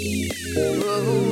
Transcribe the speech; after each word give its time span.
Oh. 0.00 1.27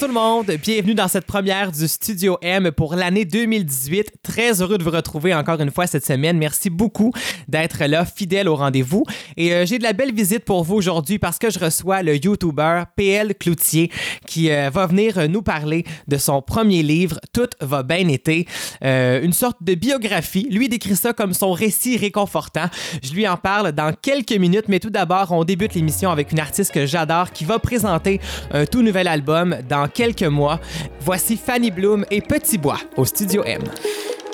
Tout 0.00 0.06
le 0.06 0.14
monde, 0.14 0.50
bienvenue 0.62 0.94
dans 0.94 1.08
cette 1.08 1.26
première 1.26 1.72
du 1.72 1.86
Studio 1.86 2.38
M 2.40 2.70
pour 2.72 2.94
l'année 2.94 3.26
2018. 3.26 4.12
Très 4.22 4.62
heureux 4.62 4.78
de 4.78 4.82
vous 4.82 4.90
retrouver 4.90 5.34
encore 5.34 5.60
une 5.60 5.70
fois 5.70 5.86
cette 5.86 6.06
semaine. 6.06 6.38
Merci 6.38 6.70
beaucoup 6.70 7.12
d'être 7.48 7.84
là, 7.84 8.06
fidèle 8.06 8.48
au 8.48 8.56
rendez-vous. 8.56 9.04
Et 9.36 9.52
euh, 9.52 9.66
j'ai 9.66 9.76
de 9.76 9.82
la 9.82 9.92
belle 9.92 10.14
visite 10.14 10.46
pour 10.46 10.64
vous 10.64 10.74
aujourd'hui 10.74 11.18
parce 11.18 11.38
que 11.38 11.50
je 11.50 11.58
reçois 11.58 12.02
le 12.02 12.16
YouTuber 12.16 12.84
PL 12.96 13.34
Cloutier 13.34 13.90
qui 14.26 14.50
euh, 14.50 14.70
va 14.70 14.86
venir 14.86 15.28
nous 15.28 15.42
parler 15.42 15.84
de 16.08 16.16
son 16.16 16.40
premier 16.40 16.82
livre, 16.82 17.20
Tout 17.34 17.50
va 17.60 17.82
bien 17.82 18.08
été. 18.08 18.46
Euh, 18.82 19.20
une 19.20 19.34
sorte 19.34 19.58
de 19.62 19.74
biographie. 19.74 20.48
Lui 20.50 20.70
décrit 20.70 20.96
ça 20.96 21.12
comme 21.12 21.34
son 21.34 21.52
récit 21.52 21.98
réconfortant. 21.98 22.70
Je 23.02 23.12
lui 23.12 23.28
en 23.28 23.36
parle 23.36 23.72
dans 23.72 23.92
quelques 23.92 24.32
minutes, 24.32 24.68
mais 24.68 24.80
tout 24.80 24.88
d'abord, 24.88 25.32
on 25.32 25.44
débute 25.44 25.74
l'émission 25.74 26.10
avec 26.10 26.32
une 26.32 26.40
artiste 26.40 26.72
que 26.72 26.86
j'adore 26.86 27.32
qui 27.32 27.44
va 27.44 27.58
présenter 27.58 28.18
un 28.50 28.64
tout 28.64 28.80
nouvel 28.80 29.06
album 29.06 29.58
dans 29.68 29.89
quelques 29.90 30.22
mois. 30.22 30.60
Voici 31.00 31.36
Fanny 31.36 31.70
Bloom 31.70 32.04
et 32.10 32.20
Petit 32.20 32.58
Bois 32.58 32.78
au 32.96 33.04
Studio 33.04 33.42
M. 33.44 33.62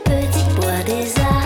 Petit 0.04 0.44
bois 0.56 0.82
des 0.84 1.12
alentours, 1.20 1.45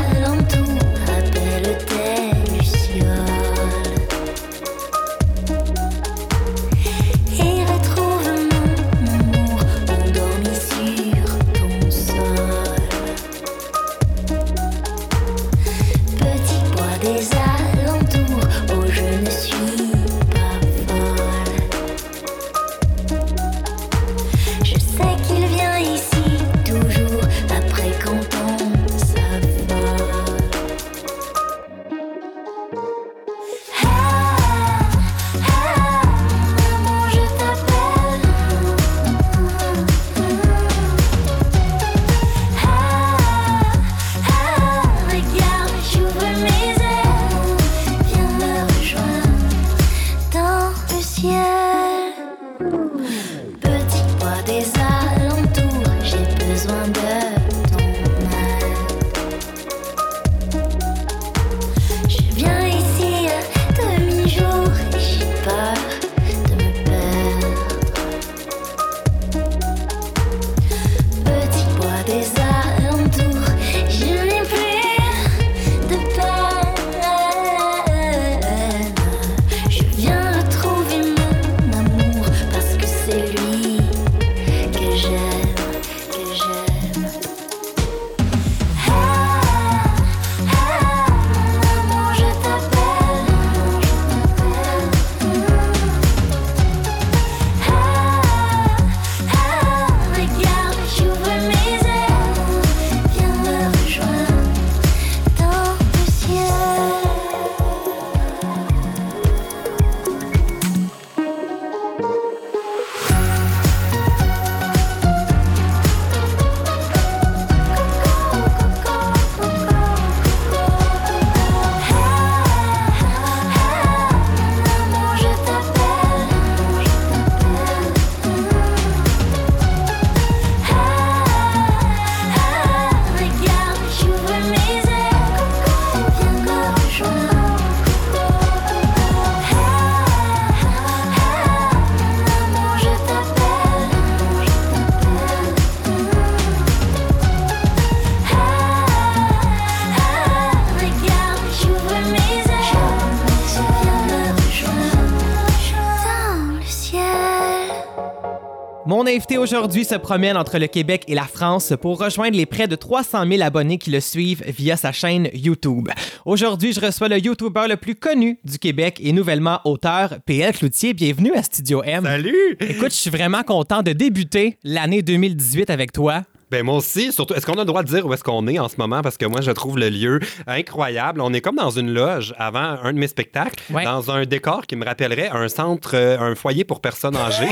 Mon 158.91 159.07
invité 159.07 159.39
aujourd'hui 159.39 159.85
se 159.85 159.95
promène 159.95 160.37
entre 160.37 160.59
le 160.59 160.67
Québec 160.67 161.05
et 161.07 161.15
la 161.15 161.23
France 161.23 161.73
pour 161.81 162.01
rejoindre 162.01 162.37
les 162.37 162.45
près 162.45 162.67
de 162.67 162.75
300 162.75 163.25
000 163.25 163.41
abonnés 163.41 163.79
qui 163.79 163.93
le 163.93 164.01
suivent 164.01 164.43
via 164.49 164.77
sa 164.77 164.91
chaîne 164.91 165.31
YouTube. 165.33 165.89
Aujourd'hui, 166.25 166.73
je 166.73 166.81
reçois 166.81 167.07
le 167.07 167.21
YouTuber 167.21 167.69
le 167.69 167.77
plus 167.77 167.95
connu 167.95 168.41
du 168.43 168.59
Québec 168.59 168.99
et 169.01 169.13
nouvellement 169.13 169.61
auteur, 169.65 170.17
PL 170.27 170.53
Cloutier. 170.55 170.93
Bienvenue 170.93 171.33
à 171.35 171.45
Studio 171.45 171.85
M. 171.85 172.03
Salut! 172.03 172.57
Écoute, 172.59 172.91
je 172.91 172.97
suis 172.97 173.11
vraiment 173.11 173.45
content 173.45 173.85
de 173.85 173.93
débuter 173.93 174.59
l'année 174.65 175.03
2018 175.03 175.71
avec 175.71 175.93
toi. 175.93 176.25
Ben 176.51 176.65
moi 176.65 176.77
aussi, 176.77 177.13
surtout, 177.13 177.35
est-ce 177.35 177.47
qu'on 177.47 177.55
a 177.55 177.59
le 177.61 177.65
droit 177.65 177.83
de 177.83 177.89
dire 177.89 178.05
où 178.07 178.13
est-ce 178.13 178.25
qu'on 178.25 178.47
est 178.49 178.59
en 178.59 178.69
ce 178.69 178.77
moment? 178.79 179.03
Parce 179.03 179.17
que 179.17 179.27
moi, 179.27 179.41
je 179.41 179.51
trouve 179.53 179.79
le 179.79 179.89
lieu 179.89 180.19
incroyable. 180.47 181.21
On 181.21 181.33
est 181.33 181.41
comme 181.41 181.57
dans 181.57 181.71
une 181.71 181.93
loge 181.93 182.35
avant 182.39 182.77
un 182.83 182.93
de 182.93 182.99
mes 182.99 183.07
spectacles, 183.09 183.63
Ouais. 183.71 183.85
dans 183.85 184.11
un 184.11 184.25
décor 184.25 184.67
qui 184.67 184.77
me 184.77 184.85
rappellerait 184.85 185.29
un 185.29 185.49
centre, 185.49 185.93
euh, 185.95 186.19
un 186.19 186.35
foyer 186.35 186.65
pour 186.65 186.81
personnes 186.81 187.17
âgées. 187.17 187.49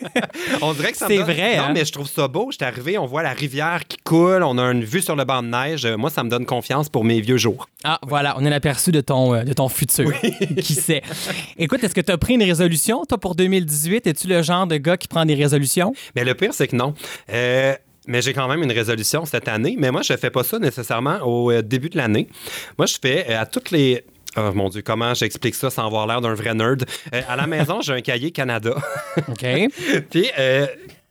on 0.62 0.72
dirait 0.72 0.92
que 0.92 0.98
ça 0.98 1.08
me 1.08 1.14
C'est 1.16 1.22
vrai, 1.22 1.56
Non, 1.58 1.64
hein? 1.64 1.70
mais 1.74 1.84
je 1.84 1.92
trouve 1.92 2.08
ça 2.08 2.28
beau. 2.28 2.48
Je 2.50 2.56
suis 2.56 2.64
arrivé, 2.64 2.98
on 2.98 3.06
voit 3.06 3.22
la 3.22 3.32
rivière 3.32 3.86
qui 3.86 3.96
coule, 3.98 4.42
on 4.42 4.58
a 4.58 4.62
une 4.72 4.84
vue 4.84 5.02
sur 5.02 5.16
le 5.16 5.24
banc 5.24 5.42
de 5.42 5.48
neige. 5.48 5.86
Moi, 5.86 6.10
ça 6.10 6.22
me 6.24 6.30
donne 6.30 6.46
confiance 6.46 6.88
pour 6.88 7.04
mes 7.04 7.20
vieux 7.20 7.36
jours. 7.36 7.68
Ah, 7.84 7.98
voilà, 8.06 8.34
on 8.38 8.44
est 8.44 8.50
l'aperçu 8.50 8.92
de 8.92 9.00
ton, 9.00 9.34
euh, 9.34 9.42
de 9.44 9.52
ton 9.52 9.68
futur. 9.68 10.10
Qui 10.62 10.74
sait? 10.74 11.02
Écoute, 11.58 11.82
est-ce 11.84 11.94
que 11.94 12.00
tu 12.00 12.12
as 12.12 12.18
pris 12.18 12.34
une 12.34 12.42
résolution, 12.42 13.04
toi, 13.06 13.18
pour 13.18 13.34
2018? 13.34 14.06
Es-tu 14.06 14.26
le 14.26 14.42
genre 14.42 14.66
de 14.66 14.76
gars 14.76 14.96
qui 14.96 15.08
prend 15.08 15.24
des 15.24 15.34
résolutions? 15.34 15.92
Mais 16.16 16.24
le 16.24 16.34
pire, 16.34 16.54
c'est 16.54 16.68
que 16.68 16.76
non. 16.76 16.94
Euh, 17.32 17.74
mais 18.08 18.22
j'ai 18.22 18.32
quand 18.32 18.48
même 18.48 18.62
une 18.62 18.72
résolution 18.72 19.24
cette 19.24 19.46
année. 19.46 19.76
Mais 19.78 19.92
moi, 19.92 20.02
je 20.02 20.16
fais 20.16 20.30
pas 20.30 20.42
ça 20.42 20.58
nécessairement 20.58 21.18
au 21.22 21.52
euh, 21.52 21.62
début 21.62 21.90
de 21.90 21.96
l'année. 21.98 22.26
Moi, 22.76 22.86
je 22.86 22.96
fais 23.00 23.26
euh, 23.28 23.40
à 23.40 23.46
toutes 23.46 23.70
les. 23.70 24.02
Oh 24.36 24.52
mon 24.54 24.68
Dieu, 24.68 24.82
comment 24.82 25.14
j'explique 25.14 25.54
ça 25.54 25.70
sans 25.70 25.86
avoir 25.86 26.06
l'air 26.06 26.20
d'un 26.20 26.34
vrai 26.34 26.54
nerd? 26.54 26.84
Euh, 27.14 27.22
à 27.28 27.36
la 27.36 27.46
maison, 27.46 27.80
j'ai 27.82 27.92
un 27.92 28.00
cahier 28.00 28.30
Canada. 28.30 28.74
OK. 29.28 29.46
Puis, 30.10 30.30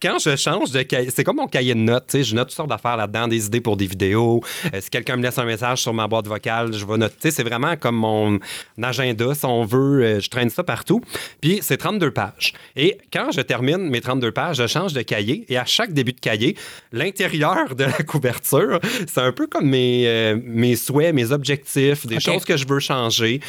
quand 0.02 0.20
je 0.20 0.36
change 0.36 0.72
de 0.72 0.82
cahier, 0.84 1.10
c'est 1.14 1.24
comme 1.24 1.38
mon 1.38 1.48
cahier 1.48 1.74
de 1.74 1.80
notes. 1.80 2.06
tu 2.08 2.18
sais, 2.20 2.24
Je 2.24 2.36
note 2.36 2.48
toutes 2.50 2.56
sortes 2.58 2.70
d'affaires 2.70 2.98
là-dedans, 2.98 3.28
des 3.28 3.46
idées 3.48 3.62
pour 3.62 3.78
des 3.78 3.88
vidéos. 3.88 4.42
Euh, 4.74 4.80
si 4.82 4.90
quelqu'un 4.90 5.16
me 5.18 5.24
laisse 5.24 5.38
un 5.38 5.46
message 5.46 5.82
sur 5.82 5.94
ma 5.94 6.08
boîte 6.08 6.28
vocale, 6.28 6.74
je 6.74 6.86
vais 6.86 6.98
noter. 6.98 7.16
Tu 7.16 7.22
sais, 7.30 7.32
C'est 7.32 7.44
vraiment 7.44 7.76
comme 7.78 7.96
mon 7.96 8.40
agenda, 8.82 9.34
si 9.34 9.46
on 9.46 9.66
veut. 9.66 10.04
euh, 10.04 10.20
Je 10.20 10.30
traîne 10.30 10.50
ça 10.50 10.64
partout. 10.64 11.02
Puis 11.42 11.60
c'est 11.62 11.78
32 11.78 12.12
pages. 12.12 12.54
Et 12.76 12.98
quand 13.12 13.32
je 13.32 13.42
termine 13.42 13.90
mes 13.90 14.02
32 14.02 14.32
pages, 14.32 14.58
je 14.58 14.68
change 14.68 14.94
de 14.94 15.02
cahier. 15.02 15.46
Et 15.50 15.58
à 15.58 15.66
chaque 15.66 15.94
début 15.94 16.14
de 16.14 16.20
cahier, 16.20 16.56
l'intérieur 16.92 17.76
de 17.76 17.84
la 17.86 17.92
couverture, 18.08 18.80
c'est 19.08 19.22
un 19.22 19.32
peu 19.32 19.48
comme 19.48 19.68
mes, 19.68 20.08
euh, 20.08 20.38
mes 20.44 20.76
souhaits, 20.76 21.14
mes 21.14 21.32
objectifs, 21.32 22.06
des 22.06 22.20
choses 22.20 22.46
que 22.46 22.58
je 22.58 22.68
veux 22.68 22.80
changer. 22.80 23.40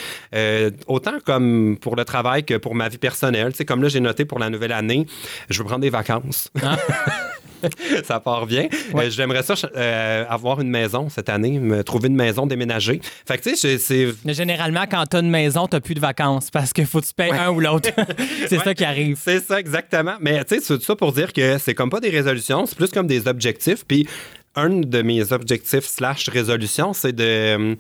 Autant 0.87 1.19
comme 1.25 1.77
pour 1.81 1.97
le 1.97 2.05
travail 2.05 2.45
que 2.45 2.55
pour 2.57 2.75
ma 2.75 2.89
vie 2.89 2.99
personnelle. 2.99 3.53
Tu 3.53 3.59
sais, 3.59 3.65
comme 3.65 3.83
là, 3.83 3.89
j'ai 3.89 4.01
noté 4.01 4.25
pour 4.25 4.39
la 4.39 4.51
nouvelle 4.51 4.73
année, 4.73 5.07
je 5.51 5.59
veux 5.59 5.65
prendre 5.65 5.81
des 5.83 5.91
vacances. 5.91 6.38
ça 8.05 8.21
part 8.21 8.47
bien. 8.47 8.69
Ouais. 8.93 9.07
Euh, 9.07 9.11
J'aimerais 9.11 9.43
ça 9.43 9.55
euh, 9.77 10.25
avoir 10.29 10.61
une 10.61 10.71
maison 10.71 11.09
cette 11.09 11.29
année, 11.29 11.59
me 11.59 11.83
trouver 11.83 12.09
une 12.09 12.15
maison, 12.15 12.47
déménager. 12.47 13.01
Fait 13.27 13.39
que 13.39 13.49
tu 13.49 13.57
sais, 13.57 13.79
c'est- 13.79 14.15
Mais 14.25 14.35
généralement, 14.35 14.85
quand 14.89 15.05
t'as 15.11 15.21
une 15.21 15.31
maison, 15.31 15.67
t'as 15.67 15.81
plus 15.81 15.95
de 15.95 16.01
vacances 16.01 16.51
parce 16.51 16.73
qu'il 16.73 16.87
faut 16.87 17.01
que 17.01 17.07
tu 17.07 17.15
payes 17.15 17.33
un 17.33 17.51
ou 17.51 17.61
l'autre. 17.61 17.91
c'est 18.49 18.59
ça 18.59 18.75
qui 18.75 18.85
arrive. 18.85 19.19
C'est 19.21 19.41
ça, 19.41 19.59
exactement. 19.59 20.15
Mais 20.21 20.45
tu 20.45 20.55
sais, 20.57 20.61
c'est 20.63 20.81
ça 20.83 20.95
pour 20.95 21.13
dire 21.13 21.33
que 21.33 21.59
c'est 21.59 21.75
comme 21.75 21.91
pas 21.91 22.01
des 22.01 22.11
résolutions, 22.11 22.67
c'est 22.67 22.77
plus 22.77 22.91
comme 22.91 23.07
des 23.09 23.27
objectifs. 23.27 23.85
Puis 23.87 24.07
un 24.55 24.69
de 24.81 25.03
mes 25.03 25.33
objectifs 25.33 25.85
slash 25.87 26.29
résolutions, 26.29 26.93
c'est 26.93 27.13
de 27.13 27.55
hum, 27.57 27.77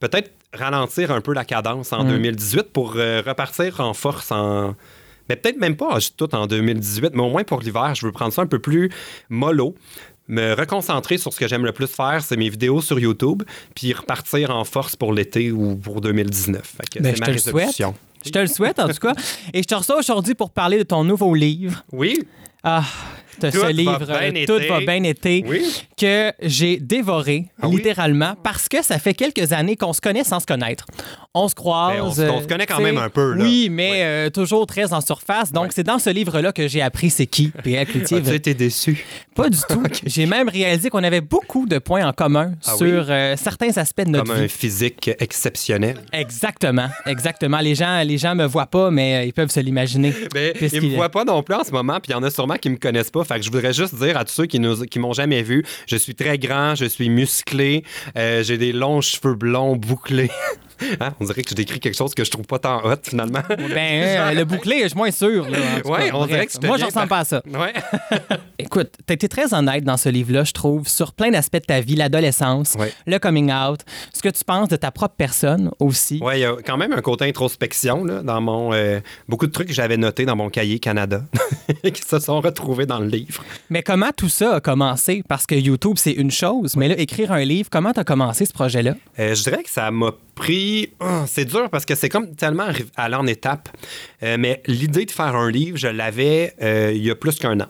peut-être 0.00 0.30
ralentir 0.52 1.10
un 1.12 1.20
peu 1.20 1.32
la 1.34 1.44
cadence 1.44 1.92
en 1.92 2.04
2018 2.04 2.72
pour 2.72 2.94
euh, 2.96 3.22
repartir 3.24 3.80
en 3.80 3.94
force 3.94 4.32
en... 4.32 4.74
Mais 5.30 5.36
peut-être 5.36 5.58
même 5.58 5.76
pas 5.76 5.96
tout 6.16 6.34
en 6.34 6.46
2018, 6.48 7.12
mais 7.14 7.22
au 7.22 7.30
moins 7.30 7.44
pour 7.44 7.60
l'hiver, 7.60 7.94
je 7.94 8.04
veux 8.04 8.10
prendre 8.12 8.32
ça 8.32 8.42
un 8.42 8.46
peu 8.46 8.58
plus 8.58 8.90
mollo. 9.28 9.76
Me 10.26 10.54
reconcentrer 10.54 11.18
sur 11.18 11.32
ce 11.32 11.38
que 11.38 11.46
j'aime 11.48 11.64
le 11.64 11.72
plus 11.72 11.86
faire, 11.86 12.20
c'est 12.22 12.36
mes 12.36 12.48
vidéos 12.48 12.80
sur 12.80 12.98
YouTube, 12.98 13.42
puis 13.74 13.92
repartir 13.92 14.50
en 14.50 14.64
force 14.64 14.96
pour 14.96 15.12
l'été 15.12 15.52
ou 15.52 15.76
pour 15.76 16.00
2019. 16.00 16.62
Fait 16.64 16.88
que 16.88 16.98
Ben, 17.02 17.10
c'est 17.10 17.16
je 17.16 17.20
ma 17.20 17.26
te 17.26 17.30
le 17.32 17.38
souhaite. 17.38 17.54
résolution. 17.56 17.94
Je 18.24 18.30
te 18.30 18.38
le 18.38 18.46
souhaite, 18.48 18.78
en 18.80 18.88
tout 18.88 18.94
cas. 19.00 19.14
Et 19.54 19.62
je 19.62 19.66
te 19.68 19.74
reçois 19.74 19.98
aujourd'hui 19.98 20.34
pour 20.34 20.50
parler 20.50 20.78
de 20.78 20.82
ton 20.82 21.04
nouveau 21.04 21.34
livre. 21.34 21.82
Oui, 21.92 22.18
Ah, 22.62 22.84
Tout 23.40 23.50
ce 23.50 23.72
livre, 23.72 23.98
euh, 24.10 24.44
Tout 24.46 24.56
été. 24.58 24.68
va 24.68 24.80
bien 24.80 25.02
été, 25.04 25.42
Oui. 25.48 25.62
que 25.96 26.30
j'ai 26.42 26.76
dévoré, 26.76 27.46
Ah 27.62 27.68
oui? 27.68 27.76
littéralement, 27.76 28.34
parce 28.44 28.68
que 28.68 28.82
ça 28.84 28.98
fait 28.98 29.14
quelques 29.14 29.52
années 29.52 29.76
qu'on 29.76 29.94
se 29.94 30.00
connaît 30.02 30.24
sans 30.24 30.40
se 30.40 30.44
connaître. 30.46 30.84
On 31.32 31.46
se 31.48 31.54
croise. 31.54 31.94
Ben, 31.94 32.02
on 32.02 32.10
se- 32.12 32.22
on 32.22 32.42
se 32.42 32.48
connaît 32.48 32.66
quand 32.66 32.78
tu 32.78 32.82
même 32.82 32.98
un 32.98 33.08
peu, 33.08 33.34
là. 33.34 33.44
Oui, 33.44 33.68
mais 33.70 34.02
euh, 34.02 34.30
toujours 34.30 34.66
très 34.66 34.92
en 34.92 35.00
surface. 35.00 35.52
Donc, 35.52 35.66
Ouais. 35.66 35.70
c'est 35.72 35.84
dans 35.84 36.00
ce 36.00 36.10
livre-là 36.10 36.50
que 36.50 36.66
j'ai 36.66 36.82
appris 36.82 37.08
c'est 37.08 37.26
qui, 37.28 37.52
P.L. 37.62 37.86
Cloutier. 37.86 38.16
As-tu 38.18 38.34
été 38.34 38.52
déçu? 38.54 39.04
Pas 39.36 39.48
du 39.48 39.56
tout. 39.68 39.80
J'ai 40.04 40.26
même 40.26 40.48
réalisé 40.48 40.90
qu'on 40.90 41.04
avait 41.04 41.20
beaucoup 41.20 41.66
de 41.66 41.78
points 41.78 42.04
en 42.04 42.12
commun 42.12 42.54
Ah 42.66 42.74
sur 42.76 42.80
oui? 43.04 43.10
euh, 43.12 43.36
certains 43.36 43.76
aspects 43.78 44.02
de 44.02 44.10
notre 44.10 44.24
Comme 44.26 44.38
vie. 44.38 44.44
un 44.46 44.48
physique 44.48 45.08
exceptionnel. 45.20 45.98
Exactement, 46.12 46.88
exactement. 47.06 47.58
Les 47.60 47.76
gens, 47.76 48.02
les 48.02 48.18
gens 48.18 48.34
me 48.34 48.46
voient 48.46 48.66
pas, 48.66 48.90
mais 48.90 49.18
euh, 49.18 49.24
ils 49.26 49.32
peuvent 49.32 49.50
se 49.52 49.60
l'imaginer. 49.60 50.12
Mais 50.34 50.50
Puisqu'il 50.56 50.82
ils 50.82 50.90
me 50.90 50.96
voient 50.96 51.10
pas 51.10 51.24
non 51.24 51.44
plus 51.44 51.54
en 51.54 51.62
ce 51.62 51.70
moment, 51.70 52.00
puis 52.00 52.10
il 52.10 52.12
y 52.12 52.16
en 52.16 52.24
a 52.24 52.30
sûrement 52.30 52.56
qui 52.56 52.70
me 52.70 52.76
connaissent 52.76 53.12
pas. 53.12 53.22
Fait 53.22 53.36
que 53.36 53.42
je 53.42 53.52
voudrais 53.52 53.72
juste 53.72 53.94
dire 53.94 54.16
à 54.16 54.24
tous 54.24 54.32
ceux 54.32 54.46
qui 54.46 54.58
nous 54.58 54.80
qui 54.84 54.98
m'ont 54.98 55.12
jamais 55.12 55.42
vu, 55.44 55.64
je 55.86 55.94
suis 55.94 56.16
très 56.16 56.38
grand, 56.38 56.74
je 56.74 56.86
suis 56.86 57.08
musclé, 57.08 57.84
euh, 58.16 58.42
j'ai 58.42 58.58
des 58.58 58.72
longs 58.72 59.00
cheveux 59.00 59.34
blonds 59.36 59.76
bouclés. 59.76 60.30
Hein? 61.00 61.14
On 61.20 61.24
dirait 61.24 61.42
que 61.42 61.50
je 61.50 61.54
décris 61.54 61.80
quelque 61.80 61.96
chose 61.96 62.14
que 62.14 62.24
je 62.24 62.30
trouve 62.30 62.46
pas 62.46 62.58
tant 62.58 62.84
hot 62.84 62.96
finalement. 63.02 63.40
Ben, 63.48 63.58
euh, 64.02 64.32
le 64.34 64.44
bouclé, 64.44 64.80
je 64.82 64.88
suis 64.88 64.96
moins 64.96 65.10
sûr. 65.10 65.48
Là, 65.48 65.58
Ouais, 65.84 66.08
cas. 66.08 66.14
on 66.14 66.18
Bref, 66.20 66.28
dirait 66.30 66.46
que 66.46 66.52
tu 66.58 66.66
Moi, 66.66 66.76
viens 66.76 66.86
j'en 66.86 66.90
sens 66.90 66.94
par- 67.06 67.08
pas 67.08 67.18
à 67.20 67.24
ça. 67.24 67.42
Ouais. 67.50 67.72
Écoute, 68.58 68.90
t'as 69.06 69.14
été 69.14 69.28
très 69.28 69.54
honnête 69.54 69.84
dans 69.84 69.96
ce 69.96 70.08
livre-là, 70.08 70.44
je 70.44 70.52
trouve, 70.52 70.86
sur 70.88 71.12
plein 71.12 71.30
d'aspects 71.30 71.54
de 71.56 71.64
ta 71.64 71.80
vie, 71.80 71.96
l'adolescence, 71.96 72.74
Ouais. 72.78 72.92
le 73.06 73.18
coming 73.18 73.50
out, 73.52 73.80
ce 74.12 74.22
que 74.22 74.28
tu 74.28 74.44
penses 74.44 74.68
de 74.68 74.76
ta 74.76 74.90
propre 74.90 75.14
personne 75.16 75.70
aussi. 75.78 76.20
Ouais, 76.22 76.38
il 76.38 76.42
y 76.42 76.44
a 76.44 76.56
quand 76.64 76.76
même 76.76 76.92
un 76.92 77.00
côté 77.00 77.26
introspection 77.26 78.04
là, 78.04 78.22
dans 78.22 78.40
mon 78.40 78.72
euh, 78.72 79.00
beaucoup 79.28 79.46
de 79.46 79.52
trucs 79.52 79.68
que 79.68 79.74
j'avais 79.74 79.96
notés 79.96 80.24
dans 80.24 80.36
mon 80.36 80.50
cahier 80.50 80.78
Canada 80.78 81.22
qui 81.82 82.02
se 82.02 82.18
sont 82.18 82.40
retrouvés 82.40 82.86
dans 82.86 82.98
le 82.98 83.06
livre. 83.06 83.42
Mais 83.70 83.82
comment 83.82 84.10
tout 84.16 84.28
ça 84.28 84.56
a 84.56 84.60
commencé? 84.60 85.22
Parce 85.28 85.46
que 85.46 85.54
YouTube, 85.54 85.94
c'est 85.96 86.12
une 86.12 86.30
chose, 86.30 86.76
mais 86.76 86.88
là, 86.88 86.98
écrire 86.98 87.32
un 87.32 87.44
livre, 87.44 87.68
comment 87.70 87.92
t'as 87.92 88.04
commencé 88.04 88.44
ce 88.46 88.52
projet-là? 88.52 88.94
Euh, 89.18 89.34
je 89.34 89.42
dirais 89.42 89.62
que 89.62 89.70
ça 89.70 89.90
m'a 89.90 90.12
Ah, 91.00 91.24
c'est 91.26 91.44
dur 91.44 91.68
parce 91.70 91.84
que 91.84 91.94
c'est 91.94 92.08
comme 92.08 92.34
tellement 92.34 92.68
aller 92.96 93.14
en 93.16 93.26
étapes. 93.26 93.68
Euh, 94.22 94.36
mais 94.38 94.62
l'idée 94.66 95.04
de 95.06 95.10
faire 95.10 95.36
un 95.36 95.50
livre, 95.50 95.76
je 95.76 95.88
l'avais 95.88 96.54
euh, 96.62 96.92
il 96.94 97.04
y 97.04 97.10
a 97.10 97.14
plus 97.14 97.38
qu'un 97.38 97.60
an. 97.60 97.66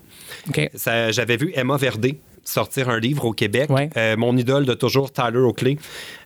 Ça- 0.74 1.10
J'avais 1.10 1.36
vu 1.36 1.52
Emma 1.54 1.76
Verdé 1.76 2.20
sortir 2.42 2.88
un 2.88 2.98
livre 2.98 3.26
au 3.26 3.32
Québec. 3.32 3.68
Ouais. 3.70 3.90
Euh, 3.96 4.16
mon 4.16 4.36
idole 4.36 4.64
de 4.66 4.74
toujours, 4.74 5.12
Tyler 5.12 5.38
Oakley, 5.38 5.76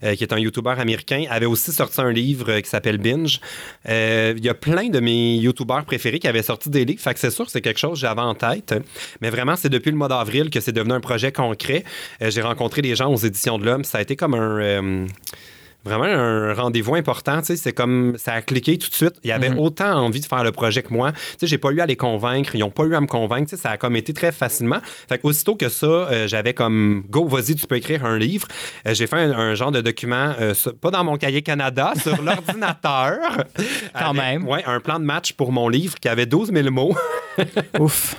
euh, 0.05 0.15
qui 0.15 0.23
est 0.25 0.33
un 0.33 0.39
YouTuber 0.39 0.75
américain, 0.79 1.25
avait 1.29 1.45
aussi 1.45 1.71
sorti 1.73 2.01
un 2.01 2.13
livre 2.13 2.51
euh, 2.51 2.61
qui 2.61 2.71
s'appelle 2.71 2.97
Binge. 2.99 3.41
Il 3.89 4.43
y 4.43 4.49
a 4.49 4.55
plein 4.55 4.89
de 4.89 5.01
mes 5.01 5.37
YouTubers 5.37 5.85
préférés 5.85 6.19
qui 6.21 6.29
avaient 6.29 6.43
sorti 6.43 6.71
des 6.71 6.85
livres. 6.85 7.01
Fait 7.03 7.13
que 7.15 7.21
c'est 7.21 7.31
sûr 7.31 7.45
que 7.45 7.51
c'est 7.51 7.61
quelque 7.61 7.81
chose 7.81 7.95
que 7.95 7.99
j'avais 8.07 8.23
en 8.23 8.35
tête. 8.35 8.75
Mais 9.21 9.29
vraiment, 9.29 9.57
c'est 9.57 9.69
depuis 9.69 9.91
le 9.91 9.97
mois 9.99 10.09
d'avril 10.09 10.49
que 10.51 10.61
c'est 10.61 10.73
devenu 10.73 10.93
un 10.95 11.01
projet 11.01 11.33
concret. 11.33 11.85
J'ai 12.21 12.43
rencontré 12.43 12.81
des 12.81 12.95
gens 12.95 13.13
aux 13.13 13.17
Éditions 13.19 13.59
de 13.59 13.65
l'Homme. 13.67 13.85
Ça 13.85 13.99
a 13.99 14.03
été 14.03 14.17
comme 14.17 14.35
un... 14.35 15.07
Vraiment 15.85 16.05
un 16.05 16.55
rendez-vous 16.55 16.95
important, 16.95 17.41
tu 17.41 17.47
sais, 17.47 17.57
c'est 17.57 17.73
comme 17.73 18.15
ça 18.17 18.33
a 18.35 18.43
cliqué 18.43 18.79
tout 18.79 18.89
de 18.89 18.95
suite. 18.95 19.15
Il 19.23 19.29
y 19.29 19.33
avait 19.33 19.51
autant 19.55 19.93
envie 19.99 20.21
de 20.21 20.25
faire 20.27 20.43
le 20.43 20.51
projet 20.53 20.83
que 20.83 20.93
moi. 20.93 21.13
Tu 21.13 21.19
sais, 21.41 21.47
j'ai 21.47 21.59
pas 21.59 21.71
eu 21.71 21.81
à 21.81 21.87
les 21.87 21.97
convaincre, 21.97 22.55
ils 22.55 22.63
ont 22.63 22.71
pas 22.71 22.85
eu 22.85 22.95
à 22.95 23.01
me 23.01 23.07
convaincre, 23.07 23.51
tu 23.51 23.57
sais, 23.57 23.63
ça 23.63 23.71
a 23.71 23.77
comme 23.77 23.95
été 23.97 24.13
très 24.15 24.33
facilement. 24.33 24.79
Fait 25.09 25.19
qu'aussitôt 25.19 25.57
que 25.57 25.69
ça, 25.69 25.87
euh, 25.87 26.27
j'avais 26.29 26.55
comme 26.55 27.05
go, 27.11 27.27
vas-y, 27.29 27.55
tu 27.55 27.67
peux 27.67 27.77
écrire 27.77 28.05
un 28.05 28.17
livre. 28.19 28.49
Euh, 28.89 28.95
j'ai 28.95 29.07
fait 29.07 29.17
un, 29.17 29.33
un 29.33 29.55
genre 29.55 29.73
de 29.73 29.81
document, 29.81 30.33
euh, 30.41 30.55
sur- 30.55 30.75
pas 30.75 30.91
dans 30.91 31.05
mon 31.05 31.17
cahier 31.19 31.43
Canada, 31.43 31.93
sur 32.03 32.21
l'ordinateur. 32.23 33.19
Quand 33.93 34.11
Avec, 34.11 34.17
même. 34.17 34.49
Ouais, 34.49 34.65
un 34.67 34.81
plan 34.81 34.99
de 34.99 35.05
match 35.05 35.33
pour 35.35 35.53
mon 35.53 35.69
livre 35.69 35.95
qui 36.01 36.09
avait 36.09 36.27
12 36.27 36.53
000 36.53 36.71
mots. 36.71 36.95
Ouf. 37.81 38.17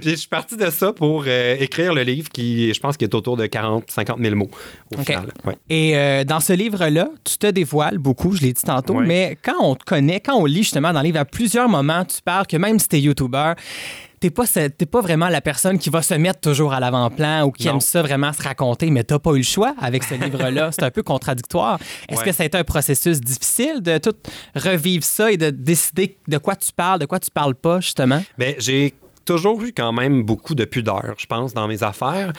Puis 0.00 0.10
je 0.10 0.14
suis 0.16 0.28
parti 0.28 0.56
de 0.56 0.70
ça 0.70 0.92
pour 0.92 1.24
euh, 1.26 1.56
écrire 1.58 1.94
le 1.94 2.02
livre 2.02 2.28
qui, 2.28 2.72
je 2.72 2.80
pense, 2.80 2.96
qui 2.96 3.04
est 3.04 3.14
autour 3.14 3.36
de 3.36 3.46
40, 3.46 3.90
50 3.90 4.18
000 4.20 4.34
mots 4.36 4.50
au 4.96 5.00
final. 5.02 5.32
Ouais. 5.44 5.56
Et 5.70 5.96
euh, 5.96 6.24
dans 6.24 6.40
ce 6.40 6.52
livre-là, 6.52 7.08
tu 7.24 7.38
te 7.38 7.46
dévoiles 7.48 7.98
beaucoup, 7.98 8.32
je 8.36 8.42
l'ai 8.42 8.52
dit 8.52 8.62
tantôt, 8.62 8.94
Ouais. 8.96 9.06
mais 9.06 9.38
quand 9.42 9.56
on 9.60 9.74
te 9.74 9.84
connaît, 9.84 10.20
quand 10.20 10.36
on 10.36 10.44
lit 10.44 10.62
justement 10.62 10.92
dans 10.92 11.00
le 11.00 11.06
livre, 11.06 11.18
à 11.20 11.24
plusieurs 11.24 11.68
moments, 11.68 12.04
tu 12.04 12.20
parles 12.22 12.46
que 12.46 12.56
même 12.56 12.78
si 12.78 12.88
t'es 12.88 13.00
YouTuber, 13.00 13.52
t'es 14.22 14.30
pas, 14.30 14.44
t'es 14.46 14.86
pas 14.86 15.00
vraiment 15.00 15.28
la 15.28 15.40
personne 15.40 15.78
qui 15.80 15.90
va 15.90 16.00
se 16.00 16.14
mettre 16.14 16.38
toujours 16.40 16.72
à 16.72 16.78
l'avant-plan 16.78 17.42
ou 17.44 17.50
qui 17.50 17.66
Non. 17.66 17.74
aime 17.74 17.80
ça 17.80 18.02
vraiment 18.02 18.32
se 18.32 18.40
raconter, 18.40 18.88
mais 18.90 19.02
t'as 19.02 19.18
pas 19.18 19.32
eu 19.32 19.38
le 19.38 19.42
choix 19.42 19.74
avec 19.80 20.04
ce 20.04 20.14
livre-là. 20.24 20.70
C'est 20.70 20.84
un 20.84 20.90
peu 20.92 21.02
contradictoire. 21.02 21.80
Est-ce 22.08 22.20
Ouais. 22.20 22.26
que 22.26 22.32
ça 22.32 22.44
a 22.44 22.46
été 22.46 22.56
un 22.56 22.62
processus 22.64 23.20
difficile 23.20 23.82
de 23.82 23.98
tout 23.98 24.14
revivre 24.54 25.02
ça 25.02 25.32
et 25.32 25.36
de 25.36 25.50
décider 25.50 26.18
de 26.28 26.38
quoi 26.38 26.54
tu 26.54 26.70
parles, 26.72 27.00
de 27.00 27.06
quoi 27.06 27.18
tu 27.18 27.30
parles 27.32 27.56
pas, 27.56 27.80
justement? 27.80 28.22
Ben, 28.38 28.54
j'ai 28.58 28.94
toujours 29.24 29.60
eu 29.64 29.72
quand 29.72 29.92
même 29.92 30.22
beaucoup 30.22 30.54
de 30.54 30.64
pudeur, 30.64 31.14
je 31.18 31.26
pense, 31.26 31.52
dans 31.52 31.66
mes 31.66 31.82
affaires. 31.82 32.32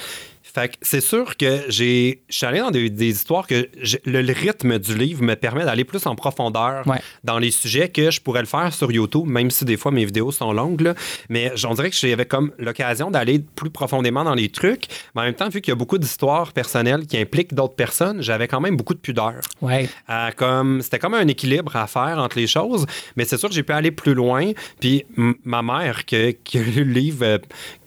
Fait 0.53 0.69
que 0.69 0.73
c'est 0.81 1.01
sûr 1.01 1.35
que 1.38 1.61
j'ai. 1.69 2.23
Je 2.29 2.35
suis 2.35 2.45
allé 2.45 2.59
dans 2.59 2.69
des, 2.71 2.89
des 2.89 3.09
histoires 3.09 3.47
que 3.47 3.67
le, 4.05 4.21
le 4.21 4.33
rythme 4.33 4.77
du 4.77 4.95
livre 4.95 5.23
me 5.23 5.35
permet 5.35 5.65
d'aller 5.65 5.83
plus 5.83 6.05
en 6.05 6.15
profondeur 6.15 6.85
Ouais. 6.88 7.00
dans 7.23 7.39
les 7.39 7.50
sujets 7.51 7.89
que 7.89 8.11
je 8.11 8.21
pourrais 8.21 8.41
le 8.41 8.45
faire 8.47 8.73
sur 8.73 8.91
YouTube, 8.91 9.25
même 9.25 9.50
si 9.51 9.65
des 9.65 9.77
fois 9.77 9.91
mes 9.91 10.05
vidéos 10.05 10.31
sont 10.31 10.53
longues. 10.53 10.81
là. 10.81 10.93
Mais 11.29 11.51
j'en 11.55 11.74
dirais 11.74 11.89
que 11.89 11.95
j'avais 11.95 12.25
comme 12.25 12.51
l'occasion 12.60 13.10
d'aller 13.10 13.39
plus 13.55 13.69
profondément 13.69 14.24
dans 14.24 14.36
les 14.36 14.50
trucs. 14.50 14.86
Mais 15.15 15.22
en 15.22 15.25
même 15.25 15.33
temps, 15.33 15.50
vu 15.50 15.62
qu'il 15.62 15.72
y 15.72 15.74
a 15.74 15.75
beaucoup 15.75 15.98
d'histoires 15.98 16.51
personnelles 16.53 17.07
qui 17.07 17.17
impliquent 17.17 17.53
d'autres 17.53 17.75
personnes, 17.75 18.22
j'avais 18.22 18.48
quand 18.48 18.62
même 18.62 18.77
beaucoup 18.77 18.93
de 18.93 19.00
pudeur. 19.00 19.36
Ouais. 19.62 19.89
à 20.07 20.31
comme 20.33 20.81
c'était 20.81 21.00
comme 21.00 21.13
un 21.13 21.27
équilibre 21.27 21.75
à 21.75 21.88
faire 21.88 22.17
entre 22.19 22.38
les 22.38 22.48
choses 22.48 22.86
mais 23.15 23.25
c'est 23.25 23.38
sûr 23.38 23.50
que 23.50 23.55
j'ai 23.55 23.63
pu 23.63 23.72
aller 23.74 23.91
plus 23.91 24.13
loin 24.13 24.51
puis 24.79 25.05
ma 25.43 25.62
mère 25.62 26.05
que- 26.05 26.31
qui 26.31 26.57
a 26.57 26.62
lu 26.62 26.83
le 26.83 26.93
livre 26.93 27.24
euh, 27.25 27.38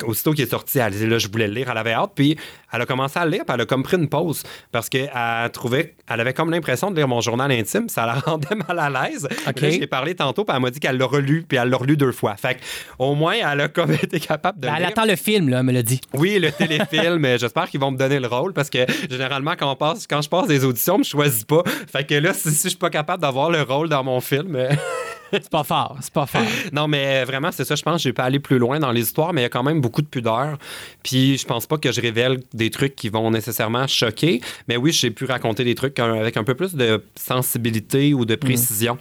aussitôt 0.05 0.33
qu'il 0.33 0.45
est 0.45 0.51
sorti 0.51 0.79
elle 0.79 0.93
disait 0.93 1.07
là 1.07 1.19
je 1.19 1.29
voulais 1.29 1.47
le 1.49 1.55
lire 1.55 1.69
elle 1.71 1.79
avait 1.79 1.93
hâte 1.93 2.13
puis 2.15 2.37
elle 2.73 2.83
a 2.83 2.87
commencé 2.87 3.19
à 3.19 3.27
lire 3.27 3.45
puis 3.45 3.55
elle 3.55 3.61
a 3.63 3.67
comme 3.67 3.83
pris 3.83 3.97
une 3.97 4.09
pause 4.09 4.43
parce 4.73 4.89
qu'elle 4.89 5.11
trouvait 5.53 5.95
elle 6.09 6.21
avait 6.21 6.35
comme 6.35 6.51
l'impression 6.51 6.91
de 6.91 6.97
lire 6.97 7.09
mon 7.09 7.21
journal 7.21 7.51
intime 7.51 7.89
ça 7.89 8.07
la 8.07 8.15
rendait 8.27 8.55
mal 8.55 8.79
à 8.79 8.91
l'aise 8.91 9.29
OK. 9.47 9.55
Puis 9.55 9.63
là, 9.65 9.71
j'ai 9.71 9.87
parlé 9.87 10.15
tantôt 10.15 10.45
puis 10.45 10.55
elle 10.55 10.63
m'a 10.63 10.71
dit 10.71 10.81
qu'elle 10.81 10.99
l'a 10.99 11.07
relu 11.07 11.45
puis 11.49 11.59
elle 11.59 11.69
l'a 11.69 11.77
relu 11.77 11.97
deux 11.97 12.13
fois 12.13 12.37
fait 12.37 12.57
que, 12.57 12.61
au 12.99 13.15
moins 13.15 13.35
elle 13.35 13.61
a 13.61 13.69
comme 13.69 13.93
été 14.03 14.21
capable 14.21 14.61
de 14.61 14.67
Ben, 14.67 14.75
elle 14.75 14.81
lire 14.81 14.89
attend 14.89 15.05
le 15.05 15.17
film, 15.17 15.49
là, 15.49 15.59
elle 15.61 15.67
me 15.67 15.73
l'a 15.73 15.83
dit. 15.83 16.01
oui, 16.15 16.39
le 16.39 16.53
téléfilm, 16.53 17.19
mais 17.19 17.39
j'espère 17.39 17.69
qu'ils 17.69 17.81
vont 17.81 17.91
me 17.91 17.97
donner 17.97 18.21
le 18.21 18.29
rôle 18.29 18.53
parce 18.53 18.71
que 18.71 18.87
généralement, 19.11 19.55
quand, 19.59 19.71
on 19.71 19.77
passe, 19.77 20.07
quand 20.07 20.23
je 20.23 20.29
passe 20.29 20.47
des 20.47 20.65
auditions, 20.65 20.95
je 20.97 21.01
ne 21.01 21.05
choisis 21.05 21.45
pas. 21.45 21.63
Fait 21.91 22.07
que 22.07 22.15
là, 22.15 22.33
si, 22.33 22.51
si 22.51 22.65
je 22.65 22.69
suis 22.71 22.79
pas 22.79 22.91
capable 22.91 23.23
d'avoir 23.23 23.51
le 23.51 23.63
rôle 23.63 23.89
dans 23.89 24.05
mon 24.05 24.21
film, 24.21 24.57
euh, 24.57 24.71
C'est 25.33 25.51
pas 25.51 25.65
fort, 25.65 25.97
c'est 26.01 26.13
pas 26.13 26.27
fort. 26.27 26.43
Non, 26.73 26.89
mais 26.89 27.25
vraiment, 27.25 27.51
c'est 27.53 27.65
ça. 27.65 27.75
Je 27.75 27.83
pense 27.83 27.97
que 27.97 28.03
je 28.03 28.09
vais 28.09 28.13
pas 28.13 28.25
aller 28.25 28.39
plus 28.39 28.59
loin 28.59 28.79
dans 28.79 28.93
les 28.93 29.03
histoires, 29.03 29.33
mais 29.33 29.43
il 29.43 29.45
y 29.45 29.47
a 29.47 29.51
quand 29.51 29.63
même 29.63 29.81
beaucoup 29.81 30.03
de 30.03 30.07
pudeur. 30.07 30.59
Puis 31.03 31.39
je 31.39 31.47
pense 31.47 31.67
pas 31.67 31.79
que 31.79 31.93
je 31.93 32.01
révèle 32.01 32.41
des 32.55 32.71
trucs 32.71 32.95
qui 32.97 33.09
vont 33.09 33.31
nécessairement 33.31 33.87
choquer. 33.87 34.41
Mais 34.69 34.77
oui, 34.77 34.93
j'ai 34.93 35.11
pu 35.11 35.25
raconter 35.25 35.65
des 35.65 35.75
trucs 35.75 35.99
avec 35.99 36.37
un 36.37 36.45
peu 36.45 36.55
plus 36.55 36.75
de 36.75 37.03
sensibilité 37.15 38.15
ou 38.15 38.25
de 38.25 38.37
précision 38.37 38.99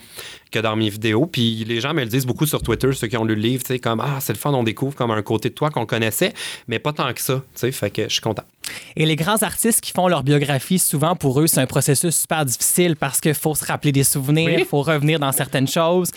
que 0.51 0.59
dans 0.59 0.75
mes 0.75 0.89
vidéos. 0.89 1.25
Puis 1.25 1.63
les 1.65 1.79
gens 1.81 1.93
me 1.93 2.01
le 2.01 2.09
disent 2.09 2.25
beaucoup 2.25 2.45
sur 2.45 2.61
Twitter, 2.61 2.91
ceux 2.93 3.07
qui 3.07 3.17
ont 3.17 3.25
lu 3.25 3.35
le 3.35 3.41
livre, 3.41 3.63
tu 3.63 3.73
sais, 3.73 3.79
comme 3.79 3.99
Ah, 3.99 4.19
c'est 4.19 4.33
le 4.33 4.39
fun, 4.39 4.53
on 4.53 4.63
découvre 4.63 4.95
comme 4.95 5.11
un 5.11 5.21
côté 5.21 5.49
de 5.49 5.55
toi 5.55 5.69
qu'on 5.69 5.85
connaissait, 5.85 6.33
mais 6.67 6.79
pas 6.79 6.93
tant 6.93 7.11
que 7.13 7.21
ça. 7.21 7.43
Tu 7.53 7.59
sais, 7.59 7.71
fait 7.71 7.89
que 7.89 8.03
je 8.03 8.13
suis 8.13 8.21
content. 8.21 8.43
Et 8.95 9.05
les 9.05 9.15
grands 9.15 9.41
artistes 9.43 9.81
qui 9.81 9.91
font 9.91 10.07
leur 10.07 10.23
biographie, 10.23 10.79
souvent 10.79 11.15
pour 11.15 11.39
eux, 11.41 11.47
c'est 11.47 11.59
un 11.59 11.65
processus 11.65 12.15
super 12.21 12.45
difficile 12.45 12.95
parce 12.95 13.19
qu'il 13.21 13.33
faut 13.33 13.55
se 13.55 13.65
rappeler 13.65 13.91
des 13.91 14.03
souvenirs, 14.03 14.49
il 14.49 14.55
Oui. 14.57 14.65
faut 14.69 14.81
revenir 14.81 15.19
dans 15.19 15.31
certaines 15.31 15.67
choses. 15.67 16.11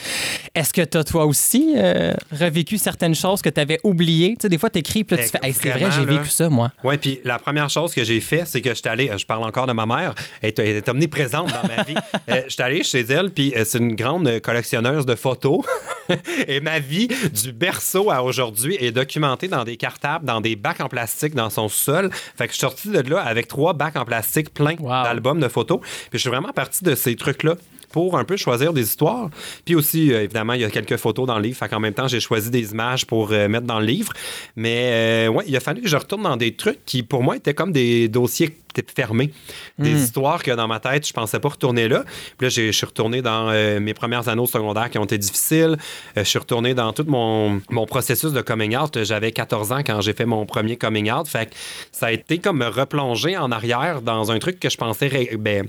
Est-ce 0.54 0.72
que 0.72 0.82
tu 0.82 0.98
as 0.98 1.04
toi 1.04 1.26
aussi 1.26 1.74
euh, 1.76 2.14
revécu 2.32 2.78
certaines 2.78 3.14
choses 3.14 3.42
que 3.42 3.48
tu 3.50 3.60
avais 3.60 3.78
oubliées? 3.84 4.36
Tu 4.38 4.42
sais, 4.42 4.48
des 4.48 4.58
fois, 4.58 4.70
tu 4.70 4.78
écris, 4.78 5.04
puis 5.04 5.16
là, 5.16 5.22
tu 5.22 5.28
fais, 5.30 5.38
Hey, 5.42 5.52
c'est 5.52 5.70
vrai, 5.70 5.90
j'ai 5.90 6.04
vécu 6.04 6.28
ça, 6.28 6.48
moi. 6.48 6.70
Ouais, 6.84 6.98
puis 6.98 7.20
la 7.24 7.38
première 7.38 7.68
chose 7.70 7.92
que 7.94 8.04
j'ai 8.04 8.20
fait, 8.20 8.44
c'est 8.46 8.60
que 8.60 8.74
j'étais 8.74 8.88
allé, 8.88 9.10
je 9.16 9.24
parle 9.26 9.44
encore 9.44 9.66
de 9.66 9.72
ma 9.72 9.86
mère, 9.86 10.14
elle 10.42 10.48
est, 10.50 10.58
elle 10.58 10.76
est 10.76 10.88
omniprésente 10.88 11.48
dans 11.48 11.68
ma 11.68 11.82
vie. 11.82 11.94
Euh, 12.28 12.42
j'étais 12.48 12.62
allé 12.62 12.82
chez 12.82 13.00
elle, 13.00 13.30
puis 13.30 13.54
euh, 13.56 13.64
c'est 13.64 13.78
une 13.78 13.94
grande 13.94 14.40
collectionneuse 14.40 15.06
de 15.06 15.14
photos. 15.14 15.60
Et 16.48 16.60
ma 16.60 16.78
vie, 16.78 17.08
du 17.32 17.52
berceau 17.52 18.10
à 18.10 18.22
aujourd'hui, 18.22 18.76
est 18.80 18.92
documentée 18.92 19.48
dans 19.48 19.64
des 19.64 19.76
cartables, 19.76 20.24
dans 20.26 20.40
des 20.42 20.56
bacs 20.56 20.80
en 20.80 20.88
plastique 20.88 21.34
dans 21.34 21.48
son 21.50 21.68
sol. 21.68 22.10
Fait 22.38 22.46
que 22.46 22.52
je 22.52 22.58
suis 22.58 22.60
sorti 22.66 22.88
de 22.88 23.00
là 23.10 23.20
avec 23.20 23.48
trois 23.48 23.72
bacs 23.74 23.96
en 23.96 24.04
plastique 24.04 24.54
pleins 24.54 24.76
Wow. 24.78 25.02
d'albums 25.02 25.40
de 25.40 25.48
photos. 25.48 25.80
Puis 25.80 25.90
je 26.12 26.18
suis 26.18 26.30
vraiment 26.30 26.52
parti 26.52 26.84
de 26.84 26.94
ces 26.94 27.16
trucs-là 27.16 27.56
pour 27.98 28.16
un 28.16 28.22
peu 28.22 28.36
choisir 28.36 28.72
des 28.72 28.82
histoires. 28.82 29.28
Puis 29.64 29.74
aussi, 29.74 30.12
euh, 30.12 30.22
évidemment, 30.22 30.52
il 30.52 30.60
y 30.60 30.64
a 30.64 30.70
quelques 30.70 30.98
photos 30.98 31.26
dans 31.26 31.34
le 31.34 31.42
livre. 31.42 31.58
Fait 31.58 31.68
qu'en 31.68 31.80
même 31.80 31.94
temps, 31.94 32.06
j'ai 32.06 32.20
choisi 32.20 32.48
des 32.48 32.70
images 32.70 33.04
pour 33.04 33.32
euh, 33.32 33.48
mettre 33.48 33.66
dans 33.66 33.80
le 33.80 33.86
livre. 33.86 34.12
Mais 34.54 35.26
euh, 35.26 35.28
ouais, 35.30 35.42
il 35.48 35.56
a 35.56 35.58
fallu 35.58 35.82
que 35.82 35.88
je 35.88 35.96
retourne 35.96 36.22
dans 36.22 36.36
des 36.36 36.54
trucs 36.54 36.84
qui, 36.84 37.02
pour 37.02 37.24
moi, 37.24 37.34
étaient 37.34 37.54
comme 37.54 37.72
des 37.72 38.06
dossiers 38.06 38.54
fermés. 38.94 39.32
Des 39.78 40.02
histoires 40.02 40.42
que 40.42 40.50
dans 40.50 40.66
ma 40.66 40.80
tête, 40.80 41.06
je 41.06 41.12
pensais 41.12 41.38
pas 41.40 41.48
retourner 41.48 41.88
là. 41.88 42.04
Puis 42.36 42.46
là, 42.46 42.48
je 42.48 42.70
suis 42.70 42.86
retourné 42.86 43.22
dans 43.22 43.48
euh, 43.50 43.80
mes 43.80 43.94
premières 43.94 44.28
années 44.28 44.40
au 44.40 44.46
secondaire 44.46 44.90
qui 44.90 44.98
ont 44.98 45.04
été 45.04 45.18
difficiles. 45.18 45.76
Euh, 46.16 46.24
je 46.24 46.28
suis 46.28 46.38
retourné 46.38 46.74
dans 46.74 46.92
tout 46.92 47.04
mon, 47.06 47.60
mon 47.70 47.86
processus 47.86 48.32
de 48.32 48.40
coming 48.40 48.76
out. 48.76 49.02
J'avais 49.04 49.32
14 49.32 49.72
ans 49.72 49.78
quand 49.78 50.00
j'ai 50.00 50.12
fait 50.12 50.26
mon 50.26 50.46
premier 50.46 50.76
coming 50.76 51.10
out. 51.10 51.28
Fait 51.28 51.46
que 51.46 51.54
ça 51.92 52.06
a 52.06 52.12
été 52.12 52.38
comme 52.38 52.58
me 52.58 52.68
replonger 52.68 53.36
en 53.36 53.50
arrière 53.52 54.02
dans 54.02 54.30
un 54.32 54.38
truc 54.38 54.58
que 54.58 54.68
je 54.68 54.76
pensais 54.76 55.08
ben, 55.38 55.68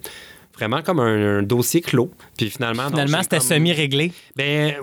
vraiment 0.59 0.81
comme 0.81 0.99
un, 0.99 1.39
un 1.39 1.43
dossier 1.43 1.81
clos. 1.81 2.11
Puis 2.37 2.49
finalement, 2.49 2.87
Finalement, 2.89 3.23
c'était 3.23 3.37
comme- 3.37 3.47
semi-réglé. 3.47 4.11
ben, 4.35 4.73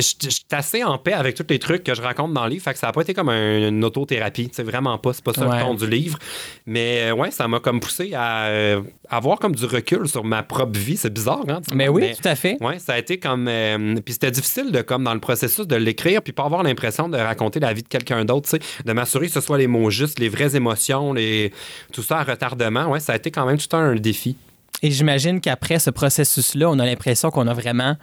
suis 0.00 0.24
assez 0.50 0.82
en 0.84 0.98
paix 0.98 1.12
avec 1.12 1.34
tous 1.36 1.44
les 1.48 1.58
trucs 1.58 1.84
que 1.84 1.94
je 1.94 2.02
raconte 2.02 2.32
dans 2.32 2.44
le 2.44 2.50
livre. 2.50 2.64
Fait 2.64 2.72
que 2.72 2.78
ça 2.78 2.86
n'a 2.88 2.92
pas 2.92 3.02
été 3.02 3.14
comme 3.14 3.28
un- 3.28 3.68
une 3.68 3.84
autothérapie. 3.84 4.50
C'est 4.52 4.62
vraiment 4.62 4.96
pas. 4.98 5.12
C'est 5.12 5.24
pas 5.24 5.32
ça 5.34 5.46
Ouais. 5.46 5.58
le 5.58 5.62
ton 5.64 5.74
du 5.74 5.86
livre. 5.88 6.18
Mais 6.66 7.10
euh, 7.10 7.14
ouais, 7.14 7.30
ça 7.30 7.46
m'a 7.48 7.60
comme 7.60 7.80
poussé 7.80 8.12
à 8.14 8.46
euh, 8.46 8.80
avoir 9.08 9.38
comme 9.38 9.54
du 9.54 9.64
recul 9.64 10.08
sur 10.08 10.24
ma 10.24 10.42
propre 10.42 10.78
vie. 10.78 10.96
C'est 10.96 11.12
bizarre, 11.12 11.44
hein? 11.48 11.60
Mais 11.74 11.88
oui, 11.88 12.12
tout 12.20 12.28
à 12.28 12.34
fait. 12.34 12.56
Ouais, 12.60 12.78
ça 12.78 12.94
a 12.94 12.98
été 12.98 13.18
comme. 13.18 13.46
euh, 13.48 13.96
puis 14.04 14.14
c'était 14.14 14.30
difficile 14.30 14.72
de, 14.72 14.82
comme 14.82 15.04
dans 15.04 15.14
le 15.14 15.20
processus 15.20 15.66
de 15.66 15.76
l'écrire, 15.76 16.22
puis 16.22 16.32
pas 16.32 16.44
avoir 16.44 16.62
l'impression 16.62 17.08
de 17.08 17.16
raconter 17.18 17.60
la 17.60 17.72
vie 17.72 17.82
de 17.82 17.88
quelqu'un 17.88 18.24
d'autre, 18.24 18.48
de 18.84 18.92
m'assurer 18.92 19.26
que 19.26 19.32
ce 19.32 19.40
soit 19.40 19.58
les 19.58 19.66
mots 19.66 19.90
justes, 19.90 20.18
les 20.18 20.28
vraies 20.28 20.56
émotions, 20.56 21.12
les, 21.12 21.52
tout 21.92 22.02
ça 22.02 22.18
à 22.18 22.24
retardement. 22.24 22.86
Ouais, 22.90 23.00
ça 23.00 23.12
a 23.12 23.16
été 23.16 23.30
quand 23.30 23.44
même 23.46 23.58
tout 23.58 23.76
un 23.76 23.94
défi. 23.96 24.36
Et 24.82 24.90
j'imagine 24.90 25.40
qu'après 25.40 25.78
ce 25.78 25.90
processus-là, 25.90 26.70
on 26.70 26.78
a 26.78 26.86
l'impression 26.86 27.30
qu'on 27.30 27.46
a 27.48 27.54
vraiment 27.54 27.96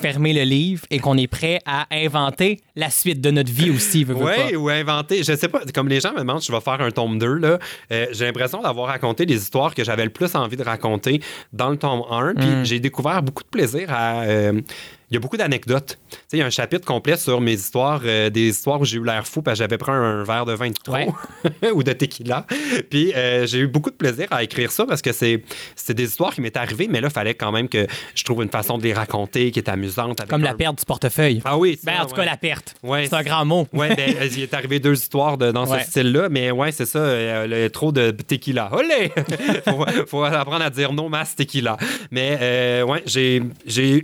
fermé 0.00 0.32
le 0.32 0.42
livre 0.42 0.84
et 0.90 0.98
qu'on 1.00 1.16
est 1.16 1.26
prêt 1.26 1.58
à 1.66 1.86
inventer 1.90 2.60
la 2.76 2.90
suite 2.90 3.20
de 3.20 3.30
notre 3.30 3.50
vie 3.50 3.70
aussi. 3.70 4.04
Oui, 4.08 4.54
ou 4.54 4.68
inventer. 4.68 5.24
Je 5.24 5.34
sais 5.34 5.48
pas, 5.48 5.62
comme 5.74 5.88
les 5.88 5.98
gens 6.00 6.12
me 6.12 6.18
demandent 6.18 6.42
je 6.42 6.52
vais 6.52 6.60
faire 6.60 6.80
un 6.80 6.90
tome 6.90 7.18
2, 7.18 7.34
là, 7.38 7.58
euh, 7.90 8.06
j'ai 8.12 8.26
l'impression 8.26 8.60
d'avoir 8.60 8.88
raconté 8.88 9.26
des 9.26 9.36
histoires 9.36 9.74
que 9.74 9.82
j'avais 9.82 10.04
le 10.04 10.10
plus 10.10 10.34
envie 10.36 10.56
de 10.56 10.62
raconter 10.62 11.20
dans 11.52 11.70
le 11.70 11.76
tome 11.78 12.02
1. 12.10 12.34
Puis 12.34 12.46
Mm. 12.46 12.64
j'ai 12.64 12.80
découvert 12.80 13.22
beaucoup 13.22 13.42
de 13.42 13.48
plaisir 13.48 13.88
à. 13.90 14.22
euh, 14.22 14.60
il 15.10 15.14
y 15.14 15.16
a 15.16 15.20
beaucoup 15.20 15.36
d'anecdotes. 15.36 15.98
Tu 16.10 16.16
sais, 16.16 16.36
il 16.36 16.38
y 16.40 16.42
a 16.42 16.46
un 16.46 16.50
chapitre 16.50 16.84
complet 16.86 17.16
sur 17.16 17.40
mes 17.40 17.54
histoires, 17.54 18.00
euh, 18.04 18.28
des 18.30 18.48
histoires 18.48 18.80
où 18.80 18.84
j'ai 18.84 18.98
eu 18.98 19.04
l'air 19.04 19.26
fou 19.26 19.40
parce 19.42 19.58
que 19.58 19.64
j'avais 19.64 19.78
pris 19.78 19.90
un, 19.92 20.22
verre 20.24 20.44
de 20.44 20.52
vin 20.52 20.68
de 20.68 20.74
trop 20.74 20.92
Ouais. 20.94 21.08
ou 21.72 21.82
de 21.82 21.92
tequila. 21.92 22.46
Puis 22.90 23.12
euh, 23.14 23.46
j'ai 23.46 23.58
eu 23.60 23.66
beaucoup 23.66 23.90
de 23.90 23.96
plaisir 23.96 24.26
à 24.30 24.42
écrire 24.42 24.70
ça 24.70 24.84
parce 24.86 25.00
que 25.02 25.12
c'est 25.12 25.42
des 25.90 26.04
histoires 26.04 26.34
qui 26.34 26.40
m'étaient 26.40 26.58
arrivées, 26.58 26.88
mais 26.90 27.00
là, 27.00 27.08
il 27.08 27.12
fallait 27.14 27.34
quand 27.34 27.52
même 27.52 27.68
que 27.68 27.86
je 28.14 28.24
trouve 28.24 28.42
une 28.42 28.50
façon 28.50 28.76
de 28.78 28.82
les 28.82 28.92
raconter 28.92 29.50
qui 29.50 29.58
est 29.60 29.68
amusante. 29.68 30.20
avec 30.20 30.30
Comme 30.30 30.42
la 30.42 30.54
perte 30.54 30.78
du 30.78 30.84
portefeuille. 30.84 31.40
Ah 31.44 31.56
oui, 31.56 31.78
Ben, 31.84 31.94
ça, 31.96 32.02
en 32.02 32.06
tout 32.06 32.12
ouais. 32.12 32.24
cas, 32.24 32.30
la 32.30 32.36
perte. 32.36 32.74
Ouais, 32.82 33.06
c'est 33.06 33.14
un 33.16 33.22
grand 33.22 33.44
mot. 33.44 33.66
Ouais, 33.72 33.94
ben, 33.94 34.14
il 34.32 34.42
est 34.42 34.54
arrivé 34.54 34.78
deux 34.80 34.94
histoires 34.94 35.38
de- 35.38 35.50
dans 35.52 35.66
ce 35.66 35.78
style-là, 35.84 36.28
mais 36.28 36.50
ouais, 36.50 36.72
c'est 36.72 36.86
ça, 36.86 36.98
euh, 36.98 37.46
le, 37.46 37.70
trop 37.70 37.92
de 37.92 38.10
tequila. 38.10 38.70
Olé! 38.72 39.10
faut, 39.68 39.84
faut 40.06 40.24
apprendre 40.24 40.64
à 40.64 40.70
dire 40.70 40.92
non 40.92 41.08
masse 41.08 41.34
tequila. 41.34 41.76
Mais 42.10 42.36
euh, 42.40 42.82
ouais, 42.84 43.02
j'ai 43.06 43.36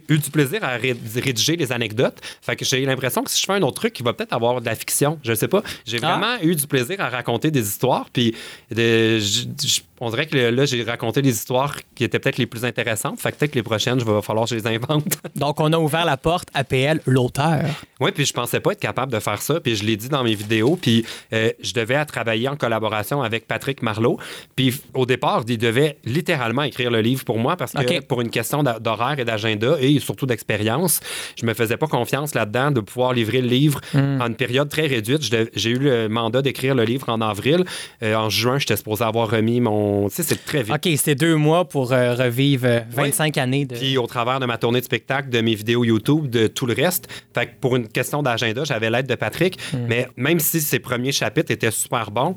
eu 0.09 0.19
du 0.19 0.31
plaisir 0.31 0.63
à 0.65 0.77
ré- 1.15 1.21
rédiger 1.21 1.57
les 1.57 1.73
anecdotes. 1.73 2.19
Fait 2.43 2.57
que 2.57 2.65
j'ai 2.65 2.85
l'impression 2.85 3.23
que 3.23 3.31
si 3.31 3.41
je 3.41 3.47
fais 3.47 3.53
un 3.53 3.63
autre 3.63 3.77
truc, 3.81 3.99
il 3.99 4.05
va 4.05 4.13
peut-être 4.13 4.33
avoir 4.33 4.61
de 4.61 4.67
la 4.67 4.75
fiction. 4.75 5.19
Je 5.25 5.35
sais 5.35 5.49
pas. 5.49 5.63
J'ai 5.87 5.99
Ah. 6.03 6.17
vraiment 6.19 6.43
eu 6.43 6.55
du 6.55 6.67
plaisir 6.67 7.01
à 7.01 7.09
raconter 7.09 7.51
des 7.51 7.67
histoires. 7.67 8.07
Puis 8.13 8.35
de- 8.71 9.19
j- 9.19 9.49
j- 9.63 9.83
on 10.01 10.11
dirait 10.11 10.27
que 10.27 10.37
là, 10.37 10.65
j'ai 10.65 10.83
raconté 10.83 11.23
des 11.23 11.31
histoires 11.31 11.77
qui 11.95 12.05
étaient 12.05 12.19
peut-être 12.19 12.39
les 12.39 12.47
plus 12.47 12.65
intéressantes. 12.65 13.21
Fait 13.21 13.33
que 13.33 13.37
peut-être 13.37 13.53
que 13.53 13.59
les 13.59 13.63
prochaines, 13.63 13.99
il 13.99 14.05
va 14.05 14.23
falloir 14.23 14.47
que 14.47 14.51
je 14.51 14.55
les 14.57 14.67
invente. 14.67 15.05
Donc, 15.37 15.61
on 15.61 15.73
a 15.73 15.79
ouvert 15.79 16.05
la 16.05 16.17
porte 16.17 16.49
à 16.55 16.65
PL, 16.65 17.01
l'auteur. 17.07 17.63
Oui, 18.01 18.11
puis 18.13 18.25
je 18.25 18.33
pensais 18.33 18.61
pas 18.61 18.73
être 18.73 18.81
capable 18.81 19.13
de 19.13 19.21
faire 19.21 19.41
ça, 19.41 19.61
puis 19.61 19.77
je 19.77 19.85
l'ai 19.85 19.97
dit 19.97 20.09
dans 20.09 20.25
mes 20.25 20.35
vidéos, 20.35 20.77
puis 20.81 21.05
euh, 21.33 21.51
je 21.63 21.73
devais 21.73 22.05
travailler 22.05 22.49
en 22.49 22.57
collaboration 22.57 23.23
avec 23.23 23.47
Patrick 23.47 23.83
Marleau, 23.83 24.19
puis 24.57 24.75
au 24.95 25.07
départ, 25.07 25.45
il 25.49 25.59
devait 25.59 25.99
littéralement 26.05 26.63
écrire 26.63 26.91
le 26.91 27.01
livre 27.01 27.25
pour 27.25 27.39
moi 27.39 27.57
parce 27.57 27.73
que 27.73 28.01
pour 28.01 28.21
une 28.21 28.31
question 28.31 28.63
d'horaire 28.63 29.19
et 29.19 29.25
d'agenda 29.25 29.77
et 29.81 29.99
surtout 30.01 30.27
d'expérience, 30.27 31.01
je 31.37 31.47
me 31.47 31.55
faisais 31.55 31.77
pas 31.77 31.87
confiance 31.87 32.35
là-dedans 32.35 32.71
de 32.71 32.81
pouvoir 32.81 33.13
livrer 33.13 33.41
le 33.41 33.49
livre 33.49 33.81
Hmm. 33.93 34.21
en 34.21 34.27
une 34.27 34.35
période 34.35 34.69
très 34.69 34.87
réduite. 34.87 35.23
Je 35.23 35.47
J'ai 35.55 35.71
eu 35.71 35.79
le 35.79 36.09
mandat 36.09 36.43
d'écrire 36.43 36.75
le 36.75 36.85
livre 36.85 37.09
en 37.09 37.21
avril. 37.21 37.65
Euh, 38.03 38.15
en 38.15 38.29
juin, 38.29 38.59
j'étais 38.59 38.77
supposé 38.77 39.05
avoir 39.05 39.31
remis 39.31 39.61
mon... 39.61 39.84
Tu 40.09 40.17
sais, 40.17 40.23
c'est 40.23 40.45
très 40.45 40.63
vite. 40.63 40.75
OK, 40.75 40.89
c'est 40.97 41.15
deux 41.15 41.37
mois 41.37 41.69
pour 41.69 41.93
euh, 41.93 42.15
revivre 42.15 42.67
euh, 42.67 42.81
25 42.91 43.39
années 43.39 43.65
de. 43.65 43.75
Puis 43.75 43.99
au 43.99 44.07
travers 44.07 44.41
de 44.41 44.47
ma 44.47 44.59
tournée 44.59 44.81
de 44.81 44.85
spectacle, 44.85 45.29
de 45.29 45.41
mes 45.41 45.55
vidéos 45.55 45.85
YouTube, 45.85 46.29
de 46.29 46.47
tout 46.47 46.67
le 46.67 46.75
reste. 46.75 47.09
Fait 47.35 47.47
que 47.47 47.53
pour 47.61 47.77
une 47.77 47.89
question 47.89 48.23
d'agenda, 48.23 48.65
j'avais 48.65 48.91
l'aide 48.91 49.07
de 49.07 49.15
Patrick. 49.15 49.59
Mais 49.89 50.09
même 50.17 50.41
si 50.41 50.61
ses 50.61 50.79
premiers 50.79 51.13
chapitres 51.13 51.51
étaient 51.51 51.71
super 51.71 52.11
bons, 52.11 52.35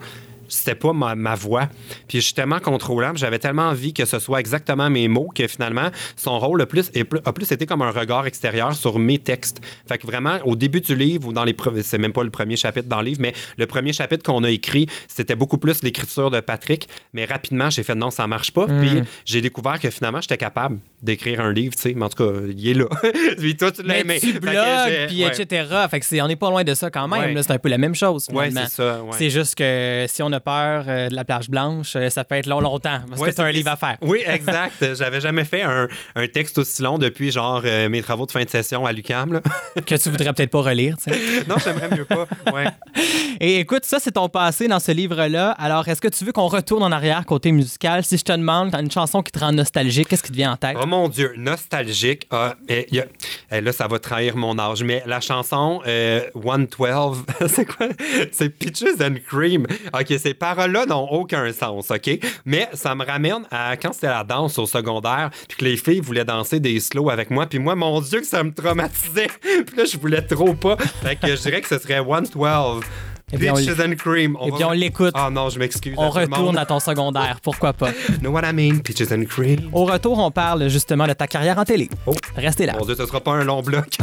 c'était 0.48 0.75
pas 0.75 0.94
ma, 0.94 1.16
ma 1.16 1.36
voix. 1.36 1.70
Puis 2.08 2.20
je 2.20 2.25
suis 2.25 2.34
tellement 2.34 2.60
contrôlant, 2.60 3.12
puis 3.12 3.20
j'avais 3.20 3.39
tellement 3.39 3.70
envie 3.70 3.94
que 3.94 4.06
ce 4.06 4.20
soit 4.20 4.39
exactement 4.39 4.89
mes 4.89 5.08
mots 5.08 5.30
que 5.34 5.48
finalement, 5.48 5.89
son 6.16 6.39
rôle 6.39 6.60
le 6.60 6.66
plus, 6.66 6.92
a 7.25 7.34
plus 7.34 7.51
été 7.51 7.66
comme 7.66 7.82
un 7.82 7.92
regard 7.92 8.25
extérieur 8.25 8.74
sur 8.74 9.00
mes 9.00 9.20
textes. 9.20 9.62
Fait 9.88 9.98
que 9.98 10.08
vraiment, 10.08 10.38
au 10.46 10.56
début 10.56 10.82
du 10.82 10.96
livre, 10.96 11.27
ou 11.27 11.34
dans 11.34 11.44
les... 11.44 11.56
C'est 11.82 11.98
même 11.98 12.13
pas 12.13 12.24
le 12.24 12.30
premier 12.30 12.56
chapitre 12.56 12.88
dans 12.88 13.00
le 13.00 13.06
livre, 13.06 13.22
mais 13.22 13.34
le 13.58 13.68
premier 13.68 13.94
chapitre 13.94 14.24
qu'on 14.24 14.44
a 14.44 14.50
écrit, 14.50 14.88
c'était 15.08 15.36
beaucoup 15.36 15.58
plus 15.58 15.84
l'écriture 15.84 16.32
de 16.32 16.39
Patrick. 16.39 16.88
Mais 17.13 17.25
rapidement, 17.25 17.70
j'ai 17.70 17.84
fait 17.84 17.96
non, 17.96 18.12
ça 18.12 18.27
marche 18.27 18.51
pas. 18.51 18.68
Puis 18.68 19.01
j'ai 19.25 19.42
découvert 19.42 19.80
que 19.80 19.89
finalement, 19.89 20.22
j'étais 20.22 20.38
capable 20.38 20.80
d'écrire 21.01 21.42
un 21.42 21.54
livre, 21.54 21.75
tu 21.75 21.82
sais. 21.82 21.94
Mais 21.96 22.06
en 22.06 22.10
tout 22.10 22.24
cas, 22.24 22.39
il 22.48 22.68
est 22.68 22.74
là. 22.74 22.88
puis 23.38 23.56
toi, 23.56 23.72
tu 23.72 23.84
l'as 23.84 24.00
aimé. 24.00 24.20
blogues, 24.42 25.08
puis 25.08 25.24
ouais. 25.24 25.27
etc. 25.27 25.68
Fait 25.89 26.00
que 26.00 26.22
on 26.22 26.27
n'est 26.27 26.36
pas 26.36 26.50
loin 26.50 26.63
de 26.63 26.74
ça 26.74 26.89
quand 26.89 27.08
même. 27.08 27.36
Ouais. 27.36 27.44
C'est 27.44 27.51
un 27.51 27.60
peu 27.60 27.70
la 27.70 27.77
même 27.77 27.96
chose. 27.96 28.27
Ouais, 28.32 28.50
c'est 28.51 28.68
ça. 28.68 29.01
C'est 29.12 29.30
juste 29.30 29.56
que 29.56 30.06
si 30.08 30.22
on 30.24 30.32
a 30.32 30.37
peur 30.39 30.86
euh, 30.88 31.10
de 31.10 31.15
la 31.15 31.24
plage 31.25 31.50
blanche, 31.50 31.94
euh, 31.96 32.10
ça 32.10 32.24
peut 32.24 32.36
être 32.36 32.48
long, 32.48 32.60
longtemps. 32.60 33.00
Parce 33.10 33.22
Ouais, 33.22 33.29
que 33.29 33.36
c'est 33.36 33.41
un 33.41 33.46
c'est- 33.48 33.51
livre 33.53 33.72
à 33.72 33.75
faire. 33.75 33.98
Oui, 34.01 34.22
exact. 34.25 34.94
J'avais 34.96 35.22
jamais 35.22 35.46
fait 35.46 35.62
un, 35.63 35.88
un 36.15 36.27
texte 36.27 36.58
aussi 36.58 36.82
long 36.82 36.98
depuis 36.98 37.32
genre 37.32 37.62
euh, 37.65 37.89
mes 37.89 38.01
travaux 38.01 38.25
de 38.25 38.32
fin 38.32 38.44
de 38.44 38.50
session 38.50 38.86
à 38.86 38.91
l'UCAM. 38.91 39.34
là. 39.34 39.41
que 39.86 39.96
tu 39.96 40.10
voudrais 40.10 40.34
peut-être 40.34 40.51
pas 40.51 40.62
relire. 40.62 40.96
tu 40.98 41.12
sais. 41.13 41.20
non, 41.48 41.56
j'aimerais 41.63 41.89
mieux 41.96 42.06
pas. 42.06 42.27
Ouais. 42.53 42.65
Et 43.39 43.60
écoute, 43.60 43.86
ça, 43.86 44.00
c'est 44.00 44.12
ton 44.13 44.29
passé 44.29 44.67
dans 44.67 44.79
ce 44.79 44.91
livre-là. 44.91 45.51
Alors, 45.51 45.88
est-ce 45.88 46.01
que 46.01 46.08
tu 46.08 46.25
veux 46.25 46.32
qu'on 46.32 46.48
retourne 46.48 46.84
en 46.84 46.91
arrière 46.91 47.25
côté 47.25 47.51
musical? 47.51 48.03
Si 48.03 48.17
je 48.17 48.24
te 48.24 48.32
demande, 48.32 48.72
t'as 48.72 48.82
une 48.82 48.91
chanson 48.91 49.22
qui 49.22 49.32
te 49.32 49.39
rend 49.39 49.51
nostalgique, 49.51 50.08
qu'est-ce 50.08 50.24
qui 50.24 50.32
te 50.32 50.36
vient 50.38 50.53
en 50.53 50.58
tête? 50.58 50.77
Oh 50.82 50.86
mon 50.86 51.08
Dieu, 51.10 51.34
nostalgique. 51.38 52.27
Ah, 52.32 52.56
eh, 52.67 52.88
y 52.91 53.00
a- 53.00 53.06
eh, 53.51 53.62
là, 53.62 53.72
ça 53.72 53.88
va 53.88 54.00
trahir 54.00 54.36
mon 54.36 54.58
âge. 54.58 54.84
Mais 54.84 55.03
la 55.06 55.20
chanson 55.20 55.82
euh, 55.86 56.22
112, 56.34 57.24
c'est 57.48 57.65
quoi? 57.65 57.88
C'est 58.32 58.50
Peaches 58.50 59.00
and 59.01 59.15
Cream. 59.27 59.67
OK, 59.94 60.13
ces 60.28 60.34
paroles-là 60.34 60.86
n'ont 60.86 61.08
aucun 61.10 61.54
sens, 61.54 61.90
OK? 61.90 62.20
Mais 62.44 62.68
ça 62.74 62.94
me 62.96 63.06
ramène 63.06 63.46
à 63.50 63.78
quand 63.78 63.94
c'était 63.94 64.08
la 64.08 64.26
danse 64.26 64.60
au 64.60 64.66
secondaire, 64.66 65.30
puis 65.48 65.58
que 65.58 65.64
les 65.64 65.78
filles 65.78 66.02
voulaient 66.02 66.26
danser 66.26 66.60
des 66.60 66.82
slow 66.82 67.10
avec 67.10 67.32
moi. 67.32 67.46
Puis 67.46 67.60
moi, 67.60 67.76
mon 67.76 68.02
Dieu, 68.02 68.20
que 68.20 68.28
ça 68.28 68.44
me 68.44 68.54
traumatisait. 68.54 69.28
puis 69.66 69.78
là, 69.78 69.86
je 69.86 69.98
voulais 69.98 70.22
trop 70.22 70.54
pas. 70.54 70.76
Fait 71.02 71.16
que 71.16 71.28
je 71.34 71.42
dirais 71.42 71.62
que 71.62 71.68
ce 71.70 71.80
serait 71.80 72.04
112. 72.04 72.84
Eh 73.32 73.38
bien, 73.38 73.54
on 73.54 73.56
Peaches 73.56 73.80
and 73.80 73.96
cream. 73.96 74.38
Eh 74.42 74.52
va- 74.52 74.58
bien, 74.58 74.68
on 74.68 74.72
l'écoute. 74.72 75.14
Ah 75.14 75.30
non, 75.30 75.50
je 75.50 75.60
m'excuse. 75.60 75.94
On 75.98 76.10
retourne 76.10 76.58
à 76.58 76.66
ton 76.66 76.82
secondaire, 76.82 77.40
pourquoi 77.42 77.72
pas. 77.72 77.92
Know 78.20 78.32
what 78.32 78.44
I 78.44 78.54
mean? 78.54 78.80
Peaches 78.80 79.14
and 79.14 79.24
cream. 79.30 79.70
Au 79.72 79.86
retour, 79.86 80.20
on 80.20 80.32
parle 80.32 80.68
justement 80.68 81.08
de 81.08 81.14
ta 81.14 81.28
carrière 81.28 81.58
en 81.58 81.64
télé. 81.64 81.90
Oh. 82.06 82.14
Restez 82.36 82.66
là. 82.66 82.74
Mon 82.78 82.86
Dieu, 82.86 82.96
ce 82.96 83.06
sera 83.06 83.22
pas 83.22 83.32
un 83.32 83.46
long 83.46 83.62
bloc. 83.62 83.98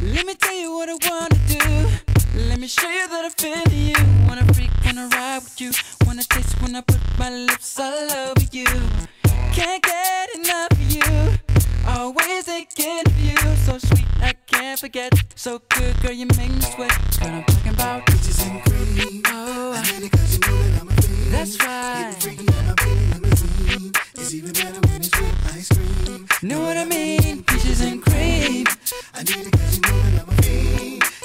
Let 0.00 0.26
me 0.26 0.34
tell 0.34 0.60
you 0.60 0.76
what 0.76 0.88
I 0.88 0.96
wanna 1.08 1.28
do. 1.48 2.17
Let 2.46 2.60
me 2.60 2.68
show 2.68 2.88
you 2.88 3.08
that 3.08 3.24
I 3.24 3.30
feel 3.30 3.74
you. 3.74 3.96
Wanna 4.28 4.44
freak, 4.54 4.70
wanna 4.84 5.08
ride 5.08 5.42
with 5.42 5.60
you. 5.60 5.72
Wanna 6.06 6.22
taste 6.22 6.54
when 6.62 6.76
I 6.76 6.82
put 6.82 7.00
my 7.18 7.30
lips 7.30 7.80
all 7.80 8.12
over 8.12 8.46
you. 8.52 8.66
Can't 9.52 9.82
get 9.82 10.28
enough 10.36 10.70
of 10.70 10.80
you. 10.80 11.02
Always 11.88 12.44
thinking 12.44 13.02
of 13.04 13.18
you. 13.20 13.36
So 13.66 13.78
sweet, 13.78 14.06
I 14.22 14.34
can't 14.46 14.78
forget. 14.78 15.12
So 15.34 15.60
good, 15.68 16.00
girl, 16.00 16.12
you 16.12 16.26
make 16.38 16.52
me 16.52 16.60
sweat. 16.60 16.94
Girl, 17.18 17.28
I'm 17.28 17.42
talking 17.42 17.72
about 17.74 18.06
peaches 18.06 18.40
and 18.46 18.62
cream. 18.62 19.22
Oh, 19.26 19.72
I 19.74 19.92
mean 19.92 20.04
it 20.04 20.12
cause 20.12 20.34
you 20.34 20.38
know 20.38 20.62
that 20.62 20.80
I'm 20.80 20.88
a 20.88 21.02
fiend. 21.02 21.32
that's 21.32 21.58
right. 21.64 22.14
Getting 22.20 22.36
freaky, 22.36 22.54
I'm 22.56 22.70
a 22.70 22.76
fiend, 22.76 23.14
I'm 23.14 23.24
a 23.24 23.36
fiend. 23.36 23.98
It's 24.14 24.34
even 24.34 24.52
better 24.52 24.80
when 24.86 24.96
it's 24.96 25.10
with 25.10 25.56
ice 25.56 25.68
cream. 25.74 26.28
Know 26.42 26.60
what 26.60 26.76
I 26.76 26.84
mean? 26.84 27.42
Peaches 27.42 27.80
and 27.80 28.00
cream. 28.00 28.66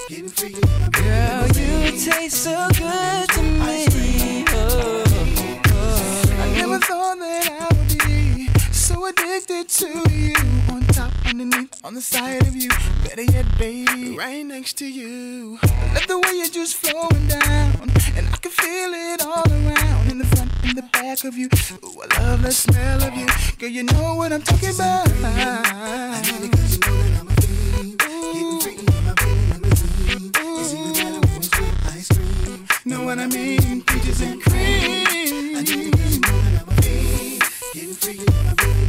Girl, 0.09 1.47
you 1.47 1.91
taste 1.91 2.43
so 2.43 2.67
good 2.77 3.29
to 3.29 3.41
me. 3.41 4.43
Oh, 4.49 5.03
oh, 5.07 5.61
oh. 5.67 6.35
I 6.39 6.51
never 6.57 6.77
thought 6.79 7.17
that 7.19 7.49
I 7.49 7.73
would 7.73 7.87
be 8.05 8.49
so 8.73 9.05
addicted 9.05 9.69
to 9.69 10.03
you. 10.11 10.35
On 10.69 10.81
top, 10.87 11.13
underneath, 11.25 11.73
on 11.85 11.93
the 11.93 12.01
side 12.01 12.45
of 12.45 12.53
you. 12.53 12.69
Better 13.05 13.21
yet, 13.21 13.45
baby, 13.57 14.17
right 14.17 14.45
next 14.45 14.73
to 14.79 14.85
you. 14.85 15.57
I 15.63 15.93
love 15.93 16.07
the 16.07 16.19
way 16.19 16.33
you're 16.33 16.49
just 16.49 16.75
flowing 16.75 17.27
down. 17.27 17.89
And 18.17 18.27
I 18.27 18.37
can 18.41 18.51
feel 18.51 18.93
it 18.93 19.21
all 19.25 19.49
around. 19.49 20.11
In 20.11 20.17
the 20.17 20.25
front, 20.25 20.51
in 20.65 20.75
the 20.75 20.81
back 20.91 21.23
of 21.23 21.37
you. 21.37 21.47
Ooh, 21.81 22.01
I 22.01 22.19
love 22.19 22.41
the 22.41 22.51
smell 22.51 23.01
of 23.03 23.15
you. 23.15 23.27
Girl, 23.57 23.69
you 23.69 23.83
know 23.83 24.15
what 24.15 24.33
I'm 24.33 24.41
talking 24.41 24.75
about. 24.75 25.07
Know 32.85 33.05
what 33.05 33.17
I 33.17 33.27
mean? 33.27 33.81
Peaches 33.83 34.19
and 34.19 34.41
cream. 34.41 35.07
I 35.55 35.61
need 35.61 35.93
this 35.93 36.19
more 36.19 36.41
than 36.41 36.57
I 36.57 36.63
breathe. 36.75 37.41
Getting 37.73 37.93
freaky 37.93 38.25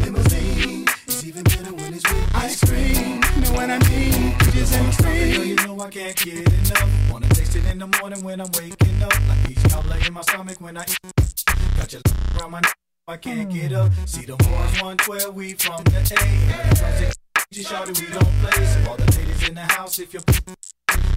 in 0.04 0.12
my 0.12 0.20
veins. 0.22 0.90
It's 1.06 1.22
even 1.22 1.44
better 1.44 1.72
when 1.72 1.94
it's 1.94 2.02
with 2.02 2.34
Ice 2.34 2.58
cream. 2.64 3.20
Know 3.20 3.52
what 3.52 3.70
I 3.70 3.78
mean? 3.88 4.36
Peaches 4.38 4.74
and 4.74 4.92
cream. 4.96 5.36
Girl, 5.36 5.44
you 5.44 5.54
know 5.56 5.80
I 5.80 5.90
can't 5.90 6.16
get 6.16 6.52
enough. 6.52 7.12
Wanna 7.12 7.28
taste 7.28 7.54
it 7.54 7.66
in 7.66 7.78
the 7.78 7.86
morning 8.00 8.24
when 8.24 8.40
I'm 8.40 8.50
waking 8.58 9.00
up. 9.00 9.14
Like 9.28 9.46
peach 9.46 9.62
cobbler 9.70 9.98
in 10.04 10.12
my 10.12 10.22
stomach 10.22 10.60
when 10.60 10.76
I 10.76 10.82
eat. 10.82 11.44
Got 11.76 11.92
your 11.92 12.02
around 12.40 12.50
my 12.50 12.60
neck, 12.62 12.76
I 13.06 13.16
can't 13.16 13.48
get 13.48 13.72
up. 13.74 13.92
See 14.06 14.24
the 14.24 14.34
boys 14.34 14.82
112, 14.82 15.34
we 15.36 15.52
from 15.52 15.84
the 15.84 15.98
A. 16.00 17.12
Just 17.52 17.70
shawty, 17.70 18.00
we 18.00 18.12
don't 18.12 18.24
play. 18.42 18.66
So 18.66 18.90
all 18.90 18.96
the 18.96 19.06
ladies 19.16 19.48
in 19.48 19.54
the 19.54 19.60
house, 19.60 20.00
if 20.00 20.12
you're 20.12 20.22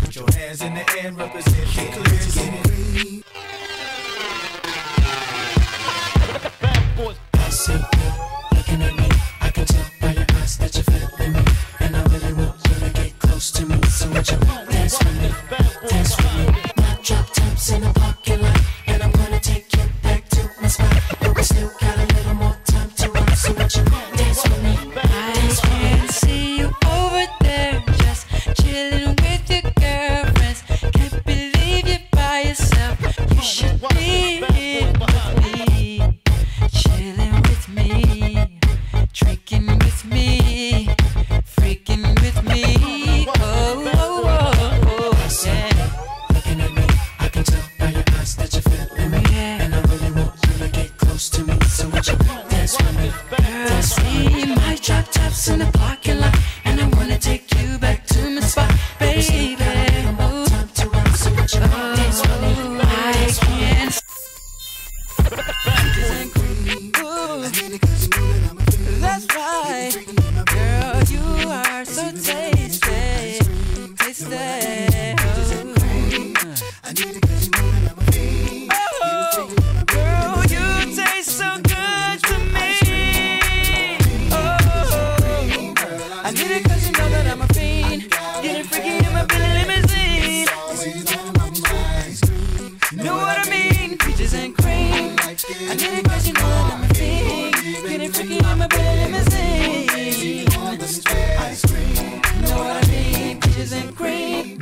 put 0.07 0.15
your 0.15 0.25
hands 0.39 0.61
in 0.61 0.73
the 0.73 0.85
air 1.01 1.11
represent 1.11 1.55
the 1.57 1.63
clear. 1.65 3.23
I 7.33 7.49
see 7.49 7.73
you 7.73 7.79
looking 8.55 8.81
at 8.83 8.95
me. 8.95 9.09
I 9.41 9.49
can 9.49 9.65
tell 9.65 9.85
by 9.99 10.13
your 10.13 10.25
eyes 10.35 10.57
that 10.59 10.75
you're 10.75 10.83
feeling 10.83 11.33
me. 11.33 11.41
And 11.81 11.95
I 11.97 12.03
really 12.03 12.33
want 12.33 12.55
you 12.69 12.87
to 12.87 12.89
get 12.93 13.19
close 13.19 13.51
to 13.51 13.65
me. 13.65 13.81
So 13.83 14.09
would 14.11 14.29
you 14.29 14.37
dance 14.37 14.97
with 15.03 15.21
me? 15.21 15.46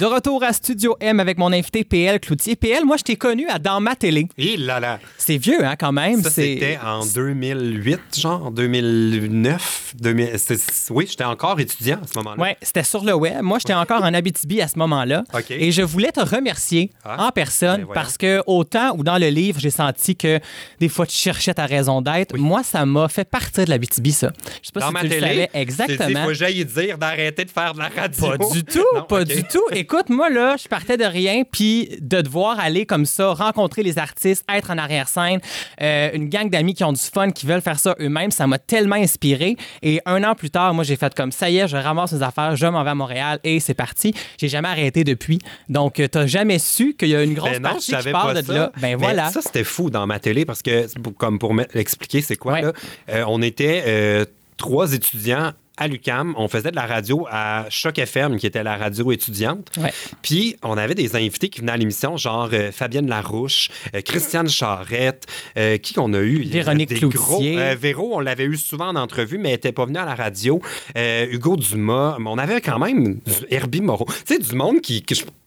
De 0.05 0.09
retour 0.11 0.43
à 0.43 0.53
Studio 0.53 0.95
M 0.99 1.19
avec 1.19 1.39
mon 1.39 1.51
invité 1.51 1.83
PL 1.83 2.19
Cloutier. 2.19 2.55
PL, 2.55 2.85
moi, 2.85 2.95
je 2.97 3.01
t'ai 3.01 3.15
connu 3.15 3.47
à 3.49 3.57
Dans 3.57 3.81
ma 3.81 3.95
télé. 3.95 4.27
Et 4.37 4.55
là 4.55 4.79
là. 4.79 4.99
C'est 5.17 5.37
vieux, 5.37 5.65
hein, 5.65 5.73
quand 5.79 5.91
même. 5.91 6.21
Ça, 6.21 6.29
c'était 6.29 6.77
en 6.85 7.03
2008, 7.03 7.99
genre 8.19 8.51
2009. 8.51 9.93
2000, 9.99 10.29
c'était- 10.37 10.61
oui, 10.91 11.07
j'étais 11.09 11.23
encore 11.23 11.59
étudiant 11.59 11.97
à 12.03 12.05
ce 12.07 12.15
moment-là. 12.19 12.39
Ouais, 12.39 12.55
c'était 12.61 12.83
sur 12.83 13.03
le 13.03 13.15
web. 13.15 13.41
Moi, 13.41 13.57
j'étais 13.57 13.73
encore 13.73 14.03
en 14.03 14.13
Abitibi 14.13 14.61
à 14.61 14.67
ce 14.67 14.77
moment-là. 14.77 15.23
OK. 15.33 15.49
Et 15.49 15.71
je 15.71 15.81
voulais 15.81 16.11
te 16.11 16.19
remercier 16.19 16.91
Ah, 17.03 17.25
en 17.27 17.31
personne 17.31 17.81
ben 17.85 17.93
parce 17.95 18.15
que 18.19 18.43
autant 18.45 18.95
ou 18.95 19.03
dans 19.03 19.17
le 19.17 19.29
livre, 19.29 19.59
j'ai 19.59 19.71
senti 19.71 20.15
que 20.15 20.39
des 20.79 20.87
fois 20.89 21.07
tu 21.07 21.15
cherchais 21.17 21.55
ta 21.55 21.65
raison 21.65 22.03
d'être. 22.03 22.37
Moi, 22.37 22.61
ça 22.61 22.85
m'a 22.85 23.07
fait 23.07 23.27
partir 23.27 23.65
de 23.65 23.71
l'Abitibi, 23.71 24.11
ça. 24.11 24.31
Je 24.61 24.67
sais 24.67 24.71
pas 24.71 24.81
Dans 24.81 24.87
si 24.89 24.93
ma 24.93 24.99
tu 24.99 25.05
le 25.07 25.11
télé, 25.13 25.21
savais 25.27 25.49
Il 25.55 25.59
exactement. 25.61 26.21
faut 26.21 26.27
que 26.27 26.33
j'aille 26.35 26.63
dire 26.63 26.99
d'arrêter 26.99 27.43
de 27.45 27.49
faire 27.49 27.73
de 27.73 27.79
la 27.79 27.87
radio. 27.89 28.27
Pas 28.37 28.37
du 28.53 28.63
tout, 28.63 28.85
Non, 28.95 29.01
pas 29.03 29.23
du 29.23 29.43
tout. 29.45 29.63
Écoute, 29.71 29.94
moi, 30.10 30.29
là, 30.29 30.55
je 30.62 30.67
partais 30.67 30.97
de 30.97 31.03
rien, 31.03 31.43
puis 31.49 31.89
de 32.01 32.21
devoir 32.21 32.60
aller 32.60 32.86
comme 32.86 33.05
ça, 33.05 33.34
rencontrer 33.34 33.84
les 33.84 33.97
artistes, 33.97 34.43
être 34.53 34.71
en 34.71 34.77
arrière-scène, 34.77 35.39
euh, 35.81 36.10
une 36.13 36.29
gang 36.29 36.49
d'amis 36.49 36.73
qui 36.73 36.84
ont 36.84 36.93
du 36.93 37.01
fun, 37.01 37.31
qui 37.31 37.45
veulent 37.45 37.62
faire 37.62 37.79
ça 37.79 37.95
eux-mêmes, 37.99 38.31
ça 38.31 38.47
m'a 38.47 38.60
tellement 38.60 38.95
inspiré. 38.95 39.55
Et 39.81 40.01
un 40.05 40.23
an 40.23 40.36
plus 40.36 40.49
tard, 40.49 40.73
moi, 40.73 40.84
j'ai 40.84 40.95
fait 40.95 41.13
comme 41.15 41.31
ça 41.31 41.49
y 41.49 41.58
est, 41.58 41.67
je 41.67 41.77
ramasse 41.77 42.13
mes 42.13 42.21
affaires, 42.23 42.55
je 42.55 42.65
m'en 42.67 42.84
vais 42.84 42.89
à 42.91 42.95
Montréal 42.95 43.39
et 43.43 43.60
c'est 43.60 43.73
parti. 43.73 44.13
J'ai 44.38 44.47
jamais 44.47 44.67
arrêté 44.69 45.03
depuis. 45.03 45.39
Donc, 45.69 45.99
euh, 45.99 46.08
t'as 46.08 46.25
jamais 46.27 46.60
su 46.60 46.93
qu'il 46.95 47.10
y 47.10 47.15
a 47.15 47.23
une 47.23 47.34
grosse 47.34 47.51
Ben 47.60 47.62
non, 47.62 47.79
je 47.79 47.91
partie 47.91 48.05
qui 48.08 48.12
part 48.12 48.34
de 48.34 48.41
ça. 48.41 48.53
là. 48.53 48.71
Ben 48.75 48.81
Mais 48.81 48.95
voilà. 48.95 49.29
Ça, 49.31 49.41
c'était 49.41 49.63
fou 49.63 49.89
dans 49.89 50.05
ma 50.08 50.19
télé 50.19 50.45
parce 50.45 50.62
que, 50.62 50.88
comme 51.17 51.39
pour 51.39 51.53
l'expliquer, 51.73 52.21
c'est 52.21 52.36
quoi, 52.36 52.53
Ouais. 52.53 52.62
là? 52.62 52.73
Euh, 53.10 53.23
on 53.27 53.41
était 53.41 53.84
euh, 53.88 54.25
trois 54.58 54.93
étudiants 54.93 55.51
à 55.77 55.88
l'UCAM. 55.88 56.33
On 56.38 56.47
faisait 56.47 56.71
de 56.71 56.75
la 56.75 56.85
radio 56.85 57.25
à 57.29 57.65
Choc 57.69 57.97
FM, 57.99 58.38
qui 58.38 58.47
était 58.47 58.63
la 58.63 58.77
radio 58.77 59.11
étudiante. 59.11 59.69
Ouais. 59.77 59.91
Puis, 60.21 60.55
on 60.63 60.77
avait 60.77 60.95
des 60.95 61.15
invités 61.15 61.49
qui 61.49 61.59
venaient 61.61 61.73
à 61.73 61.77
l'émission, 61.77 62.17
genre 62.17 62.49
euh, 62.53 62.71
Fabienne 62.71 63.07
Larouche, 63.07 63.69
euh, 63.93 64.01
Christiane 64.01 64.47
Charrette, 64.49 65.25
euh, 65.57 65.77
qui 65.77 65.93
qu'on 65.93 66.13
a 66.13 66.19
eu? 66.19 66.43
Véronique 66.43 66.89
des 66.89 66.95
Cloutier. 66.99 67.55
gros- 67.55 67.75
Véro, 67.77 68.15
on 68.15 68.19
l'avait 68.19 68.45
eu 68.45 68.57
souvent 68.57 68.88
en 68.89 68.95
entrevue, 68.95 69.38
mais 69.38 69.49
elle 69.49 69.55
n'était 69.55 69.71
pas 69.71 69.85
venue 69.85 69.97
à 69.99 70.05
la 70.05 70.15
radio. 70.15 70.61
Hugo 70.95 71.57
Dumas, 71.57 72.17
mais 72.19 72.29
on 72.29 72.38
avait 72.38 72.61
quand 72.61 72.79
même 72.79 73.15
du 73.15 73.31
Herbie 73.49 73.81
Moreau. 73.81 74.05
Tu 74.25 74.35
sais, 74.35 74.39
du 74.39 74.55
monde 74.55 74.81
qui... 74.81 75.03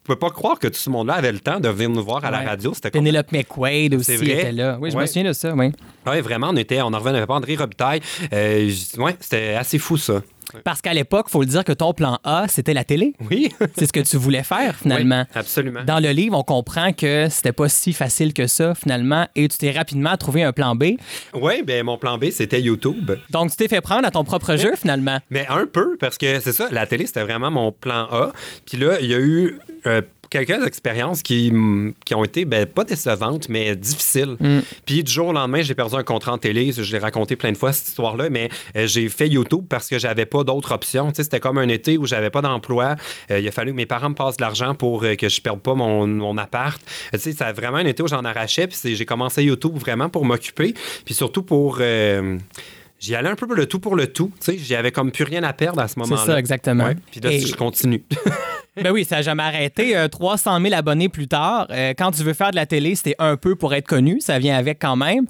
peux 0.09 0.17
pas 0.17 0.31
croire 0.31 0.59
que 0.59 0.67
tout 0.67 0.79
ce 0.79 0.91
monde-là 0.91 1.15
avait 1.15 1.33
le 1.33 1.39
temps 1.39 1.61
de 1.61 1.69
venir 1.69 1.91
nous 1.91 2.05
voir 2.05 2.25
à 2.25 2.31
la 2.31 2.41
radio. 2.41 2.73
C'était 2.75 2.91
Penelope 2.91 3.31
McQuaid 3.31 3.95
aussi 3.95 4.15
était 4.15 4.53
là. 4.53 4.79
Oui, 4.81 4.91
je 4.91 4.97
me 4.97 5.07
souviens 5.07 5.25
de 5.25 5.33
ça, 5.33 5.55
oui. 5.55 5.73
Oui, 6.07 6.21
vraiment, 6.21 6.49
on 6.51 6.57
était, 6.57 6.81
on 6.83 6.87
en 6.87 6.99
revenait 6.99 7.27
pas. 7.27 7.35
André 7.35 7.57
Robitaille. 7.57 8.01
Euh, 8.33 8.71
ouais, 8.97 9.17
c'était 9.21 9.55
assez 9.55 9.79
fou, 9.79 9.97
ça. 9.97 10.23
Parce 10.65 10.81
qu'à 10.81 10.95
l'époque, 10.95 11.29
faut 11.29 11.41
le 11.41 11.47
dire 11.47 11.65
que 11.65 11.73
ton 11.73 11.93
plan 11.93 12.19
A, 12.25 12.47
c'était 12.49 12.75
la 12.75 12.85
télé. 12.85 13.15
Oui. 13.31 13.51
C'est 13.77 13.87
ce 13.87 13.93
que 13.93 14.01
tu 14.01 14.17
voulais 14.17 14.43
faire, 14.43 14.77
finalement. 14.77 15.25
Oui, 15.29 15.39
absolument. 15.41 15.85
Dans 15.85 16.01
le 16.01 16.11
livre, 16.11 16.37
on 16.37 16.43
comprend 16.43 16.93
que 16.93 17.29
c'était 17.31 17.53
pas 17.53 17.69
si 17.69 17.93
facile 17.93 18.33
que 18.33 18.47
ça, 18.47 18.75
finalement, 18.75 19.27
et 19.35 19.49
tu 19.49 19.59
t'es 19.59 19.71
rapidement 19.71 20.17
trouvé 20.17 20.43
un 20.43 20.53
plan 20.53 20.75
B. 20.75 20.95
Oui, 21.35 21.63
ben 21.63 21.85
mon 21.85 21.99
plan 21.99 22.19
B, 22.19 22.31
c'était 22.31 22.61
YouTube. 22.61 23.13
Donc, 23.31 23.51
tu 23.51 23.57
t'es 23.57 23.69
fait 23.69 23.81
prendre 23.81 24.07
à 24.07 24.11
ton 24.11 24.25
propre 24.25 24.57
jeu, 24.57 24.75
finalement. 24.77 25.19
Mais 25.31 25.47
un 25.49 25.67
peu, 25.67 25.97
parce 25.99 26.19
que 26.19 26.41
c'est 26.41 26.53
ça, 26.53 26.69
la 26.71 26.87
télé, 26.87 27.07
c'était 27.07 27.23
vraiment 27.23 27.51
mon 27.51 27.73
plan 27.73 28.07
A. 28.11 28.33
Puis 28.67 28.79
là, 28.79 29.01
il 29.01 29.07
y 29.07 29.15
a 29.15 29.19
eu 29.19 29.59
euh, 29.87 30.03
quelques 30.31 30.67
expériences 30.67 31.23
qui, 31.23 31.53
qui 32.05 32.15
ont 32.15 32.25
été, 32.25 32.45
ben, 32.45 32.67
pas 32.67 32.85
décevantes, 32.85 33.49
mais 33.49 33.75
difficiles. 33.77 34.37
Puis 34.87 35.03
du 35.05 35.11
jour 35.13 35.29
au 35.29 35.33
lendemain, 35.33 35.63
j'ai 35.63 35.75
perdu 35.75 35.97
un 35.97 36.03
contrat 36.03 36.33
en 36.33 36.39
télé. 36.39 36.73
Je 36.73 36.93
l'ai 36.93 36.99
raconté 36.99 37.37
plein 37.37 37.53
de 37.53 37.57
fois, 37.57 37.73
cette 37.73 37.89
histoire-là, 37.89 38.31
mais 38.31 38.49
euh, 38.77 38.87
j'ai 38.87 39.09
fait 39.09 39.29
YouTube 39.29 39.65
parce 39.69 39.89
que 39.89 39.99
j'avais 39.99 40.27
pas 40.27 40.45
d'autre 40.45 40.73
option. 40.73 41.09
Tu 41.09 41.17
sais, 41.17 41.23
C'était 41.25 41.41
comme 41.41 41.59
un 41.59 41.69
été 41.69 41.99
où 41.99 42.07
j'avais 42.07 42.31
pas 42.31 42.43
d'emploi. 42.43 42.97
Euh, 43.31 43.41
il 43.41 43.49
a 43.49 43.51
fallu 43.53 43.73
que 43.73 43.77
mes 43.77 43.87
parents 43.87 44.11
me 44.11 44.15
passent 44.15 44.37
de 44.37 44.43
l'argent 44.43 44.75
pour 44.75 45.05
euh, 45.05 45.15
que 45.15 45.29
je 45.29 45.41
perde 45.41 45.61
pas 45.61 45.75
mon, 45.75 46.07
mon 46.07 46.37
appart. 46.39 46.81
Tu 47.13 47.19
sais, 47.19 47.33
c'est 47.33 47.53
vraiment 47.53 47.79
un 47.79 47.87
été 47.87 48.03
où 48.03 48.09
j'en 48.09 48.25
arrachais. 48.25 48.67
Puis 48.67 48.77
c'est- 48.77 48.95
j'ai 48.95 49.05
commencé 49.07 49.43
YouTube 49.45 49.77
vraiment 49.77 50.09
pour 50.09 50.25
m'occuper. 50.25 50.75
Puis 51.05 51.15
surtout 51.15 51.43
pour... 51.43 51.81
J'y 53.01 53.15
allais 53.15 53.29
un 53.29 53.37
peu 53.37 53.47
pour 53.47 53.55
le 53.55 53.67
tout 53.67 53.79
pour 53.79 53.95
le 53.95 54.09
tout. 54.09 54.33
Tu 54.41 54.53
sais, 54.53 54.59
j'y 54.59 54.75
avais 54.75 54.91
comme 54.91 55.13
plus 55.13 55.23
rien 55.23 55.45
à 55.45 55.53
perdre 55.53 55.81
à 55.81 55.87
ce 55.87 55.99
moment-là. 56.01 56.25
ça, 56.27 56.39
exactement. 56.39 56.91
Puis 57.13 57.21
là, 57.21 57.31
Et- 57.33 57.39
je 57.41 57.55
continue. 57.55 58.03
Ben 58.83 58.93
oui, 58.93 59.05
ça 59.05 59.17
n'a 59.17 59.23
jamais 59.23 59.43
arrêté. 59.43 59.97
Euh, 59.97 60.09
300 60.09 60.61
000 60.61 60.75
abonnés 60.75 61.09
plus 61.09 61.27
tard, 61.27 61.67
euh, 61.71 61.95
quand 61.99 62.13
tu 62.13 62.23
veux 62.23 62.33
faire 62.33 62.51
de 62.51 62.57
la 62.57 62.67
télé, 62.67 62.95
c'était 62.95 63.17
un 63.19 63.37
peu 63.37 63.57
pour 63.57 63.75
être 63.75 63.87
connu. 63.87 64.21
Ça 64.21 64.39
vient 64.39 64.57
avec 64.57 64.79
quand 64.81 64.97
même. 64.97 65.27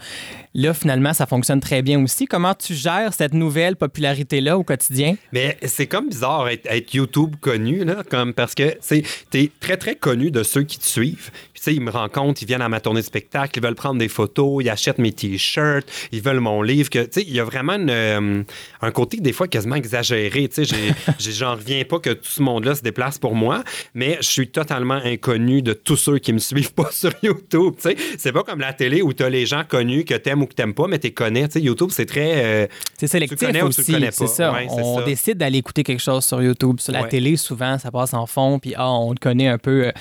Là, 0.55 0.75
finalement, 0.75 1.13
ça 1.13 1.27
fonctionne 1.27 1.61
très 1.61 1.83
bien 1.83 2.03
aussi. 2.03 2.27
Comment 2.27 2.55
tu 2.55 2.75
gères 2.75 3.15
cette 3.15 3.33
nouvelle 3.33 3.77
popularité-là 3.77 4.59
au 4.59 4.65
quotidien? 4.65 5.17
Mais 5.33 5.57
c'est 5.63 5.87
comme 5.87 6.09
bizarre 6.09 6.49
être, 6.49 6.95
YouTube 6.95 7.37
connu, 7.41 7.85
là, 7.85 8.03
comme 8.09 8.35
parce 8.35 8.55
que 8.55 8.75
tu 8.87 9.05
es 9.35 9.51
très, 9.61 9.77
très 9.77 9.95
connu 9.95 10.31
de 10.31 10.43
ceux 10.43 10.63
qui 10.63 10.79
te 10.79 10.85
suivent. 10.85 11.31
Puis, 11.55 11.75
ils 11.75 11.81
me 11.81 11.91
rencontrent, 11.91 12.43
ils 12.43 12.47
viennent 12.47 12.63
à 12.63 12.69
ma 12.69 12.81
tournée 12.81 13.01
de 13.01 13.07
spectacle, 13.07 13.59
ils 13.59 13.63
veulent 13.63 13.75
prendre 13.75 13.99
des 13.99 14.09
photos, 14.09 14.65
ils 14.65 14.71
achètent 14.71 14.99
mes 14.99 15.13
t-shirts, 15.13 15.89
ils 16.13 16.23
veulent 16.23 16.41
mon 16.41 16.63
livre. 16.63 16.91
que, 16.91 17.09
il 17.21 17.33
y 17.33 17.41
a 17.41 17.45
vraiment 17.45 17.75
une, 17.75 17.91
euh, 17.91 18.43
un 18.81 18.91
côté, 18.91 19.19
des 19.19 19.33
fois, 19.33 19.49
quasiment 19.49 19.77
exagéré. 19.77 20.49
J'en 21.19 21.55
reviens 21.55 21.85
pas 21.85 21.99
que 21.99 22.11
tout 22.11 22.31
ce 22.31 22.43
monde-là 22.43 22.75
se 22.75 22.83
déplace 22.83 23.19
pour 23.19 23.35
moi, 23.39 23.63
mais 23.95 24.19
je 24.21 24.27
suis 24.29 24.49
totalement 24.49 24.99
inconnu 25.05 25.63
de 25.63 25.73
tous 25.73 25.97
ceux 25.97 26.19
qui 26.19 26.33
me 26.33 26.39
suivent 26.39 26.73
pas 26.75 26.89
sur 26.93 27.11
YouTube. 27.23 27.75
Tu 27.81 27.97
c'est 28.19 28.33
pas 28.33 28.43
comme 28.43 28.61
la 28.61 28.73
télé 28.73 29.03
où 29.03 29.13
tu 29.13 29.23
as 29.23 29.31
les 29.31 29.47
gens 29.47 29.63
connus 29.67 30.05
que 30.05 30.15
t'aimes 30.15 30.43
ou 30.43 30.47
que 30.47 30.55
t'aimes 30.55 30.75
pas, 30.75 30.87
mais 30.89 30.99
t'es 30.99 31.13
connais. 31.13 31.47
Tu 31.49 31.55
sais, 31.55 31.61
YouTube, 31.61 31.91
c'est 31.93 32.07
très. 32.07 32.45
euh, 32.45 32.67
C'est 32.99 33.07
sélectif 33.07 33.39
connais 33.39 33.63
ou 33.63 33.71
tu 33.71 33.81
aussi. 33.81 33.93
connais 33.93 34.11
C'est 34.11 34.25
pas. 34.25 34.31
ça. 34.31 34.53
Ouais, 34.53 34.67
c'est 34.69 34.83
on 34.83 34.99
ça. 34.99 35.05
décide 35.05 35.39
d'aller 35.39 35.59
écouter 35.59 35.83
quelque 35.85 36.03
chose 36.03 36.25
sur 36.25 36.43
YouTube. 36.43 36.81
Sur 36.81 36.93
la 36.93 37.03
Ouais. 37.03 37.09
télé, 37.09 37.37
souvent, 37.37 37.79
ça 37.79 37.91
passe 37.91 38.13
en 38.15 38.27
fond, 38.27 38.59
puis 38.59 38.75
ah, 38.77 38.91
on 38.91 39.11
le 39.13 39.19
connaît 39.19 39.49
un 39.49 39.59
peu 39.59 39.87
euh, 39.87 39.93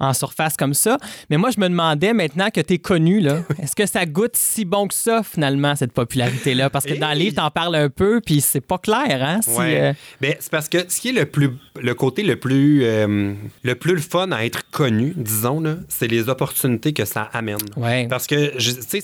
en 0.00 0.12
surface 0.12 0.56
comme 0.56 0.74
ça. 0.74 0.98
Mais 1.30 1.36
moi, 1.38 1.50
je 1.54 1.60
me 1.60 1.68
demandais 1.68 2.12
maintenant 2.12 2.50
que 2.50 2.60
tu 2.60 2.74
es 2.74 2.78
connu, 2.78 3.20
là, 3.20 3.38
est-ce 3.62 3.74
que 3.74 3.86
ça 3.86 4.04
goûte 4.06 4.36
si 4.36 4.64
bon 4.64 4.86
que 4.88 4.94
ça, 4.94 5.22
finalement, 5.22 5.74
cette 5.76 5.92
popularité-là? 5.92 6.68
Parce 6.70 6.84
que 6.84 6.94
dans 6.94 7.10
le 7.12 7.18
livre, 7.18 7.36
t'en 7.36 7.50
parles 7.50 7.74
un 7.76 7.88
peu, 7.88 8.20
puis 8.24 8.40
c'est 8.40 8.60
pas 8.60 8.78
clair, 8.78 9.22
hein? 9.22 9.40
si, 9.42 9.50
Ouais. 9.58 9.80
euh, 9.80 9.92
Ben, 10.20 10.34
c'est 10.38 10.50
parce 10.50 10.68
que 10.68 10.78
ce 10.88 11.00
qui 11.00 11.08
est 11.10 11.12
le 11.12 11.26
plus 11.26 11.50
le 11.80 11.94
côté 11.94 12.22
le 12.22 12.36
plus 12.36 12.81
euh, 12.82 13.34
le 13.62 13.74
plus 13.74 13.94
le 13.94 14.00
fun 14.00 14.30
à 14.32 14.44
être 14.44 14.70
connu, 14.70 15.14
disons 15.16 15.60
là, 15.60 15.76
c'est 15.88 16.08
les 16.08 16.28
opportunités 16.28 16.92
que 16.92 17.04
ça 17.04 17.22
amène. 17.32 17.58
Ouais. 17.76 18.06
Parce 18.08 18.26
que 18.26 18.56
tu 18.56 18.60
sais 18.60 19.02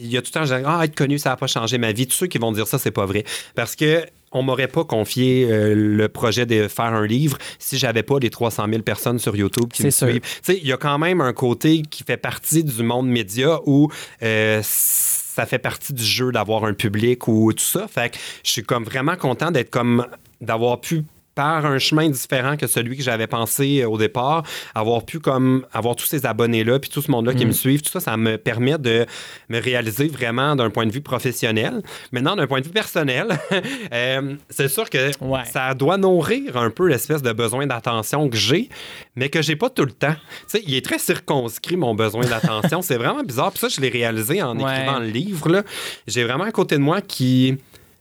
il 0.00 0.08
y 0.08 0.16
a 0.16 0.22
tout 0.22 0.30
le 0.34 0.40
temps 0.40 0.44
je 0.44 0.54
dis, 0.54 0.62
ah 0.66 0.84
être 0.84 0.94
connu 0.94 1.18
ça 1.18 1.30
n'a 1.30 1.36
pas 1.36 1.46
changé 1.46 1.78
ma 1.78 1.92
vie. 1.92 2.06
Tous 2.06 2.16
ceux 2.16 2.26
qui 2.26 2.38
vont 2.38 2.52
dire 2.52 2.66
ça 2.66 2.78
c'est 2.78 2.90
pas 2.90 3.06
vrai 3.06 3.24
parce 3.54 3.76
que 3.76 4.04
on 4.32 4.42
m'aurait 4.42 4.68
pas 4.68 4.84
confié 4.84 5.46
euh, 5.50 5.74
le 5.74 6.08
projet 6.08 6.46
de 6.46 6.68
faire 6.68 6.86
un 6.94 7.06
livre 7.06 7.36
si 7.58 7.78
j'avais 7.78 8.02
pas 8.02 8.18
les 8.18 8.30
300 8.30 8.66
000 8.68 8.82
personnes 8.82 9.18
sur 9.18 9.34
YouTube 9.36 9.70
qui 9.72 9.84
me 9.84 9.90
sûr. 9.90 10.08
suivent. 10.08 10.20
Tu 10.20 10.28
sais, 10.42 10.58
il 10.58 10.66
y 10.66 10.72
a 10.72 10.76
quand 10.76 10.98
même 10.98 11.20
un 11.20 11.32
côté 11.32 11.82
qui 11.82 12.04
fait 12.04 12.16
partie 12.16 12.62
du 12.62 12.82
monde 12.82 13.08
média 13.08 13.58
où 13.66 13.90
euh, 14.22 14.60
ça 14.62 15.46
fait 15.46 15.58
partie 15.58 15.92
du 15.92 16.04
jeu 16.04 16.30
d'avoir 16.32 16.64
un 16.64 16.74
public 16.74 17.26
ou 17.28 17.52
tout 17.52 17.64
ça. 17.64 17.88
Fait 17.88 18.10
que 18.10 18.18
je 18.44 18.50
suis 18.50 18.62
comme 18.62 18.84
vraiment 18.84 19.16
content 19.16 19.50
d'être 19.50 19.70
comme 19.70 20.06
d'avoir 20.40 20.80
pu 20.80 21.04
par 21.40 21.64
un 21.64 21.78
chemin 21.78 22.10
différent 22.10 22.58
que 22.58 22.66
celui 22.66 22.98
que 22.98 23.02
j'avais 23.02 23.26
pensé 23.26 23.80
euh, 23.80 23.88
au 23.88 23.96
départ, 23.96 24.42
avoir 24.74 25.06
pu 25.06 25.20
comme 25.20 25.64
avoir 25.72 25.96
tous 25.96 26.04
ces 26.04 26.26
abonnés-là, 26.26 26.78
puis 26.78 26.90
tout 26.90 27.00
ce 27.00 27.10
monde-là 27.10 27.32
qui 27.32 27.46
me 27.46 27.52
suivent, 27.52 27.80
tout 27.80 27.90
ça, 27.90 27.98
ça 28.00 28.14
me 28.18 28.36
permet 28.36 28.76
de 28.76 29.06
me 29.48 29.58
réaliser 29.58 30.08
vraiment 30.08 30.54
d'un 30.54 30.68
point 30.68 30.84
de 30.84 30.92
vue 30.92 31.00
professionnel. 31.00 31.80
Maintenant, 32.12 32.36
d'un 32.36 32.46
point 32.46 32.60
de 32.60 32.66
vue 32.66 32.72
personnel, 32.72 33.26
euh, 33.94 34.34
c'est 34.50 34.68
sûr 34.68 34.90
que 34.90 34.98
Ouais. 35.24 35.44
ça 35.50 35.72
doit 35.72 35.96
nourrir 35.96 36.58
un 36.58 36.68
peu 36.68 36.86
l'espèce 36.88 37.22
de 37.22 37.32
besoin 37.32 37.66
d'attention 37.66 38.28
que 38.28 38.36
j'ai, 38.36 38.68
mais 39.16 39.30
que 39.30 39.40
j'ai 39.40 39.56
pas 39.56 39.70
tout 39.70 39.86
le 39.86 39.92
temps. 39.92 40.12
Tu 40.42 40.58
sais, 40.58 40.62
il 40.66 40.74
est 40.74 40.84
très 40.84 40.98
circonscrit, 40.98 41.76
mon 41.78 41.94
besoin 41.94 42.26
d'attention. 42.26 42.82
c'est 42.88 42.98
vraiment 42.98 43.22
bizarre. 43.22 43.50
Puis 43.50 43.60
ça, 43.60 43.68
je 43.68 43.80
l'ai 43.80 43.88
réalisé 43.88 44.42
en 44.42 44.58
Ouais. 44.58 44.70
écrivant 44.74 44.98
le 44.98 45.06
livre. 45.06 45.62
J'ai 46.06 46.24
vraiment 46.24 46.44
à 46.44 46.52
côté 46.52 46.74
de 46.76 46.82
moi 46.82 47.00
qui 47.00 47.56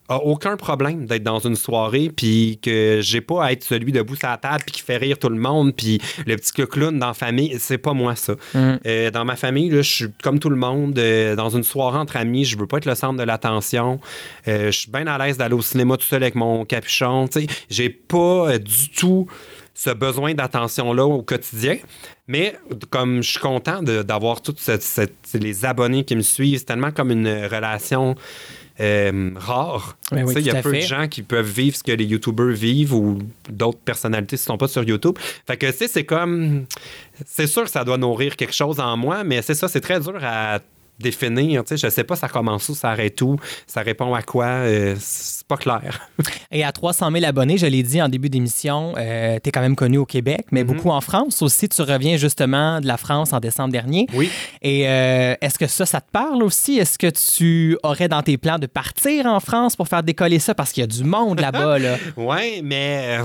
a 0.10 0.18
aucun 0.18 0.58
problème 0.58 1.06
d'être 1.06 1.24
dans 1.24 1.40
une 1.40 1.56
soirée 1.56 2.12
puis 2.14 2.60
que 2.62 3.00
j'ai 3.02 3.22
pas 3.22 3.46
à 3.46 3.52
être 3.52 3.64
celui 3.64 3.92
debout 3.92 4.16
sur 4.16 4.28
la 4.28 4.38
table 4.38 4.64
puis 4.66 4.76
qui 4.76 4.82
fait 4.82 4.98
rire 4.98 5.20
tout 5.20 5.30
le 5.30 5.40
monde 5.40 5.76
puis 5.76 6.02
le 6.26 6.36
petit 6.36 6.52
clown 6.52 6.98
dans 6.98 7.08
la 7.08 7.14
famille 7.14 7.56
c'est 7.60 7.78
pas 7.78 7.94
moi 7.94 8.16
ça. 8.16 8.34
Euh, 8.56 9.12
dans 9.12 9.24
ma 9.24 9.36
famille 9.36 9.70
là, 9.70 9.82
je 9.82 9.92
suis 9.92 10.08
comme 10.24 10.40
tout 10.40 10.50
le 10.50 10.56
monde 10.56 10.98
euh, 10.98 11.36
dans 11.36 11.50
une 11.50 11.64
soirée 11.64 12.00
entre 12.00 12.18
amis 12.18 12.44
je 12.44 12.58
veux 12.58 12.68
pas 12.68 12.78
être 12.78 12.86
le 12.86 12.96
centre 12.96 13.18
de 13.20 13.24
l'attention. 13.24 14.00
Euh, 14.48 14.72
je 14.72 14.80
suis 14.80 14.92
bien 14.92 15.06
à 15.06 15.18
l'aise 15.18 15.38
d'aller 15.38 15.56
au 15.56 15.62
cinéma 15.62 15.96
tout 15.96 16.06
seul 16.06 16.24
avec 16.24 16.36
mon 16.36 16.66
capuchon 16.66 17.28
tu 17.28 17.42
sais. 17.42 17.48
J'ai 17.70 17.90
pas 17.90 18.58
du 18.58 18.90
tout 18.90 19.28
ce 19.76 19.92
besoin 19.92 20.34
d'attention-là 20.34 21.06
au 21.06 21.22
quotidien. 21.22 21.78
Mais 22.28 22.56
comme 22.90 23.24
je 23.24 23.32
suis 23.32 23.40
content 23.40 23.82
d'avoir 23.82 24.42
tous 24.42 24.70
les 25.34 25.66
abonnés 25.66 26.04
qui 26.04 26.16
me 26.16 26.22
suivent, 26.22 26.60
c'est 26.60 26.66
tellement 26.66 26.92
comme 26.92 27.12
une 27.12 27.28
relation 27.28 28.16
euh, 28.80 29.32
rare. 29.36 29.98
Oui, 30.12 30.34
sais, 30.34 30.40
Il 30.40 30.46
y 30.46 30.50
a 30.50 30.62
peu 30.62 30.72
fait. 30.72 30.82
de 30.82 30.86
gens 30.86 31.08
qui 31.08 31.22
peuvent 31.22 31.50
vivre 31.50 31.76
ce 31.76 31.84
que 31.84 31.92
les 31.92 32.06
YouTubers 32.06 32.54
vivent 32.56 32.94
ou 32.94 33.20
d'autres 33.50 33.80
personnalités 33.80 34.38
qui 34.38 34.44
ne 34.44 34.46
sont 34.46 34.58
pas 34.58 34.68
sur 34.68 34.84
YouTube. 34.84 35.18
Fait 35.46 35.58
que, 35.58 35.72
c'est 35.72 36.06
comme... 36.06 36.66
C'est 37.26 37.48
sûr 37.48 37.64
que 37.64 37.70
ça 37.70 37.84
doit 37.84 37.98
nourrir 37.98 38.36
quelque 38.36 38.54
chose 38.54 38.80
en 38.80 38.96
moi, 38.96 39.24
mais 39.24 39.42
c'est 39.42 39.56
ça, 39.56 39.68
c'est 39.68 39.82
très 39.82 40.00
dur 40.00 40.18
à 40.22 40.60
définir. 41.00 41.64
Tu 41.64 41.78
sais, 41.78 41.88
je 41.88 41.92
sais 41.94 42.04
pas 42.04 42.16
ça 42.16 42.28
commence 42.28 42.70
où, 42.70 42.76
ça 42.76 42.90
arrête 42.92 43.22
où, 43.22 43.38
ça 43.68 43.82
répond 43.82 44.14
à 44.14 44.22
quoi. 44.22 44.46
euh, 44.46 44.96
c'est 45.00 45.48
pas 45.48 45.58
clair. 45.58 46.10
Et 46.52 46.64
à 46.64 46.72
300 46.72 47.12
000 47.12 47.26
abonnés, 47.26 47.58
je 47.58 47.66
l'ai 47.66 47.84
dit 47.84 48.02
en 48.02 48.10
début 48.10 48.30
d'émission, 48.30 48.94
tu 48.96 49.02
es 49.02 49.52
quand 49.52 49.62
même 49.62 49.76
connu 49.76 49.98
au 49.98 50.06
Québec, 50.06 50.48
mais 50.52 50.64
beaucoup 50.64 50.90
en 50.90 51.02
France 51.02 51.42
aussi. 51.42 51.68
Tu 51.70 51.82
reviens 51.82 52.18
justement 52.18 52.82
de 52.82 52.88
la 52.88 52.98
France 52.98 53.34
en 53.34 53.40
décembre 53.40 53.72
dernier. 53.72 54.06
Oui. 54.14 54.30
Et 54.62 54.88
euh, 54.88 55.36
est-ce 55.42 55.58
que 55.58 55.68
ça, 55.68 55.86
ça 55.86 56.02
te 56.02 56.12
parle 56.12 56.44
aussi? 56.44 56.78
Est-ce 56.78 56.98
que 56.98 57.08
tu 57.08 57.78
aurais 57.84 58.08
dans 58.08 58.22
tes 58.22 58.38
plans 58.38 58.60
de 58.60 58.68
partir 58.68 59.26
en 59.26 59.40
France 59.40 59.76
pour 59.76 59.88
faire 59.88 60.04
décoller 60.04 60.40
ça? 60.40 60.54
Parce 60.54 60.72
qu'il 60.72 60.82
y 60.82 60.84
a 60.84 60.88
du 60.88 61.04
monde 61.04 61.40
là-bas. 61.40 61.80
Là. 61.80 61.98
Oui, 62.18 62.62
mais 62.64 63.20
euh, 63.20 63.24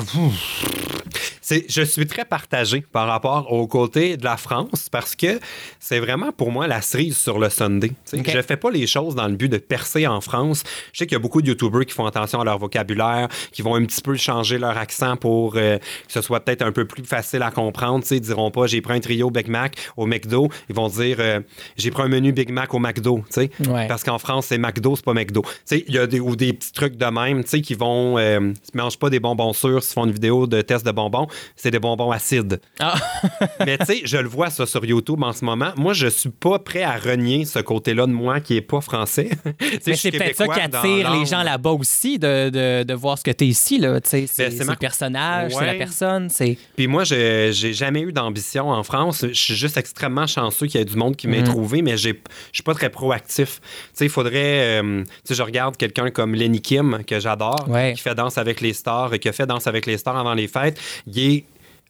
c'est, 1.45 1.67
je 1.69 1.83
suis 1.83 2.07
très 2.07 2.25
partagé 2.25 2.83
par 2.91 3.07
rapport 3.07 3.53
au 3.53 3.67
côté 3.67 4.17
de 4.17 4.25
la 4.25 4.39
France 4.39 4.89
parce 4.91 5.15
que 5.15 5.39
c'est 5.79 6.01
vraiment 6.01 6.33
pour 6.33 6.51
moi 6.51 6.67
la 6.67 6.81
cerise 6.81 7.19
sur 7.19 7.39
le 7.39 7.51
Sunday. 7.51 7.89
Tu 7.89 7.95
sais, 8.05 8.21
Ok. 8.21 8.31
Je 8.33 8.41
fais 8.41 8.57
pas 8.57 8.71
les 8.71 8.87
choses 8.87 9.15
dans 9.15 9.29
le 9.29 9.37
but 9.37 9.51
de 9.51 9.59
percer 9.59 10.07
en 10.07 10.23
France. 10.23 10.65
Je 10.95 10.99
sais 11.01 11.07
qu'il 11.07 11.17
y 11.17 11.17
a 11.17 11.21
beaucoup 11.21 11.43
de 11.43 11.49
YouTubers 11.49 11.85
qui 11.85 11.93
font 11.93 12.07
attention 12.07 12.41
à 12.41 12.45
leur 12.45 12.59
vocabulaire, 12.59 13.29
qui 13.53 13.61
vont 13.61 13.75
un 13.75 13.85
petit 13.85 14.01
peu 14.01 14.17
changer 14.17 14.57
leur 14.57 14.79
accent 14.79 15.17
pour 15.17 15.57
euh, 15.57 15.77
que 15.77 16.13
ce 16.13 16.23
soit 16.23 16.41
peut-être 16.41 16.63
un 16.63 16.73
peu 16.73 16.87
plus 16.87 17.05
facile 17.05 17.43
à 17.43 17.51
comprendre. 17.51 18.03
Ils 18.11 18.21
diront 18.23 18.51
pas 18.51 18.67
j'ai 18.67 18.81
pris 18.81 18.95
un 18.95 19.01
trio 19.01 19.31
Big 19.31 19.49
Mac 19.49 19.77
au 19.99 20.07
McDo. 20.07 20.49
Ils 20.71 20.75
vont 20.75 20.89
dire 20.89 21.17
euh, 21.19 21.41
j'ai 21.77 21.91
pris 21.91 22.05
un 22.05 22.09
menu 22.09 22.33
Big 22.33 22.51
Mac 22.51 22.73
au 22.73 22.79
McDo. 22.79 23.23
Ouais. 23.37 23.87
Parce 23.87 24.03
qu'en 24.03 24.19
France, 24.19 24.47
c'est 24.47 24.57
McDo, 24.59 24.97
c'est 24.97 25.05
pas 25.05 25.13
McDo. 25.13 25.45
Il 25.71 25.95
y 25.95 25.99
a 25.99 26.07
des, 26.07 26.21
ou 26.21 26.37
des 26.37 26.55
petits 26.55 26.73
trucs 26.73 26.97
de 26.97 27.07
même 27.07 27.45
qui 27.45 27.75
vont. 27.75 28.17
Euh, 28.17 28.53
ils 28.73 28.77
mangent 28.79 28.99
pas 28.99 29.11
des 29.11 29.21
bonbons 29.21 29.53
sûrs, 29.53 29.83
ils 29.83 29.93
font 29.93 30.07
une 30.07 30.13
vidéo 30.13 30.47
de 30.47 30.63
test 30.63 30.87
de 30.87 30.91
bonbons, 30.91 31.29
c'est 31.57 31.71
des 31.71 31.79
bonbons 31.79 32.11
acides. 32.11 32.61
Ah. 32.79 32.95
Mais 33.67 33.79
tu 33.79 33.85
sais, 33.87 34.01
je 34.05 34.17
le 34.17 34.29
vois 34.29 34.51
ça 34.51 34.67
sur 34.67 34.85
YouTube 34.85 35.23
en 35.23 35.33
ce 35.33 35.45
moment. 35.45 35.73
Moi, 35.77 35.93
je 35.93 36.07
suis 36.07 36.31
pas 36.31 36.59
prêt 36.59 36.83
à 36.83 36.97
renier 36.97 37.45
ce 37.45 37.59
côté-là 37.59 38.07
de 38.07 38.13
moi 38.13 38.41
qui 38.41 38.57
est 38.57 38.61
pas 38.63 38.81
français. 38.81 39.31
Mais 39.87 39.97
c'est 39.97 40.11
peut-être 40.11 40.37
ça 40.37 40.47
qui 40.49 40.61
attire 40.61 41.11
les 41.13 41.27
gens 41.27 41.43
là-bas 41.43 41.71
aussi, 41.71 42.19
de, 42.19 42.51
de, 42.51 42.83
de 42.85 42.95
voir 42.95 43.19
ce 43.19 43.25
que 43.25 43.31
tu 43.31 43.45
es 43.45 43.49
ici. 43.49 43.79
Là. 43.79 43.99
C'est 44.05 44.21
Ben, 44.23 44.29
c'est 44.29 44.51
c'est 44.51 44.65
ma- 44.65 44.73
le 44.73 44.79
personnage, 44.79 45.53
c'est 45.57 45.67
la 45.67 45.75
personne. 45.75 46.29
C'est... 46.31 46.57
Puis 46.77 46.87
moi, 46.87 47.05
je 47.05 47.51
j'ai 47.53 47.73
jamais 47.73 48.01
eu 48.03 48.13
d'ambition 48.13 48.71
en 48.71 48.83
France. 48.83 49.25
Je 49.29 49.33
suis 49.33 49.55
juste 49.55 49.77
extrêmement 49.77 50.27
chanceux 50.27 50.67
qu'il 50.67 50.79
y 50.79 50.83
ait 50.83 50.85
du 50.87 50.97
monde 50.97 51.17
qui 51.17 51.29
m'ait 51.29 51.39
Mhm. 51.41 51.45
trouvé, 51.45 51.83
mais 51.83 51.97
je 51.97 52.13
suis 52.53 52.63
pas 52.65 52.75
très 52.75 52.91
proactif. 52.91 53.61
Tu 53.61 53.69
sais, 53.95 54.05
il 54.07 54.11
faudrait... 54.11 54.81
euh, 54.83 55.03
tu 55.03 55.11
sais, 55.25 55.35
je 55.35 55.43
regarde 55.43 55.77
quelqu'un 55.77 56.11
comme 56.11 56.35
Lenny 56.35 56.61
Kim, 56.61 57.03
que 57.07 57.19
j'adore, 57.21 57.67
Ouais. 57.69 57.93
qui 57.95 58.03
fait 58.03 58.15
Danse 58.15 58.39
avec 58.39 58.61
les 58.61 58.73
stars, 58.73 59.13
et 59.15 59.19
qui 59.19 59.29
a 59.29 59.33
fait 59.33 59.47
Danse 59.47 59.67
avec 59.67 59.87
les 59.87 59.97
stars 59.99 60.17
avant 60.17 60.35
les 60.35 60.49
fêtes. 60.49 60.81
Il 61.07 61.13
est 61.25 61.45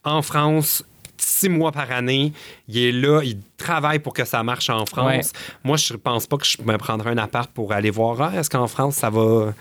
en 0.04 0.22
France 0.22 0.84
six 1.16 1.48
mois 1.48 1.72
par 1.72 1.90
année. 1.92 2.32
Il 2.68 2.78
est 2.78 2.92
là, 2.92 3.20
il 3.24 3.38
travaille 3.56 3.98
pour 4.00 4.12
que 4.12 4.24
ça 4.24 4.42
marche 4.42 4.68
en 4.70 4.84
France. 4.84 5.32
Moi, 5.62 5.76
je 5.76 5.94
pense 5.94 6.26
pas 6.26 6.36
que 6.36 6.44
je 6.46 6.58
me 6.62 6.76
prendrais 6.76 7.10
un 7.10 7.18
appart 7.18 7.50
pour 7.50 7.72
aller 7.72 7.90
voir, 7.90 8.20
Ah, 8.20 8.38
est-ce 8.38 8.50
qu'en 8.50 8.66
France, 8.66 8.96
ça 8.96 9.10
va? 9.10 9.54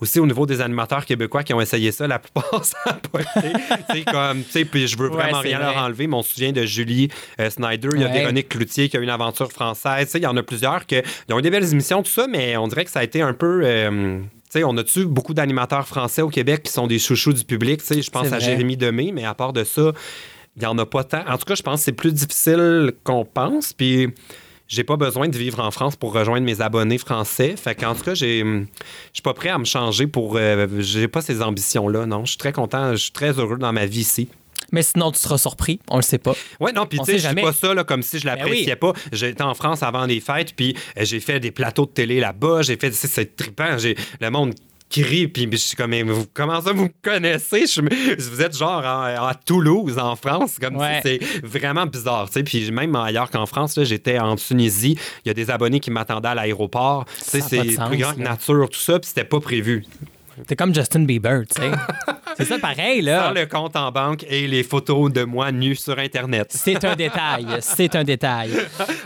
Aussi 0.00 0.20
au 0.20 0.26
niveau 0.26 0.46
des 0.46 0.60
animateurs 0.60 1.04
québécois 1.04 1.42
qui 1.42 1.52
ont 1.54 1.60
essayé 1.60 1.90
ça, 1.90 2.06
la 2.06 2.20
plupart 2.20 2.44
ça 2.64 2.76
a 2.86 2.92
pas 2.94 3.20
été. 3.20 3.52
Tu 3.90 3.96
sais, 3.98 4.04
comme, 4.04 4.44
tu 4.44 4.50
sais, 4.50 4.64
puis 4.64 4.86
je 4.86 4.96
veux 4.96 5.08
vraiment 5.08 5.40
rien 5.40 5.58
vrai. 5.58 5.74
leur 5.74 5.82
enlever, 5.82 6.06
mais 6.06 6.14
on 6.14 6.22
se 6.22 6.34
souvient 6.34 6.52
de 6.52 6.64
Julie 6.64 7.08
euh, 7.40 7.50
Snyder, 7.50 7.88
il 7.94 8.00
y 8.02 8.04
a 8.04 8.06
Ouais. 8.06 8.12
Véronique 8.20 8.48
Cloutier 8.48 8.88
qui 8.88 8.96
a 8.96 9.00
eu 9.00 9.02
une 9.02 9.10
aventure 9.10 9.50
française, 9.50 10.04
tu 10.06 10.12
sais, 10.12 10.18
il 10.18 10.22
y 10.22 10.26
en 10.28 10.36
a 10.36 10.42
plusieurs 10.44 10.86
qui 10.86 11.00
ont 11.32 11.38
eu 11.40 11.42
des 11.42 11.50
belles 11.50 11.68
émissions, 11.72 12.04
tout 12.04 12.12
ça, 12.12 12.28
mais 12.28 12.56
on 12.56 12.68
dirait 12.68 12.84
que 12.84 12.92
ça 12.92 13.00
a 13.00 13.02
été 13.02 13.22
un 13.22 13.32
peu. 13.34 13.62
euh, 13.64 14.20
tu 14.50 14.58
sais, 14.58 14.64
on 14.64 14.76
a-tu 14.76 15.04
beaucoup 15.04 15.34
d'animateurs 15.34 15.86
français 15.86 16.22
au 16.22 16.28
Québec 16.30 16.62
qui 16.62 16.72
sont 16.72 16.86
des 16.86 16.98
chouchous 16.98 17.32
du 17.32 17.44
public? 17.44 17.82
Je 17.88 18.10
pense 18.10 18.32
à. 18.32 18.38
Jérémy 18.38 18.76
Demé, 18.76 19.12
mais 19.12 19.24
à 19.24 19.34
part 19.34 19.52
de 19.52 19.62
ça, 19.64 19.92
il 20.56 20.60
n'y 20.60 20.66
en 20.66 20.78
a 20.78 20.86
pas 20.86 21.04
tant. 21.04 21.22
En 21.28 21.36
tout 21.36 21.44
cas, 21.44 21.54
je 21.54 21.62
pense 21.62 21.80
que 21.80 21.84
c'est 21.84 21.92
plus 21.92 22.12
difficile 22.12 22.92
qu'on 23.04 23.24
pense. 23.24 23.72
Puis, 23.72 24.08
j'ai 24.66 24.84
pas 24.84 24.96
besoin 24.96 25.28
de 25.28 25.36
vivre 25.36 25.60
en 25.60 25.70
France 25.70 25.96
pour 25.96 26.12
rejoindre 26.12 26.44
mes 26.44 26.60
abonnés 26.60 26.98
français. 26.98 27.56
Fait 27.56 27.74
qu'en 27.74 27.94
tout 27.94 28.04
cas, 28.04 28.14
j'ai, 28.14 28.40
je 28.40 28.64
suis 29.12 29.22
pas 29.22 29.34
prêt 29.34 29.50
à 29.50 29.58
me 29.58 29.64
changer 29.64 30.06
pour. 30.06 30.36
euh, 30.36 30.66
j'ai 30.78 31.08
pas 31.08 31.22
ces 31.22 31.42
ambitions-là, 31.42 32.06
non. 32.06 32.24
Je 32.24 32.30
suis 32.30 32.38
très 32.38 32.52
content, 32.52 32.92
je 32.92 32.96
suis 32.96 33.12
très 33.12 33.38
heureux 33.38 33.58
dans 33.58 33.72
ma 33.72 33.86
vie 33.86 34.00
ici. 34.00 34.28
Mais 34.72 34.82
sinon, 34.82 35.10
tu 35.12 35.18
seras 35.18 35.38
surpris. 35.38 35.80
On 35.88 35.96
le 35.96 36.02
sait 36.02 36.18
pas. 36.18 36.34
Ouais, 36.60 36.72
non, 36.72 36.86
puis 36.86 36.98
tu 36.98 37.04
sais, 37.06 37.12
je 37.18 37.22
jamais. 37.22 37.42
pas 37.42 37.52
ça 37.52 37.72
là, 37.74 37.84
comme 37.84 38.02
si 38.02 38.18
je 38.18 38.26
l'appréciais 38.26 38.76
pas. 38.76 38.92
J'étais 39.12 39.42
en 39.42 39.54
France 39.54 39.82
avant 39.82 40.04
les 40.06 40.20
fêtes, 40.20 40.54
puis 40.54 40.76
euh, 40.98 41.04
j'ai 41.04 41.20
fait 41.20 41.40
des 41.40 41.50
plateaux 41.50 41.86
de 41.86 41.90
télé 41.90 42.20
là-bas. 42.20 42.62
J'ai 42.62 42.76
fait, 42.76 42.92
c'est- 42.92 43.06
c'est 43.08 43.34
trippant. 43.36 43.78
J'ai, 43.78 43.96
le 44.20 44.30
monde 44.30 44.54
crie, 44.90 45.28
puis 45.28 45.46
je 45.52 45.56
suis 45.56 45.76
comme, 45.76 45.90
mais 45.90 46.02
vous, 46.02 46.24
comment 46.32 46.62
ça 46.62 46.72
vous 46.72 46.84
me 46.84 46.90
connaissez? 47.02 47.66
Je 47.66 48.30
vous 48.30 48.40
êtes 48.40 48.56
genre 48.56 48.78
en- 48.84 49.26
à 49.26 49.34
Toulouse, 49.34 49.98
en 49.98 50.16
France, 50.16 50.56
comme 50.58 50.76
Ouais. 50.76 51.00
si 51.04 51.18
c'est 51.20 51.46
vraiment 51.46 51.84
bizarre. 51.86 52.26
tu 52.28 52.34
sais. 52.34 52.42
Puis 52.42 52.70
même 52.70 52.96
ailleurs 52.96 53.30
qu'en 53.30 53.44
France, 53.46 53.76
là, 53.76 53.84
j'étais 53.84 54.18
en 54.18 54.36
Tunisie, 54.36 54.98
il 55.24 55.28
y 55.28 55.30
a 55.30 55.34
des 55.34 55.50
abonnés 55.50 55.80
qui 55.80 55.90
m'attendaient 55.90 56.28
à 56.28 56.34
l'aéroport. 56.34 57.04
Tu 57.18 57.24
sais, 57.24 57.40
c'est 57.42 57.60
plus 57.62 57.76
grand 57.98 58.14
que 58.14 58.20
là. 58.20 58.30
nature, 58.30 58.68
tout 58.70 58.80
ça, 58.80 58.98
puis 58.98 59.08
c'était 59.08 59.24
pas 59.28 59.40
prévu. 59.40 59.84
T'es 60.46 60.56
comme 60.56 60.74
Justin 60.74 61.00
Bieber, 61.00 61.42
tu 61.54 61.60
sais. 61.60 61.70
c'est 62.38 62.44
ça 62.46 62.58
pareil, 62.58 63.02
là. 63.02 63.26
Sans 63.28 63.34
le 63.34 63.44
compte 63.46 63.76
en 63.76 63.90
banque 63.92 64.24
et 64.30 64.46
les 64.46 64.62
photos 64.62 65.12
de 65.12 65.24
moi 65.24 65.52
nu 65.52 65.74
sur 65.74 65.98
Internet. 65.98 66.46
C'est 66.50 66.84
un 66.84 66.96
détail. 66.96 67.46
C'est 67.60 67.94
un 67.96 68.04
détail. 68.04 68.50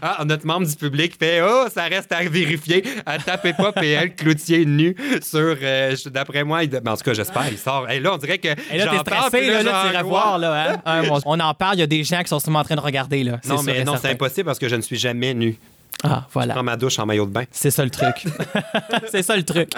Ah, 0.04 0.24
notre 0.24 0.44
membre 0.46 0.66
du 0.66 0.74
public 0.74 1.14
fait 1.16 1.40
Oh, 1.42 1.66
ça 1.72 1.84
reste 1.84 2.10
à 2.10 2.22
vérifier. 2.24 2.82
Ah, 3.06 3.18
tapez 3.18 3.52
pas 3.52 3.70
PL 3.72 4.14
Cloutier 4.16 4.64
nu 4.66 4.96
sur. 5.22 5.56
euh, 5.62 5.94
D'après 6.06 6.42
moi, 6.42 6.64
il- 6.64 6.70
ben, 6.70 6.88
en 6.92 6.96
tout 6.96 7.04
cas, 7.04 7.14
j'espère, 7.14 7.44
il 7.50 7.56
sort. 7.56 7.88
Et 7.88 8.00
là, 8.00 8.12
on 8.14 8.16
dirait 8.18 8.38
que. 8.38 8.48
Et 8.48 8.78
là, 8.78 8.86
t'es 8.88 8.98
stressé, 8.98 9.46
là, 9.46 9.62
là, 9.62 9.70
tu 9.84 9.92
irais 9.92 10.02
j'angoisse. 10.02 10.04
voir, 10.04 10.38
là. 10.38 10.80
Hein? 10.84 11.02
On 11.24 11.38
en 11.38 11.54
parle, 11.54 11.76
il 11.76 11.80
y 11.80 11.82
a 11.84 11.86
des 11.86 12.02
gens 12.02 12.20
qui 12.22 12.28
sont 12.28 12.40
sûrement 12.40 12.58
en 12.60 12.64
train 12.64 12.74
de 12.74 12.80
regarder, 12.80 13.22
là. 13.22 13.38
Non, 13.48 13.62
mais 13.62 13.84
non, 13.84 13.94
c'est 14.00 14.10
impossible 14.10 14.46
parce 14.46 14.58
que 14.58 14.68
je 14.68 14.74
ne 14.76 14.82
suis 14.82 14.98
jamais 14.98 15.34
nu. 15.34 15.56
Ah, 16.02 16.24
Je 16.28 16.32
voilà. 16.32 16.54
prends 16.54 16.62
ma 16.62 16.76
douche 16.76 16.98
en 16.98 17.06
maillot 17.06 17.26
de 17.26 17.30
bain. 17.30 17.44
C'est 17.50 17.70
ça 17.70 17.84
le 17.84 17.90
truc. 17.90 18.24
c'est 19.10 19.22
ça 19.22 19.36
le 19.36 19.44
truc. 19.44 19.70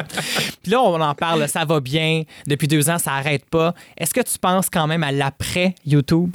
Puis 0.63 0.73
là, 0.73 0.81
on 0.81 1.01
en 1.01 1.15
parle, 1.15 1.47
ça 1.49 1.65
va 1.65 1.81
bien. 1.81 2.23
Depuis 2.47 2.67
deux 2.69 2.89
ans, 2.89 2.99
ça 2.99 3.13
arrête 3.13 3.45
pas. 3.47 3.75
Est-ce 3.99 4.15
que 4.15 4.21
tu 4.23 4.39
penses 4.39 4.71
quand 4.71 4.87
même 4.87 5.03
à 5.03 5.13
l'après 5.13 5.75
YouTube? 5.87 6.35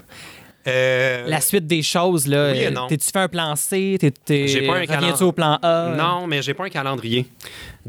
Euh, 0.67 1.25
La 1.27 1.41
suite 1.41 1.65
des 1.65 1.81
choses, 1.81 2.27
là. 2.27 2.51
oui 2.51 2.59
et 2.59 2.67
euh, 2.67 2.71
non. 2.71 2.87
T'es-tu 2.87 3.07
fait 3.11 3.19
un 3.19 3.27
plan 3.29 3.55
C? 3.55 3.97
T'es, 3.99 4.11
t'es- 4.11 4.47
J'ai 4.47 4.67
pas 4.67 4.75
un 4.77 4.81
reviens-tu 4.81 5.23
au 5.23 5.31
plan 5.31 5.57
A? 5.63 5.95
Non, 5.97 6.27
mais 6.27 6.41
j'ai 6.41 6.53
pas 6.53 6.65
un 6.65 6.69
calendrier 6.69 7.25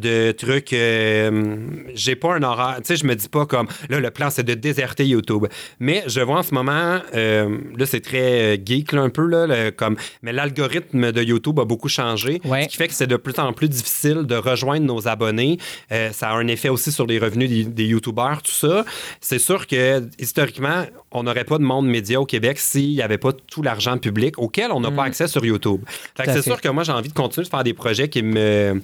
de 0.00 0.32
trucs. 0.32 0.72
euh, 0.72 1.56
j'ai 1.94 2.16
pas 2.16 2.34
un 2.34 2.42
horaire. 2.42 2.76
Tu 2.78 2.84
sais, 2.86 2.96
je 2.96 3.04
me 3.06 3.14
dis 3.14 3.28
pas 3.28 3.46
comme 3.46 3.66
là, 3.88 4.00
le 4.00 4.10
plan, 4.10 4.30
c'est 4.30 4.42
de 4.42 4.54
déserter 4.54 5.06
YouTube. 5.06 5.46
Mais 5.78 6.02
je 6.06 6.20
vois 6.20 6.38
en 6.38 6.42
ce 6.42 6.54
moment, 6.54 6.98
euh, 7.14 7.58
là, 7.76 7.86
c'est 7.86 8.00
très 8.00 8.56
euh, 8.56 8.56
geek, 8.64 8.92
là, 8.92 9.02
un 9.02 9.10
peu, 9.10 9.26
là, 9.26 9.46
le- 9.46 9.70
comme, 9.70 9.96
mais 10.22 10.32
l'algorithme 10.32 11.12
de 11.12 11.22
YouTube 11.22 11.58
a 11.60 11.64
beaucoup 11.64 11.88
changé. 11.88 12.40
Ouais. 12.44 12.64
Ce 12.64 12.68
qui 12.68 12.76
fait 12.76 12.88
que 12.88 12.94
c'est 12.94 13.06
de 13.06 13.16
plus 13.16 13.38
en 13.38 13.52
plus 13.52 13.68
difficile 13.68 14.22
de 14.24 14.34
rejoindre 14.34 14.86
nos 14.86 15.06
abonnés. 15.08 15.58
Euh, 15.92 16.10
ça 16.12 16.30
a 16.30 16.32
un 16.34 16.46
effet 16.48 16.68
aussi 16.68 16.92
sur 16.92 17.06
les 17.06 17.18
revenus 17.18 17.48
des, 17.48 17.64
des 17.64 17.84
YouTubeurs, 17.84 18.42
tout 18.42 18.50
ça. 18.52 18.84
C'est 19.20 19.38
sûr 19.38 19.66
que, 19.66 20.02
historiquement, 20.18 20.84
on 21.12 21.22
n'aurait 21.24 21.44
pas 21.44 21.58
de 21.58 21.64
monde 21.64 21.86
média 21.86 22.20
au 22.20 22.26
Québec 22.26 22.58
s'il 22.58 22.90
n'y 22.90 23.02
avait 23.02 23.18
pas 23.18 23.32
tout 23.32 23.62
l'argent 23.62 23.98
public 23.98 24.38
auquel 24.38 24.70
on 24.72 24.80
n'a 24.80 24.90
pas 24.90 25.04
accès 25.04 25.28
sur 25.28 25.44
YouTube. 25.44 25.80
Mm. 26.18 26.22
C'est 26.26 26.42
sûr 26.42 26.60
que 26.60 26.68
moi, 26.68 26.82
j'ai 26.84 26.92
envie 26.92 27.08
de 27.08 27.14
continuer 27.14 27.44
de 27.44 27.50
faire 27.50 27.64
des 27.64 27.74
projets 27.74 28.08
qui 28.08 28.22
me 28.22 28.80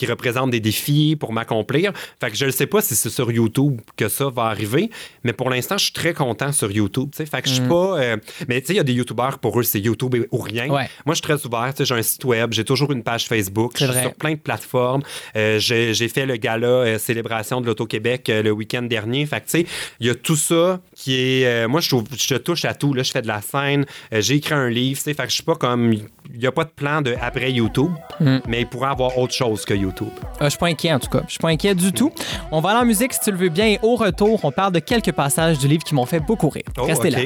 qui 0.00 0.06
représentent 0.06 0.50
des 0.50 0.60
défis 0.60 1.14
pour 1.14 1.34
m'accomplir. 1.34 1.92
Fait 2.18 2.30
que 2.30 2.36
je 2.36 2.46
ne 2.46 2.50
sais 2.50 2.66
pas 2.66 2.80
si 2.80 2.94
c'est 2.94 3.10
sur 3.10 3.30
YouTube 3.30 3.82
que 3.96 4.08
ça 4.08 4.30
va 4.30 4.44
arriver, 4.44 4.88
mais 5.24 5.34
pour 5.34 5.50
l'instant, 5.50 5.76
je 5.76 5.84
suis 5.84 5.92
très 5.92 6.14
content 6.14 6.52
sur 6.52 6.70
YouTube. 6.70 7.10
Fait 7.14 7.42
que 7.42 7.50
je 7.50 7.54
suis 7.56 7.68
pas... 7.68 8.00
euh, 8.00 8.16
mais 8.48 8.62
tu 8.62 8.68
sais, 8.68 8.72
il 8.72 8.76
y 8.76 8.80
a 8.80 8.82
des 8.82 8.94
YouTubeurs, 8.94 9.38
pour 9.38 9.60
eux, 9.60 9.62
c'est 9.62 9.78
YouTube 9.78 10.16
ou 10.30 10.38
rien. 10.38 10.68
Mm. 10.68 10.70
Ouais. 10.70 10.88
Moi, 11.04 11.14
je 11.14 11.16
suis 11.16 11.22
très 11.22 11.44
ouvert. 11.44 11.74
J'ai 11.78 11.94
un 11.94 12.00
site 12.00 12.24
web, 12.24 12.54
j'ai 12.54 12.64
toujours 12.64 12.92
une 12.92 13.02
page 13.02 13.26
Facebook. 13.26 13.74
Je 13.76 13.84
suis 13.84 14.00
sur 14.00 14.14
plein 14.14 14.32
de 14.32 14.38
plateformes. 14.38 15.02
Euh, 15.36 15.58
j'ai 15.58 16.08
fait 16.08 16.24
le 16.24 16.36
gala 16.36 16.66
euh, 16.66 16.98
Célébration 16.98 17.60
de 17.60 17.66
l'Auto-Québec 17.66 18.32
le 18.32 18.50
week-end 18.52 18.82
dernier. 18.82 19.26
Fait 19.26 19.40
que, 19.40 19.50
tu 19.50 19.50
sais, 19.50 19.66
il 20.00 20.06
y 20.06 20.10
a 20.10 20.14
tout 20.14 20.36
ça 20.36 20.80
qui 21.02 21.14
est... 21.42 21.46
euh, 21.46 21.68
moi, 21.68 21.80
je, 21.80 21.88
trouve, 21.88 22.04
je 22.16 22.34
touche 22.34 22.64
à 22.64 22.74
tout. 22.74 22.92
Là, 22.92 23.02
je 23.02 23.10
fais 23.10 23.22
de 23.22 23.26
la 23.28 23.40
scène. 23.40 23.86
euh, 24.12 24.20
j'ai 24.20 24.34
écrit 24.36 24.54
un 24.54 24.68
livre. 24.68 24.98
tu 24.98 25.04
sais. 25.04 25.14
Fait 25.14 25.22
que 25.24 25.28
je 25.30 25.34
suis 25.34 25.42
pas 25.42 25.54
comme... 25.54 25.92
Il 25.92 26.38
n'y 26.38 26.46
a 26.46 26.52
pas 26.52 26.64
de 26.64 26.70
plan 26.70 27.00
de 27.02 27.14
après 27.20 27.50
YouTube, 27.50 27.90
Mm. 28.20 28.38
mais 28.46 28.60
il 28.60 28.66
pourrait 28.66 28.90
avoir 28.90 29.16
autre 29.18 29.32
chose 29.34 29.64
que 29.64 29.74
YouTube. 29.74 30.08
Euh, 30.40 30.44
je 30.44 30.50
suis 30.50 30.58
pas 30.58 30.66
inquiet, 30.66 30.92
en 30.92 31.00
tout 31.00 31.08
cas. 31.10 31.22
Je 31.26 31.30
suis 31.32 31.38
pas 31.40 31.48
inquiet 31.48 31.74
du 31.74 31.92
tout. 31.92 32.12
On 32.52 32.60
va 32.60 32.70
aller 32.70 32.80
en 32.80 32.84
musique, 32.84 33.12
si 33.14 33.20
tu 33.20 33.30
le 33.32 33.36
veux 33.38 33.48
bien. 33.48 33.66
Et 33.66 33.78
au 33.82 33.96
retour, 33.96 34.38
on 34.44 34.52
parle 34.52 34.72
de 34.74 34.78
quelques 34.80 35.12
passages 35.12 35.58
du 35.58 35.66
livre 35.68 35.82
qui 35.84 35.94
m'ont 35.94 36.06
fait 36.06 36.20
beaucoup 36.20 36.48
rire. 36.50 36.64
Oh, 36.78 36.84
Restez 36.84 37.08
OK. 37.08 37.14
là. 37.14 37.22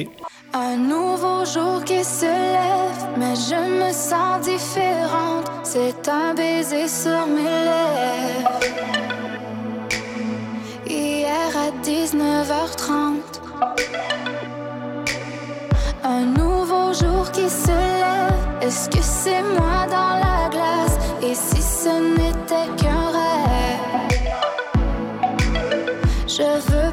Un 0.59 0.77
nouveau 0.77 1.43
jour 1.45 1.83
qui 1.83 2.01
se 2.03 2.23
lève, 2.25 3.19
mais 3.19 3.35
je 3.35 3.87
me 3.87 3.91
sens 3.91 4.41
différente. 4.45 5.45
C'est 5.63 6.07
un 6.09 6.33
baiser 6.33 6.87
sur 6.87 7.27
mes 7.27 7.43
lèvres. 7.43 8.59
Hier 10.87 11.51
à 11.57 11.71
19h30. 11.85 13.34
Un 16.03 16.25
nouveau 16.25 16.93
jour 16.93 17.31
qui 17.31 17.49
se 17.49 17.67
lève. 17.67 18.33
Est-ce 18.61 18.89
que 18.89 19.01
c'est 19.01 19.41
moi 19.41 19.85
dans 19.89 20.15
la 20.25 20.49
glace? 20.49 20.97
Et 21.21 21.33
si 21.33 21.61
ce 21.61 21.89
n'était 22.17 22.69
qu'un 22.77 23.11
rêve? 23.17 24.15
Je 26.27 26.43
veux 26.69 26.84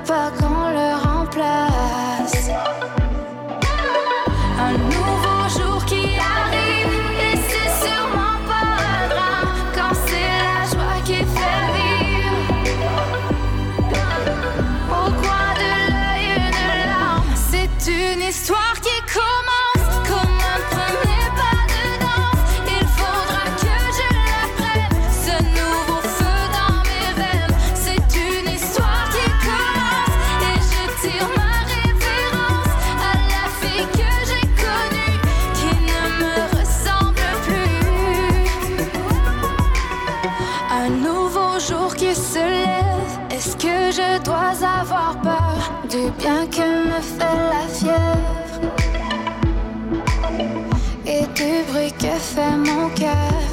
Un 40.84 40.90
nouveau 40.90 41.60
jour 41.60 41.94
qui 41.94 42.12
se 42.12 42.38
lève. 42.40 43.18
Est-ce 43.30 43.54
que 43.54 43.92
je 43.92 44.20
dois 44.24 44.50
avoir 44.80 45.16
peur 45.22 45.72
du 45.88 46.10
bien 46.18 46.44
que 46.48 46.88
me 46.88 47.00
fait 47.00 47.38
la 47.52 47.68
fièvre? 47.68 48.72
Et 51.06 51.24
du 51.36 51.62
bruit 51.70 51.92
que 51.92 52.18
fait 52.18 52.56
mon 52.56 52.88
cœur? 52.96 53.51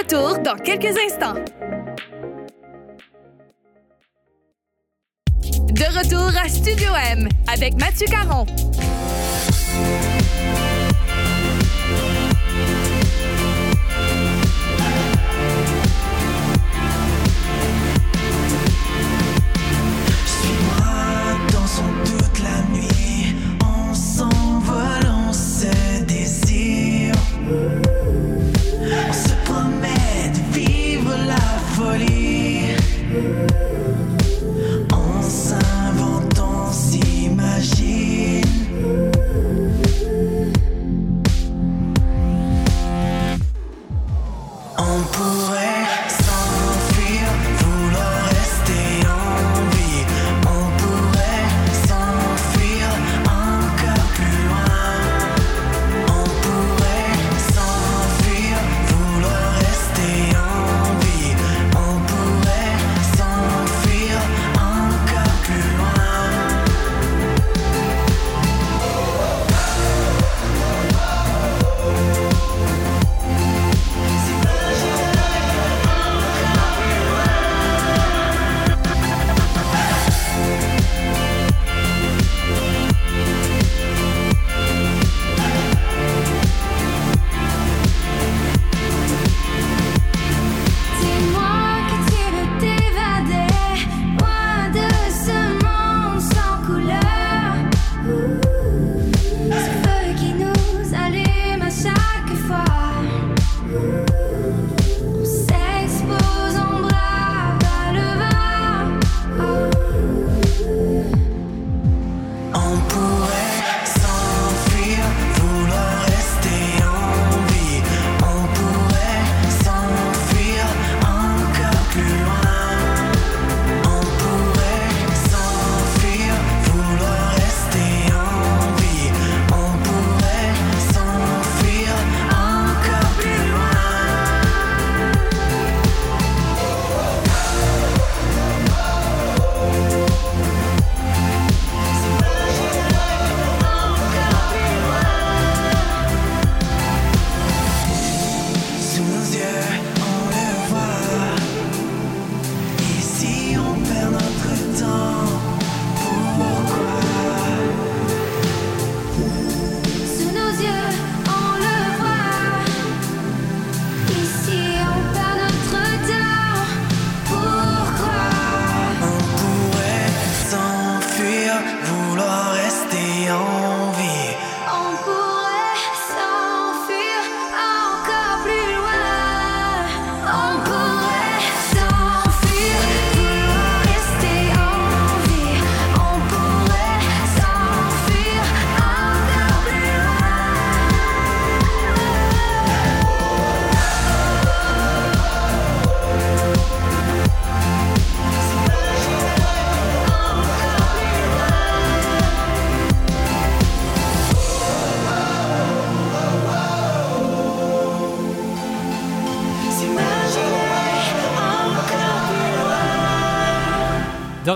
Retour 0.00 0.38
dans 0.38 0.56
quelques 0.56 0.96
instants. 0.98 1.34
De 5.72 5.98
retour 5.98 6.32
à 6.42 6.48
Studio 6.48 6.88
M 7.12 7.28
avec 7.52 7.74
Mathieu 7.78 8.06
Caron. 8.06 8.46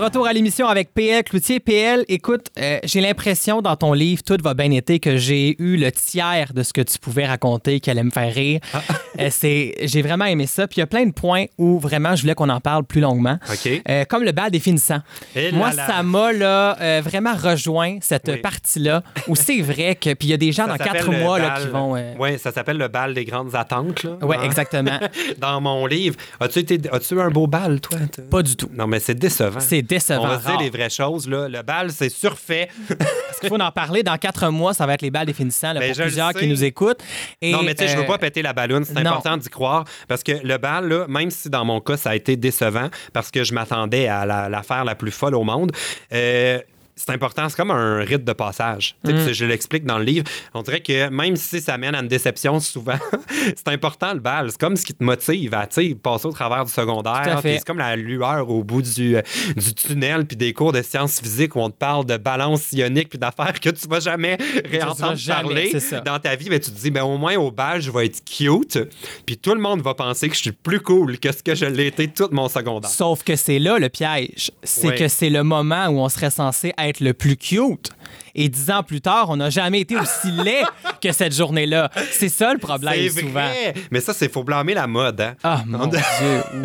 Retour 0.05 0.27
à 0.27 0.33
l'émission 0.33 0.67
avec 0.67 0.93
PL 0.93 1.23
Cloutier. 1.23 1.59
PL, 1.59 2.05
écoute, 2.07 2.47
euh, 2.59 2.79
j'ai 2.83 3.01
l'impression 3.01 3.61
dans 3.61 3.75
ton 3.75 3.93
livre 3.93 4.21
Tout 4.23 4.37
va 4.43 4.53
bien 4.53 4.69
été 4.71 4.99
que 4.99 5.17
j'ai 5.17 5.55
eu 5.61 5.77
le 5.77 5.91
tiers 5.91 6.53
de 6.53 6.61
ce 6.63 6.73
que 6.73 6.81
tu 6.81 6.99
pouvais 6.99 7.25
raconter 7.25 7.79
qui 7.79 7.89
allait 7.89 8.03
me 8.03 8.11
faire 8.11 8.33
rire. 8.33 8.59
Euh, 9.17 9.29
c'est, 9.31 9.75
j'ai 9.83 10.01
vraiment 10.01 10.25
aimé 10.25 10.45
ça. 10.45 10.67
Puis 10.67 10.75
il 10.75 10.79
y 10.81 10.83
a 10.83 10.87
plein 10.87 11.05
de 11.05 11.13
points 11.13 11.45
où 11.57 11.79
vraiment 11.79 12.17
je 12.17 12.23
voulais 12.23 12.35
qu'on 12.35 12.49
en 12.49 12.59
parle 12.59 12.83
plus 12.83 12.99
longuement. 12.99 13.39
OK. 13.49 13.81
Euh, 13.89 14.03
comme 14.03 14.23
le 14.25 14.33
bal 14.33 14.51
définissant. 14.51 14.99
Et 15.33 15.51
là 15.51 15.57
Moi, 15.57 15.71
là. 15.71 15.87
ça 15.87 16.03
m'a 16.03 16.33
là, 16.33 16.99
vraiment 16.99 17.33
rejoint 17.33 17.99
cette 18.01 18.27
Oui. 18.27 18.41
partie-là 18.41 19.03
où 19.29 19.37
c'est 19.37 19.61
vrai 19.61 19.95
que. 19.95 20.13
Puis 20.15 20.27
il 20.27 20.31
y 20.31 20.33
a 20.33 20.37
des 20.37 20.51
gens 20.51 20.65
Ça 20.65 20.75
dans 20.77 20.83
quatre 20.83 21.09
mois 21.09 21.39
là, 21.39 21.57
qui 21.61 21.67
vont. 21.69 21.93
Ouais, 22.19 22.37
ça 22.37 22.51
s'appelle 22.51 22.75
le 22.75 22.89
bal 22.89 23.13
des 23.13 23.23
grandes 23.23 23.55
attentes. 23.55 24.05
Ouais, 24.21 24.35
Hein? 24.35 24.43
exactement. 24.43 24.99
Dans 25.37 25.61
mon 25.61 25.85
livre. 25.85 26.17
As-tu 26.41 26.59
été, 26.59 26.77
as-tu 26.91 27.15
eu 27.15 27.21
un 27.21 27.29
beau 27.29 27.47
bal, 27.47 27.79
toi? 27.79 27.97
Pas 28.29 28.43
du 28.43 28.57
tout. 28.57 28.69
Non, 28.73 28.85
mais 28.85 28.99
c'est 28.99 29.15
décevant. 29.15 29.61
C'est 29.61 29.81
décevant. 29.81 29.94
On 30.11 30.27
va 30.27 30.39
se 30.39 30.45
dire 30.45 30.59
les 30.59 30.69
vraies 30.69 30.89
choses. 30.89 31.27
Là. 31.27 31.47
Le 31.47 31.61
bal, 31.61 31.91
c'est 31.91 32.09
surfait. 32.09 32.69
Parce 32.87 33.39
qu'il 33.39 33.49
faut 33.49 33.59
en 33.59 33.71
parler. 33.71 34.03
Dans 34.03 34.17
quatre 34.17 34.49
mois, 34.49 34.73
ça 34.73 34.85
va 34.85 34.93
être 34.93 35.01
les 35.01 35.11
balles 35.11 35.25
définissants 35.25 35.73
là, 35.73 35.79
Ben, 35.79 35.93
pour 35.93 36.03
plusieurs 36.03 36.33
qui 36.33 36.47
nous 36.47 36.63
écoutent. 36.63 37.01
Et, 37.41 37.51
non, 37.51 37.63
mais 37.63 37.75
tu 37.75 37.83
sais, 37.83 37.89
je 37.91 37.97
veux 37.97 38.03
euh, 38.03 38.07
pas 38.07 38.17
péter 38.17 38.41
la 38.41 38.53
balloune. 38.53 38.85
C'est 38.85 38.97
important 38.97 39.37
d'y 39.37 39.49
croire. 39.49 39.85
Parce 40.07 40.23
que 40.23 40.33
le 40.43 40.57
bal, 40.57 40.87
là, 40.87 41.05
même 41.07 41.31
si 41.31 41.49
dans 41.49 41.65
mon 41.65 41.79
cas, 41.81 41.97
ça 41.97 42.11
a 42.11 42.15
été 42.15 42.35
décevant, 42.35 42.89
parce 43.13 43.31
que 43.31 43.43
je 43.43 43.53
m'attendais 43.53 44.07
à 44.07 44.25
la- 44.25 44.49
l'affaire 44.49 44.85
la, 44.85 44.95
plus 44.95 45.11
folle 45.11 45.35
au 45.35 45.43
monde, 45.43 45.71
euh, 46.13 46.59
c'est 46.97 47.09
important, 47.11 47.49
c'est 47.49 47.57
comme 47.57 47.71
un 47.71 47.97
rite 47.99 48.23
de 48.23 48.31
passage. 48.31 48.95
Mm. 49.03 49.33
Je 49.33 49.45
l'explique 49.45 49.83
dans 49.83 49.97
le 49.97 50.05
livre. 50.05 50.25
On 50.53 50.61
dirait 50.61 50.79
que 50.79 51.09
même 51.09 51.35
si 51.35 51.59
ça 51.59 51.77
mène 51.77 51.93
à 51.93 51.99
une 51.99 52.07
déception 52.07 52.61
souvent, 52.61 52.97
c'est 53.55 53.67
important 53.67 54.13
le 54.13 54.21
bal. 54.21 54.49
C'est 54.49 54.59
comme 54.59 54.77
ce 54.77 54.85
qui 54.85 54.93
te 54.93 55.03
motive 55.03 55.53
à 55.53 55.67
passer 55.67 56.25
au 56.25 56.31
travers 56.31 56.63
du 56.63 56.71
secondaire. 56.71 57.39
C'est 57.41 57.65
comme 57.65 57.79
la 57.79 57.97
lueur 57.97 58.49
au 58.49 58.63
bout 58.63 58.81
du, 58.81 59.17
euh, 59.17 59.21
du 59.57 59.73
tunnel, 59.73 60.25
puis 60.25 60.37
des 60.37 60.53
cours 60.53 60.71
de 60.71 60.81
sciences 60.81 61.19
physiques 61.19 61.55
où 61.57 61.59
on 61.59 61.69
te 61.69 61.75
parle 61.77 62.05
de 62.05 62.15
balance 62.15 62.71
ionique, 62.71 63.09
puis 63.09 63.19
d'affaires 63.19 63.59
que 63.59 63.69
tu 63.69 63.87
vas 63.89 63.99
jamais 63.99 64.37
réentendre 64.65 65.15
jamais, 65.15 65.69
parler 65.71 66.01
dans 66.05 66.19
ta 66.19 66.35
vie. 66.37 66.49
Mais 66.49 66.61
tu 66.61 66.71
te 66.71 66.79
dis, 66.79 66.91
ben, 66.91 67.03
au 67.03 67.17
moins 67.17 67.35
au 67.35 67.51
bal, 67.51 67.81
je 67.81 67.91
vais 67.91 68.05
être 68.05 68.23
cute. 68.23 68.79
Puis 69.25 69.37
tout 69.37 69.53
le 69.53 69.59
monde 69.59 69.81
va 69.81 69.93
penser 69.95 70.29
que 70.29 70.35
je 70.35 70.41
suis 70.41 70.51
plus 70.53 70.79
cool 70.79 71.19
que 71.19 71.31
ce 71.33 71.43
que 71.43 71.55
je 71.55 71.65
l'ai 71.65 71.87
été 71.87 72.07
tout 72.07 72.29
mon 72.31 72.47
secondaire. 72.47 72.89
Sauf 72.89 73.23
que 73.23 73.35
c'est 73.35 73.59
là 73.59 73.77
le 73.79 73.89
piège. 73.89 74.51
C'est 74.63 74.87
Ouais. 74.87 74.95
que 74.95 75.07
c'est 75.07 75.29
le 75.29 75.43
moment 75.43 75.87
où 75.87 75.99
on 75.99 76.09
serait 76.09 76.29
censé 76.29 76.71
être 76.77 76.84
le 76.99 77.13
plus 77.13 77.37
cute. 77.37 77.91
Et 78.35 78.49
dix 78.49 78.69
ans 78.69 78.83
plus 78.83 78.99
tard, 79.01 79.27
on 79.29 79.37
n'a 79.37 79.49
jamais 79.49 79.79
été 79.79 79.95
aussi 79.97 80.29
laid 80.31 80.63
que 81.01 81.11
cette 81.13 81.33
journée-là. 81.33 81.89
C'est 82.11 82.27
ça 82.29 82.51
le 82.53 82.59
problème, 82.59 83.09
souvent. 83.09 83.29
vrai. 83.31 83.73
Mais 83.91 84.01
ça, 84.01 84.13
c'est 84.13 84.31
faut 84.31 84.43
blâmer 84.43 84.73
la 84.73 84.87
mode. 84.87 85.21
Hein? 85.21 85.35
Ah, 85.43 85.63
mon 85.65 85.87
Dieu. 85.87 85.99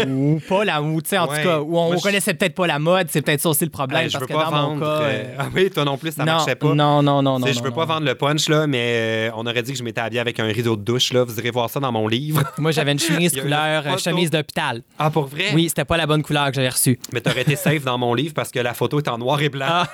Ou 0.09 0.41
pas 0.49 0.65
la... 0.65 0.81
Sais, 1.05 1.19
en 1.19 1.29
Ouais. 1.29 1.43
tout 1.43 1.49
cas, 1.49 1.61
où 1.61 1.79
on 1.79 1.93
Moi, 1.93 1.97
connaissait 2.03 2.35
peut-être 2.35 2.55
pas 2.55 2.67
la 2.67 2.79
mode. 2.79 3.07
C'est 3.11 3.23
peut-être 3.23 3.41
ça 3.41 3.49
aussi 3.51 3.65
le 3.65 3.71
problème. 3.71 4.09
Je 4.09 4.13
parce 4.19 4.23
veux 4.23 4.27
que 4.27 4.33
pas 4.33 4.45
dans 4.45 4.51
mon 4.51 4.77
vendre. 4.77 4.81
cas... 4.81 5.03
euh, 5.05 5.11
euh, 5.11 5.35
Ah 5.39 5.47
oui, 5.55 5.71
toi 5.71 5.85
non 5.85 5.97
plus, 5.97 6.11
ça 6.13 6.25
non, 6.25 6.33
marchait 6.33 6.55
pas. 6.57 6.75
non, 6.75 7.03
non, 7.03 7.23
non, 7.23 7.39
non. 7.39 7.47
Je 7.47 7.63
veux 7.63 7.71
pas 7.71 7.85
vendre 7.85 8.07
le 8.07 8.15
punch, 8.17 8.49
là, 8.49 8.67
mais 8.67 9.29
euh, 9.29 9.31
on 9.37 9.47
aurait 9.47 9.63
dit 9.63 9.73
que 9.73 9.79
je 9.79 9.85
m'étais 9.85 10.01
habillé 10.01 10.21
avec 10.21 10.41
un 10.41 10.45
rideau 10.47 10.77
de 10.77 10.83
douche. 10.83 11.13
Là. 11.13 11.23
Vous 11.25 11.39
irez 11.39 11.51
voir 11.51 11.71
ça 11.71 11.79
dans 11.81 11.93
mon 11.93 12.09
livre. 12.09 12.43
Moi, 12.59 12.73
j'avais 12.73 12.93
une 12.93 12.99
chemise 12.99 13.33
une 13.35 13.43
couleur 13.43 13.85
photo. 13.85 13.99
chemise 13.99 14.31
d'hôpital. 14.31 14.83
Ah, 14.99 15.11
pour 15.11 15.27
vrai? 15.27 15.47
Oui, 15.55 15.69
c'était 15.69 15.85
pas 15.85 15.97
la 15.97 16.07
bonne 16.07 16.23
couleur 16.23 16.47
que 16.49 16.55
j'avais 16.55 16.69
reçue. 16.69 16.99
Mais 17.13 17.21
t'aurais 17.21 17.43
été 17.43 17.55
safe 17.57 17.85
dans 17.85 17.99
mon 17.99 18.15
livre 18.15 18.35
parce 18.35 18.51
que 18.51 18.59
la 18.59 18.75
photo 18.75 18.99
est 18.99 19.09
en 19.09 19.19
noir 19.19 19.41
et 19.41 19.49
blanc. 19.49 19.67
Ah. 19.69 19.87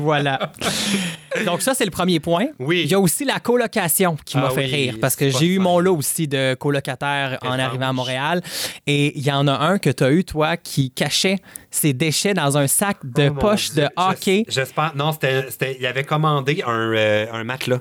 voilà. 0.00 0.52
Donc 1.46 1.62
ça, 1.62 1.74
c'est 1.74 1.84
le 1.84 1.90
premier 1.90 2.20
point. 2.20 2.46
Oui. 2.58 2.82
Il 2.84 2.90
y 2.90 2.94
a 2.94 3.00
aussi 3.00 3.24
la 3.24 3.38
colocation 3.40 4.16
qui 4.24 4.36
m'a 4.38 4.46
Ah 4.48 4.50
fait 4.50 4.64
oui, 4.64 4.72
rire 4.74 4.94
parce 5.00 5.14
que 5.14 5.28
j'ai 5.30 5.46
eu 5.46 5.58
mon 5.58 5.78
lot 5.78 5.96
aussi 5.96 6.26
de 6.26 6.54
colocataires 6.54 7.38
en 7.42 7.58
arrivant 7.58 7.88
à 7.88 7.92
Montréal. 7.92 8.42
Et 8.86 9.16
il 9.18 9.24
y 9.24 9.30
en 9.30 9.46
a 9.46 9.52
un 9.52 9.78
que 9.78 9.90
tu 9.90 10.04
as 10.04 10.10
eu, 10.10 10.24
toi, 10.24 10.56
qui 10.56 10.90
cachait 10.90 11.36
ses 11.70 11.92
déchets 11.92 12.34
dans 12.34 12.56
un 12.56 12.66
sac 12.66 12.96
de 13.04 13.28
Oh 13.30 13.34
poche 13.34 13.70
Dieu. 13.72 13.82
de 13.84 13.88
hockey. 13.96 14.44
J'es- 14.48 14.60
J'espère. 14.60 14.92
Non, 14.96 15.12
c'était, 15.12 15.50
c'était- 15.50 15.76
il 15.78 15.86
avait 15.86 16.04
commandé 16.04 16.62
un, 16.66 16.92
euh, 16.94 17.26
un 17.32 17.44
matelas. 17.44 17.78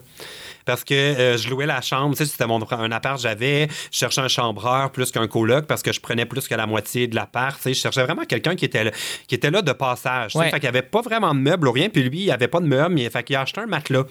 Parce 0.68 0.84
que 0.84 0.94
euh, 0.94 1.38
je 1.38 1.50
louais 1.50 1.66
la 1.66 1.82
chambre, 1.82 2.16
tu 2.16 2.24
sais, 2.24 2.30
c'était 2.30 2.46
mon 2.46 2.60
un 2.70 2.92
appart, 2.92 3.20
j'avais, 3.20 3.68
je 3.92 3.98
cherchais 3.98 4.22
un 4.22 4.28
chambreur 4.28 4.92
plus 4.92 5.10
qu'un 5.12 5.28
coloc 5.28 5.66
parce 5.66 5.82
que 5.82 5.94
je 5.94 6.02
prenais 6.02 6.26
plus 6.26 6.48
que 6.48 6.54
la 6.56 6.66
moitié 6.68 7.08
de 7.08 7.16
l'appart, 7.16 7.56
tu 7.56 7.64
sais, 7.64 7.74
je 7.74 7.80
cherchais 7.80 8.04
vraiment 8.04 8.26
quelqu'un 8.26 8.56
qui 8.56 8.66
était 8.66 8.84
là, 8.84 8.92
qui 9.28 9.36
était 9.36 9.50
là 9.50 9.62
de 9.62 9.72
passage, 9.72 10.34
tu 10.34 10.38
sais, 10.38 10.44
Ouais. 10.44 10.50
fait 10.52 10.60
qu'il 10.60 10.64
n'y 10.70 10.78
avait 10.78 10.82
pas 10.82 11.02
vraiment 11.02 11.34
de 11.34 11.40
meubles 11.40 11.68
ou 11.68 11.72
rien, 11.72 11.88
puis 11.90 12.04
lui, 12.04 12.24
il 12.24 12.32
avait 12.32 12.50
pas 12.50 12.60
de 12.60 12.68
meubles, 12.68 12.94
mais 12.96 13.10
fait 13.10 13.24
qu'il 13.24 13.36
a 13.38 13.42
acheté 13.42 13.62
un 13.62 13.66
matelas. 13.68 14.04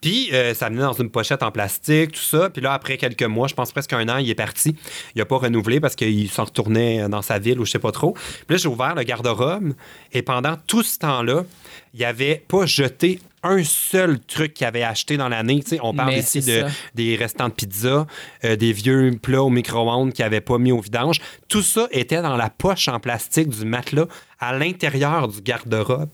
Puis 0.00 0.28
euh, 0.32 0.54
ça 0.54 0.68
venait 0.68 0.82
dans 0.82 0.92
une 0.92 1.10
pochette 1.10 1.42
en 1.42 1.50
plastique, 1.50 2.12
tout 2.12 2.20
ça, 2.20 2.50
puis 2.50 2.62
là 2.62 2.72
après 2.72 2.96
quelques 2.96 3.24
mois, 3.24 3.48
je 3.48 3.54
pense 3.54 3.72
presque 3.72 3.92
un 3.92 4.08
an, 4.08 4.18
il 4.18 4.30
est 4.30 4.34
parti. 4.36 4.76
Il 5.16 5.20
a 5.20 5.24
pas 5.26 5.38
renouvelé 5.38 5.80
parce 5.80 5.96
qu'il 5.96 6.30
s'en 6.30 6.44
retournait 6.44 7.08
dans 7.08 7.22
sa 7.22 7.40
ville 7.40 7.58
ou 7.58 7.64
je 7.64 7.72
sais 7.72 7.78
pas 7.80 7.90
trop. 7.90 8.12
Puis 8.12 8.44
là, 8.50 8.56
j'ai 8.56 8.68
ouvert 8.68 8.94
le 8.94 9.02
garde-robe 9.02 9.72
et 10.12 10.22
pendant 10.22 10.54
tout 10.68 10.84
ce 10.84 10.98
temps-là, 11.00 11.42
il 11.94 12.04
avait 12.04 12.44
pas 12.46 12.64
jeté 12.66 13.18
un 13.42 13.62
seul 13.64 14.18
truc 14.20 14.54
qu'il 14.54 14.66
avait 14.66 14.82
acheté 14.82 15.16
dans 15.16 15.28
l'année. 15.28 15.62
On 15.82 15.94
parle 15.94 16.10
Mais 16.10 16.20
ici 16.20 16.40
de, 16.40 16.64
des 16.94 17.16
restants 17.16 17.48
de 17.48 17.54
pizza, 17.54 18.06
euh, 18.44 18.56
des 18.56 18.72
vieux 18.72 19.18
plats 19.20 19.42
au 19.42 19.50
micro-ondes 19.50 20.12
qu'il 20.12 20.24
n'avait 20.24 20.40
pas 20.40 20.58
mis 20.58 20.72
au 20.72 20.80
vidange. 20.80 21.20
Tout 21.48 21.62
ça 21.62 21.88
était 21.90 22.22
dans 22.22 22.36
la 22.36 22.50
poche 22.50 22.88
en 22.88 23.00
plastique 23.00 23.48
du 23.48 23.64
matelas 23.64 24.06
à 24.40 24.56
l'intérieur 24.56 25.28
du 25.28 25.40
garde-robe. 25.40 26.10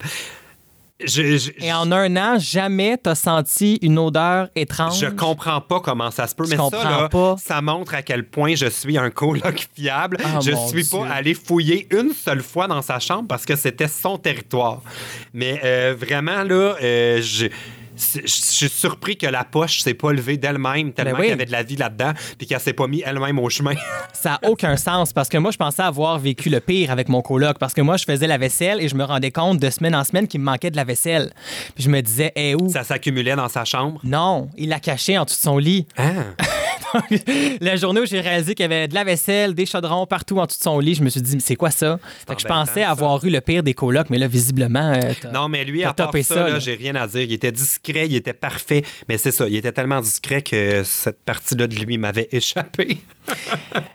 Je, 1.01 1.37
je- 1.39 1.51
Et 1.59 1.73
en 1.73 1.91
un 1.91 2.17
an, 2.17 2.39
jamais 2.39 2.97
t'as 2.97 3.17
senti 3.17 3.79
une 3.83 3.99
odeur 3.99 4.49
étrange? 4.55 5.01
je 5.01 5.07
comprends 5.07 5.61
pas 5.61 5.81
comment 5.81 6.11
ça 6.13 6.29
se 6.29 6.35
peut, 6.37 6.45
Je 6.45 6.51
mais 6.51 6.57
ça, 6.57 6.85
là, 6.85 7.09
pas. 7.09 7.35
ça 7.37 7.61
montre 7.61 7.95
à 7.95 8.03
quel 8.03 8.25
point 8.25 8.55
je 8.55 8.67
suis 8.67 8.97
un 8.97 9.11
coloc 9.11 9.67
fiable. 9.75 10.19
Ah, 10.25 10.39
je 10.41 10.53
suis 10.69 10.85
Dieu. 10.85 10.99
pas 10.99 11.09
allé 11.09 11.35
fouiller 11.35 11.89
une 11.91 12.13
seule 12.13 12.43
fois 12.43 12.69
dans 12.69 12.81
sa 12.81 13.01
chambre 13.01 13.27
parce 13.29 13.45
que 13.45 13.57
c'était 13.57 13.89
son 13.89 14.19
territoire. 14.19 14.83
Mais 15.33 15.61
euh, 15.65 15.97
vraiment, 15.99 16.45
là, 16.45 16.77
euh, 16.81 17.21
je. 17.21 17.47
Je 17.97 18.27
suis 18.27 18.69
surpris 18.69 19.17
que 19.17 19.27
la 19.27 19.45
poche 19.45 19.81
s'est 19.81 19.95
pas 19.95 20.13
levée 20.13 20.37
d'elle-même 20.37 20.93
tellement 20.93 21.13
Ben 21.13 21.17
oui. 21.19 21.23
qu'il 21.25 21.31
y 21.31 21.33
avait 21.35 21.47
de 21.47 21.53
la 21.53 21.63
vie 21.63 21.77
là-dedans 21.77 22.13
puis 22.39 22.47
qu'elle 22.47 22.61
s'est 22.61 22.73
pas 22.73 22.87
mis 22.87 23.03
elle-même 23.05 23.39
au 23.39 23.49
chemin. 23.49 23.75
Ça 24.13 24.39
n'a 24.43 24.51
aucun 24.51 24.77
sens 24.77 25.13
parce 25.13 25.29
que 25.29 25.39
moi, 25.39 25.51
je 25.51 25.57
pensais 25.59 25.83
avoir 25.83 26.19
vécu 26.19 26.49
le 26.51 26.61
pire 26.61 26.91
avec 26.91 27.09
mon 27.09 27.23
coloc 27.23 27.59
parce 27.59 27.75
que 27.75 27.81
moi, 27.83 27.97
je 27.97 28.05
faisais 28.05 28.27
la 28.27 28.39
vaisselle 28.39 28.81
et 28.81 28.89
je 28.89 28.95
me 28.95 29.05
rendais 29.05 29.31
compte 29.31 29.59
de 29.61 29.71
semaine 29.71 29.95
en 29.95 30.05
semaine 30.05 30.27
qu'il 30.29 30.41
me 30.41 30.47
manquait 30.47 30.71
de 30.71 30.77
la 30.77 30.85
vaisselle. 30.85 31.33
Puis 31.75 31.85
je 31.85 31.91
me 31.91 32.01
disais, 32.01 32.33
eh 32.37 32.55
où? 32.55 32.69
ça 32.71 32.85
s'accumulait 32.85 33.37
dans 33.37 33.49
sa 33.49 33.65
chambre? 33.65 34.01
Non, 34.05 34.49
il 34.57 34.69
l'a 34.71 34.81
caché 34.81 35.17
en 35.19 35.25
dessous 35.25 35.37
de 35.37 35.43
son 35.43 35.59
lit. 35.59 35.87
Ah. 35.97 36.05
la 37.61 37.77
journée 37.77 38.01
où 38.01 38.07
j'ai 38.07 38.21
réalisé 38.21 38.55
qu'il 38.55 38.65
y 38.65 38.67
avait 38.67 38.89
de 38.89 38.95
la 38.95 39.05
vaisselle, 39.05 39.55
des 39.55 39.67
chaudrons 39.67 40.07
partout 40.07 40.39
en 40.39 40.47
dessous 40.47 40.59
de 40.59 40.63
son 40.65 40.79
lit, 40.79 40.95
je 40.95 41.03
me 41.03 41.09
suis 41.11 41.23
dit, 41.23 41.35
mais 41.37 41.41
c'est 41.43 41.57
quoi 41.57 41.71
ça? 41.71 41.99
Fait 42.27 42.35
que 42.35 42.43
je 42.43 42.47
pensais 42.47 42.83
ça. 42.83 42.91
avoir 42.91 43.23
eu 43.25 43.31
le 43.31 43.41
pire 43.41 43.63
des 43.63 43.75
colocs, 43.75 44.09
mais 44.11 44.19
là, 44.19 44.27
visiblement. 44.29 44.93
euh, 44.95 45.13
Non, 45.33 45.49
mais 45.49 45.65
lui, 45.65 45.85
à 45.85 45.93
part 45.93 46.13
ça, 46.13 46.23
ça, 46.23 46.49
là, 46.49 46.59
j'ai 46.59 46.75
rien 46.75 46.95
à 46.97 47.07
dire. 47.07 47.23
Il 47.23 47.33
était 47.33 47.53
discret, 47.53 48.07
il 48.07 48.15
était 48.17 48.33
parfait. 48.33 48.83
Mais 49.09 49.19
c'est 49.19 49.33
ça, 49.33 49.47
il 49.49 49.57
était 49.57 49.73
tellement 49.73 50.01
discret 50.01 50.43
que 50.43 50.83
cette 50.85 51.23
partie-là 51.25 51.67
de 51.67 51.75
lui 51.77 51.99
m'avait 51.99 52.29
échappé. 52.33 52.99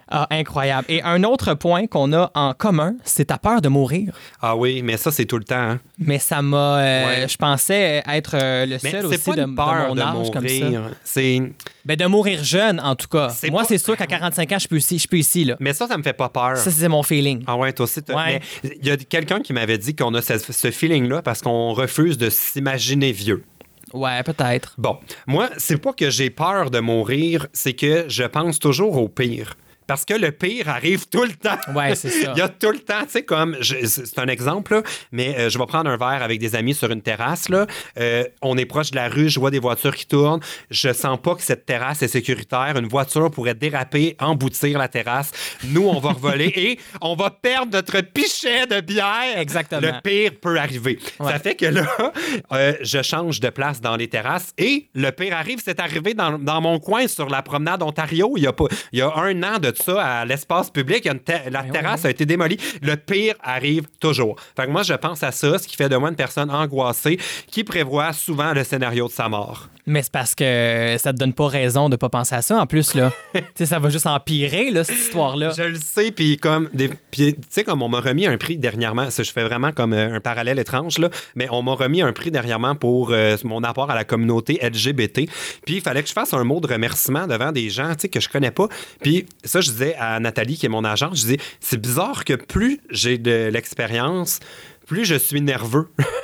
Ah, 0.08 0.28
incroyable. 0.32 0.86
Et 0.90 1.04
un 1.04 1.24
autre 1.24 1.54
point 1.54 1.86
qu'on 1.86 2.14
a 2.14 2.32
en 2.34 2.54
commun, 2.54 2.96
c'est 3.04 3.26
ta 3.26 3.38
peur 3.38 3.62
de 3.62 3.70
mourir. 3.70 4.14
Ah 4.42 4.56
oui, 4.56 4.82
mais 4.82 4.98
ça, 4.98 5.12
c'est 5.12 5.26
tout 5.26 5.38
le 5.38 5.44
temps. 5.44 5.56
hein. 5.56 5.80
Mais 6.00 6.18
ça 6.20 6.42
m'a. 6.42 6.80
euh, 6.80 7.00
Ouais. 7.00 7.28
Je 7.28 7.38
pensais 7.38 8.04
être 8.08 8.36
euh, 8.36 8.66
le 8.66 8.78
Mais 8.84 8.92
seul 8.92 9.02
c'est 9.02 9.06
aussi 9.16 9.30
pas 9.30 9.36
de, 9.36 9.42
une 9.44 9.52
de 9.52 9.56
peur 9.56 9.88
mon 9.90 9.96
de, 9.96 10.02
âge 10.02 10.32
comme 10.32 10.48
ça. 10.48 10.66
mourir. 10.66 10.82
C'est... 11.04 11.42
Ben, 11.90 11.96
de 11.96 12.06
mourir 12.06 12.44
jeune, 12.44 12.80
en 12.80 12.94
tout 12.96 13.08
cas. 13.08 13.34
Moi, 13.50 13.62
pas- 13.64 13.68
c'est 13.68 13.80
sûr 13.80 13.98
qu'à 13.98 14.06
45 14.06 14.52
ans, 14.52 14.60
je 14.60 14.68
peux 14.68 14.78
ici, 14.78 15.00
je 15.00 15.08
peux 15.08 15.18
ici 15.18 15.44
là. 15.44 15.56
Mais 15.60 15.74
ça, 15.74 15.88
ça 15.88 15.98
me 15.98 16.04
fait 16.04 16.14
pas 16.14 16.30
peur. 16.30 16.56
Ça, 16.56 16.70
c'est 16.70 16.88
mon 16.88 17.02
feeling. 17.02 17.44
Ah 17.48 17.58
ouais, 17.58 17.74
toi 17.74 17.86
aussi. 17.86 18.02
Ouais. 18.10 18.42
Il 18.64 18.86
y 18.86 18.92
a 18.92 18.98
quelqu'un 18.98 19.40
qui 19.40 19.54
m'avait 19.54 19.80
dit 19.80 19.96
qu'on 19.96 20.14
a 20.14 20.22
ce, 20.22 20.38
ce 20.38 20.70
feeling-là 20.70 21.24
parce 21.24 21.42
qu'on 21.42 21.74
refuse 21.74 22.20
de 22.20 22.30
s'imaginer 22.30 23.12
vieux. 23.12 23.44
Ouais, 23.92 24.22
peut-être. 24.22 24.76
Bon, 24.78 25.00
moi, 25.26 25.50
c'est 25.58 25.82
pas 25.82 25.94
que 25.94 26.12
j'ai 26.12 26.30
peur 26.30 26.70
de 26.70 26.80
mourir, 26.80 27.48
c'est 27.54 27.74
que 27.74 28.06
je 28.08 28.24
pense 28.24 28.60
toujours 28.60 28.98
au 28.98 29.10
pire. 29.10 29.56
Parce 29.90 30.06
que 30.06 30.14
le 30.14 30.32
pire 30.32 30.70
arrive 30.70 31.08
tout 31.08 31.24
le 31.24 31.34
temps. 31.34 31.58
Ouais, 31.74 31.96
c'est 31.96 32.12
ça. 32.12 32.32
Il 32.36 32.38
y 32.38 32.42
a 32.44 32.48
tout 32.48 32.70
le 32.70 32.78
temps, 32.78 33.02
tu 33.06 33.10
sais, 33.10 33.24
comme, 33.24 33.58
c'est 33.64 34.20
un 34.20 34.28
exemple, 34.28 34.76
là, 34.76 34.84
mais 35.12 35.36
euh, 35.36 35.50
je 35.50 35.58
vais 35.58 35.66
prendre 35.66 35.90
un 35.90 35.98
verre 35.98 36.22
avec 36.22 36.40
des 36.40 36.56
amis 36.56 36.76
sur 36.76 36.92
une 36.92 37.02
terrasse. 37.02 37.50
Là. 37.50 37.66
Euh, 38.00 38.24
on 38.44 38.56
est 38.60 38.68
proche 38.68 38.92
de 38.92 38.98
la 38.98 39.10
rue, 39.10 39.30
je 39.30 39.40
vois 39.40 39.50
des 39.50 39.58
voitures 39.58 39.96
qui 39.96 40.06
tournent. 40.06 40.42
Je 40.70 40.94
sens 40.94 41.18
pas 41.20 41.34
que 41.34 41.42
cette 41.42 41.66
terrasse 41.66 42.04
est 42.04 42.08
sécuritaire. 42.08 42.76
Une 42.78 42.88
voiture 42.88 43.32
pourrait 43.32 43.56
déraper, 43.56 44.16
emboutir 44.20 44.78
la 44.78 44.90
terrasse. 44.90 45.32
Nous, 45.64 45.88
on 45.88 46.00
va 46.00 46.12
revoler 46.12 46.54
et 46.56 46.80
on 47.02 47.16
va 47.16 47.32
perdre 47.32 47.74
notre 47.74 48.02
pichet 48.02 48.68
de 48.68 48.82
bière. 48.82 49.40
Exactement. 49.40 49.82
Le 49.82 49.94
pire 50.04 50.34
peut 50.40 50.60
arriver. 50.60 51.00
Ouais. 51.20 51.32
Ça 51.32 51.40
fait 51.40 51.56
que 51.56 51.66
là, 51.66 51.88
euh, 52.52 52.74
je 52.82 53.02
change 53.02 53.40
de 53.40 53.50
place 53.50 53.82
dans 53.82 53.96
les 53.96 54.08
terrasses 54.08 54.54
et 54.60 54.88
le 54.94 55.10
pire 55.10 55.36
arrive. 55.36 55.58
C'est 55.66 55.80
arrivé 55.80 56.14
dans, 56.14 56.38
dans 56.38 56.62
mon 56.62 56.78
coin 56.78 57.08
sur 57.08 57.28
la 57.28 57.42
promenade 57.42 57.82
Ontario. 57.82 58.34
Il 58.38 58.44
y 58.44 58.48
a, 58.48 58.54
pas, 58.54 58.66
il 58.92 59.00
y 59.00 59.02
a 59.02 59.12
un 59.16 59.42
an 59.42 59.58
de 59.58 59.79
ça 59.84 60.02
à 60.02 60.26
l'espace 60.26 60.70
public. 60.70 61.02
il 61.04 61.08
y 61.08 61.10
a 61.10 61.14
une 61.14 61.20
ter- 61.20 61.50
la 61.50 61.64
Ben 61.64 61.72
terrasse 61.72 62.02
oui. 62.02 62.08
a 62.08 62.10
été 62.12 62.26
démolie. 62.26 62.58
Le 62.82 62.96
pire 62.96 63.36
arrive 63.44 63.84
toujours. 64.00 64.36
Fait 64.56 64.66
que 64.66 64.72
moi, 64.72 64.84
je 64.84 64.94
pense 64.94 65.24
à 65.24 65.32
ça, 65.32 65.58
ce 65.58 65.68
qui 65.68 65.76
fait 65.76 65.90
de 65.90 65.96
moi 65.98 66.10
une 66.10 66.16
personne 66.16 66.50
angoissée 66.50 67.18
qui 67.48 67.64
prévoit 67.64 68.14
souvent 68.14 68.54
le 68.54 68.64
scénario 68.64 69.08
de 69.08 69.12
sa 69.12 69.30
mort. 69.30 69.68
Mais 69.86 70.04
c'est 70.04 70.12
parce 70.12 70.36
que 70.36 70.96
ça 71.00 71.12
te 71.14 71.18
donne 71.18 71.34
pas 71.34 71.48
raison 71.48 71.90
de 71.90 71.96
pas 71.96 72.10
penser 72.10 72.36
à 72.36 72.42
ça 72.44 72.58
en 72.62 72.68
plus, 72.68 72.94
là. 72.94 73.12
ça 73.56 73.80
va 73.80 73.90
juste 73.90 74.06
empirer, 74.06 74.70
là, 74.70 74.84
cette 74.84 74.98
histoire-là. 74.98 75.52
Je 75.58 75.64
le 75.64 75.76
sais, 75.80 76.12
puis 76.12 76.38
comme 76.38 76.70
des, 76.74 76.90
puis, 77.10 77.34
tu 77.34 77.42
sais 77.50 77.64
comme 77.64 77.82
on 77.82 77.90
m'a 77.90 78.00
remis 78.00 78.28
un 78.28 78.38
prix 78.38 78.58
dernièrement, 78.58 79.10
ça, 79.10 79.24
je 79.24 79.32
fais 79.32 79.44
vraiment 79.44 79.72
comme 79.72 79.94
euh, 79.94 80.14
un 80.16 80.20
parallèle 80.20 80.60
étrange 80.60 81.00
là, 81.00 81.10
mais 81.36 81.48
on 81.50 81.64
m'a 81.64 81.74
remis 81.74 82.04
un 82.04 82.14
prix 82.14 82.30
dernièrement 82.30 82.76
pour 82.76 83.10
euh, 83.12 83.36
mon 83.44 83.64
apport 83.64 83.90
à 83.90 83.96
la 83.96 84.04
communauté 84.04 84.60
LGBT. 84.62 85.22
Puis 85.66 85.76
il 85.78 85.82
fallait 85.82 86.04
que 86.04 86.10
je 86.10 86.14
fasse 86.14 86.34
un 86.34 86.44
mot 86.44 86.60
de 86.60 86.68
remerciement 86.68 87.26
devant 87.26 87.52
des 87.52 87.70
gens, 87.72 87.90
tu 87.96 88.02
sais 88.02 88.10
que 88.10 88.20
je 88.20 88.30
connais 88.30 88.52
pas. 88.52 88.68
Puis 89.02 89.26
ça 89.44 89.60
je 89.70 89.74
disais 89.74 89.96
à 89.96 90.20
Nathalie 90.20 90.58
qui 90.58 90.66
est 90.66 90.70
mon 90.70 90.84
agent, 90.84 91.10
je 91.14 91.22
disais 91.22 91.38
c'est 91.60 91.80
bizarre 91.80 92.26
que 92.26 92.34
plus 92.34 92.80
j'ai 92.90 93.18
de 93.18 93.50
l'expérience, 93.52 94.40
plus 94.88 95.06
je 95.06 95.16
suis 95.16 95.42
nerveux. 95.42 95.90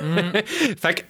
fait 0.80 0.94
que 0.94 1.02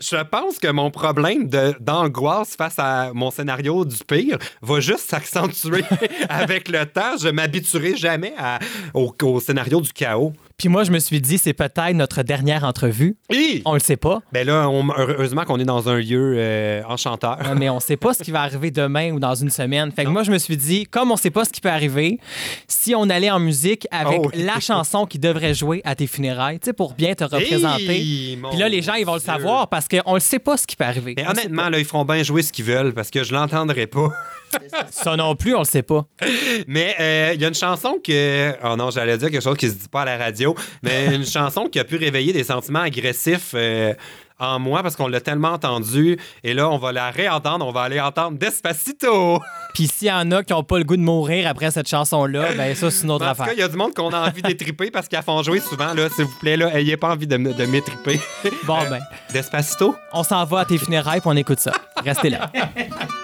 je 0.00 0.16
pense 0.24 0.58
que 0.58 0.66
mon 0.68 0.90
problème 0.90 1.48
de- 1.48 1.74
d'angoisse 1.80 2.56
face 2.56 2.74
à 2.78 3.12
mon 3.14 3.30
scénario 3.30 3.84
du 3.84 3.96
pire 4.06 4.38
va 4.60 4.80
juste 4.80 5.08
s'accentuer 5.08 5.84
avec 6.28 6.68
le 6.68 6.84
temps. 6.84 7.16
Je 7.20 7.28
m'habituerai 7.28 7.96
jamais 7.96 8.34
à- 8.36 8.58
au, 8.92 9.14
au 9.22 9.40
scénario 9.40 9.80
du 9.80 9.92
chaos. 9.92 10.32
Puis 10.56 10.68
moi, 10.68 10.84
je 10.84 10.92
me 10.92 10.98
suis 11.00 11.20
dit, 11.20 11.36
c'est 11.36 11.52
peut-être 11.52 11.94
notre 11.94 12.22
dernière 12.22 12.62
entrevue. 12.64 13.16
Hi! 13.30 13.60
On 13.64 13.74
le 13.74 13.80
sait 13.80 13.96
pas. 13.96 14.20
Ben 14.32 14.46
là, 14.46 14.68
on- 14.70 14.88
heureusement 14.96 15.44
qu'on 15.44 15.58
est 15.58 15.64
dans 15.64 15.88
un 15.88 15.96
lieu 15.98 16.34
euh, 16.36 16.82
enchanteur. 16.88 17.38
Ouais, 17.40 17.54
mais 17.56 17.68
on 17.68 17.80
sait 17.80 17.96
pas 17.96 18.14
ce 18.14 18.22
qui 18.22 18.30
va 18.30 18.42
arriver 18.42 18.70
demain 18.70 19.10
ou 19.12 19.18
dans 19.18 19.34
une 19.34 19.50
semaine. 19.50 19.90
Fait 19.90 20.04
que 20.04 20.10
moi, 20.10 20.22
je 20.22 20.30
me 20.30 20.38
suis 20.38 20.56
dit, 20.56 20.84
comme 20.86 21.10
on 21.10 21.16
sait 21.16 21.30
pas 21.30 21.44
ce 21.44 21.50
qui 21.50 21.60
peut 21.60 21.68
arriver, 21.70 22.20
si 22.68 22.94
on 22.94 23.10
allait 23.10 23.30
en 23.32 23.40
musique 23.40 23.86
avec 23.90 24.20
Oh 24.22 24.30
oui. 24.32 24.42
la 24.44 24.60
chanson 24.60 25.06
qui 25.06 25.18
devrait 25.18 25.54
jouer 25.54 25.82
à 25.84 25.96
tes 25.96 26.06
funérailles, 26.06 26.60
tu 26.60 26.66
sais, 26.66 26.72
pour 26.72 26.94
bien 26.94 27.14
te 27.14 27.24
représenter. 27.24 28.38
Mon 28.40 28.50
Puis 28.50 28.58
là, 28.58 28.68
les 28.68 28.80
gens, 28.82 28.94
ils 28.94 29.04
vont 29.06 29.14
le 29.14 29.20
savoir 29.20 29.68
parce 29.68 29.88
qu'on 29.88 30.14
ne 30.14 30.20
sait 30.20 30.38
pas 30.38 30.56
ce 30.56 30.66
qui 30.66 30.76
peut 30.76 30.84
arriver. 30.84 31.14
Mais 31.16 31.24
On 31.26 31.34
sait 31.34 31.40
honnêtement, 31.40 31.68
là, 31.68 31.78
ils 31.80 31.84
feront 31.84 32.04
bien 32.04 32.22
jouer 32.22 32.42
ce 32.42 32.52
qu'ils 32.52 32.64
veulent 32.64 32.94
parce 32.94 33.10
que 33.10 33.24
je 33.24 33.32
l'entendrai 33.34 33.86
pas. 33.88 34.08
Ça 34.90 35.16
non 35.16 35.34
plus, 35.36 35.54
on 35.54 35.60
le 35.60 35.64
sait 35.64 35.82
pas. 35.82 36.04
Mais 36.66 36.94
euh, 37.00 37.32
il 37.34 37.40
y 37.40 37.44
a 37.44 37.48
une 37.48 37.54
chanson 37.54 37.98
que. 38.04 38.52
Oh 38.64 38.76
non, 38.76 38.90
j'allais 38.90 39.18
dire 39.18 39.30
quelque 39.30 39.42
chose 39.44 39.56
qui 39.56 39.68
se 39.68 39.74
dit 39.74 39.88
pas 39.88 40.02
à 40.02 40.04
la 40.04 40.16
radio. 40.18 40.54
mais 40.82 41.06
une 41.14 41.26
chanson 41.26 41.66
qui 41.66 41.78
a 41.78 41.84
pu 41.84 41.96
réveiller 41.96 42.32
des 42.32 42.44
sentiments 42.44 42.80
agressifs 42.80 43.52
euh, 43.54 43.94
en 44.40 44.58
moi 44.58 44.82
parce 44.82 44.96
qu'on 44.96 45.06
l'a 45.06 45.20
tellement 45.20 45.50
entendu. 45.52 46.18
Et 46.42 46.54
là, 46.54 46.68
on 46.68 46.76
va 46.78 46.90
la 46.92 47.10
réentendre. 47.10 47.64
On 47.66 47.70
va 47.72 47.82
aller 47.82 48.00
entendre 48.00 48.36
Despacito. 48.36 49.40
Puis 49.74 49.86
s'il 49.86 50.08
y 50.08 50.12
en 50.12 50.30
a 50.32 50.42
qui 50.42 50.52
n'ont 50.52 50.64
pas 50.64 50.78
le 50.78 50.84
goût 50.84 50.96
de 50.96 51.02
mourir 51.02 51.48
après 51.48 51.70
cette 51.70 51.88
chanson-là, 51.88 52.52
ben 52.56 52.74
ça, 52.74 52.90
c'est 52.90 53.04
une 53.04 53.10
autre 53.12 53.24
En 53.24 53.30
tout 53.30 53.36
cas, 53.36 53.42
affaire. 53.44 53.54
il 53.56 53.60
y 53.60 53.62
a 53.62 53.68
du 53.68 53.76
monde 53.76 53.94
qu'on 53.94 54.10
a 54.10 54.28
envie 54.28 54.42
d'étriper 54.42 54.90
parce 54.90 55.06
qu'ils 55.08 55.16
la 55.16 55.22
font 55.22 55.42
jouer 55.42 55.60
souvent. 55.60 55.94
Là, 55.94 56.08
s'il 56.10 56.24
vous 56.24 56.38
plaît, 56.40 56.56
là, 56.56 56.76
ayez 56.78 56.96
pas 56.96 57.10
envie 57.10 57.26
de, 57.28 57.36
me- 57.36 57.54
de 57.54 57.64
m'étriper. 57.66 58.20
Bon, 58.64 58.78
Euh, 58.80 58.90
ben, 58.90 59.00
Despacito? 59.32 59.94
on 60.12 60.22
s'en 60.24 60.44
va 60.44 60.60
à 60.60 60.64
tes 60.64 60.78
funérailles 60.78 61.20
puis 61.20 61.30
on 61.32 61.36
écoute 61.36 61.60
ça. 61.60 61.72
Restez 62.04 62.30
là. 62.30 62.50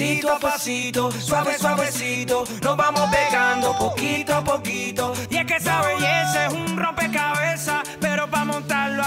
Pasito 0.00 0.32
a 0.32 0.38
pasito, 0.38 1.12
suave, 1.12 1.58
suavecito. 1.58 2.44
Nos 2.62 2.74
vamos 2.74 3.02
pegando 3.10 3.76
poquito 3.76 4.34
a 4.34 4.42
poquito. 4.42 5.12
Y 5.28 5.36
es 5.36 5.44
que 5.44 5.56
esa 5.56 5.82
belleza 5.82 6.46
es 6.46 6.52
un 6.54 6.78
rompecabezas. 6.78 7.82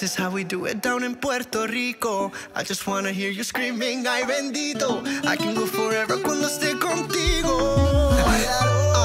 This 0.00 0.12
is 0.12 0.14
how 0.16 0.30
we 0.30 0.44
do 0.44 0.64
it 0.66 0.80
down 0.80 1.02
in 1.02 1.14
Puerto 1.16 1.66
Rico. 1.66 2.30
I 2.54 2.62
just 2.62 2.86
wanna 2.86 3.10
hear 3.10 3.30
you 3.30 3.42
screaming, 3.42 4.06
ay 4.06 4.22
bendito. 4.22 5.02
I 5.26 5.34
can 5.36 5.54
go 5.54 5.66
forever 5.66 6.18
cuando 6.22 6.46
esté 6.46 6.78
contigo. 6.78 7.56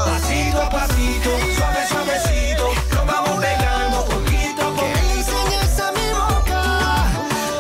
Pasito 0.06 0.62
a 0.62 0.70
pasito, 0.70 1.30
suave, 1.56 1.88
suavecito. 1.90 2.66
Nos 2.94 3.06
vamos 3.08 3.40
pegando 3.42 4.06
poquito 4.06 4.62
a 4.62 4.70
Que 4.76 4.82
poquito. 4.82 5.32
enseñes 5.34 5.80
a 5.80 5.92
mi 5.98 6.08
boca 6.14 6.62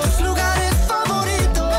tus 0.03 0.19
lugares 0.27 0.73
favoritos. 0.87 1.69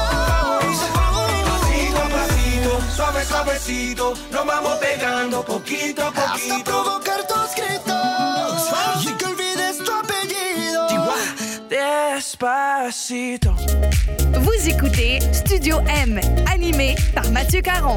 Pasito 1.54 1.98
a 2.02 2.08
pasito, 2.08 2.70
suave, 2.96 3.24
suavecito. 3.24 4.14
Nos 4.32 4.44
vamos 4.46 4.76
pegando 4.78 5.44
poquito 5.44 6.02
a 6.02 6.08
Hasta 6.08 6.32
poquito. 6.32 6.64
provocar 6.64 7.26
Vous 14.34 14.68
écoutez 14.68 15.18
Studio 15.32 15.78
M, 15.88 16.20
animé 16.52 16.94
par 17.14 17.30
Mathieu 17.30 17.62
Caron. 17.62 17.96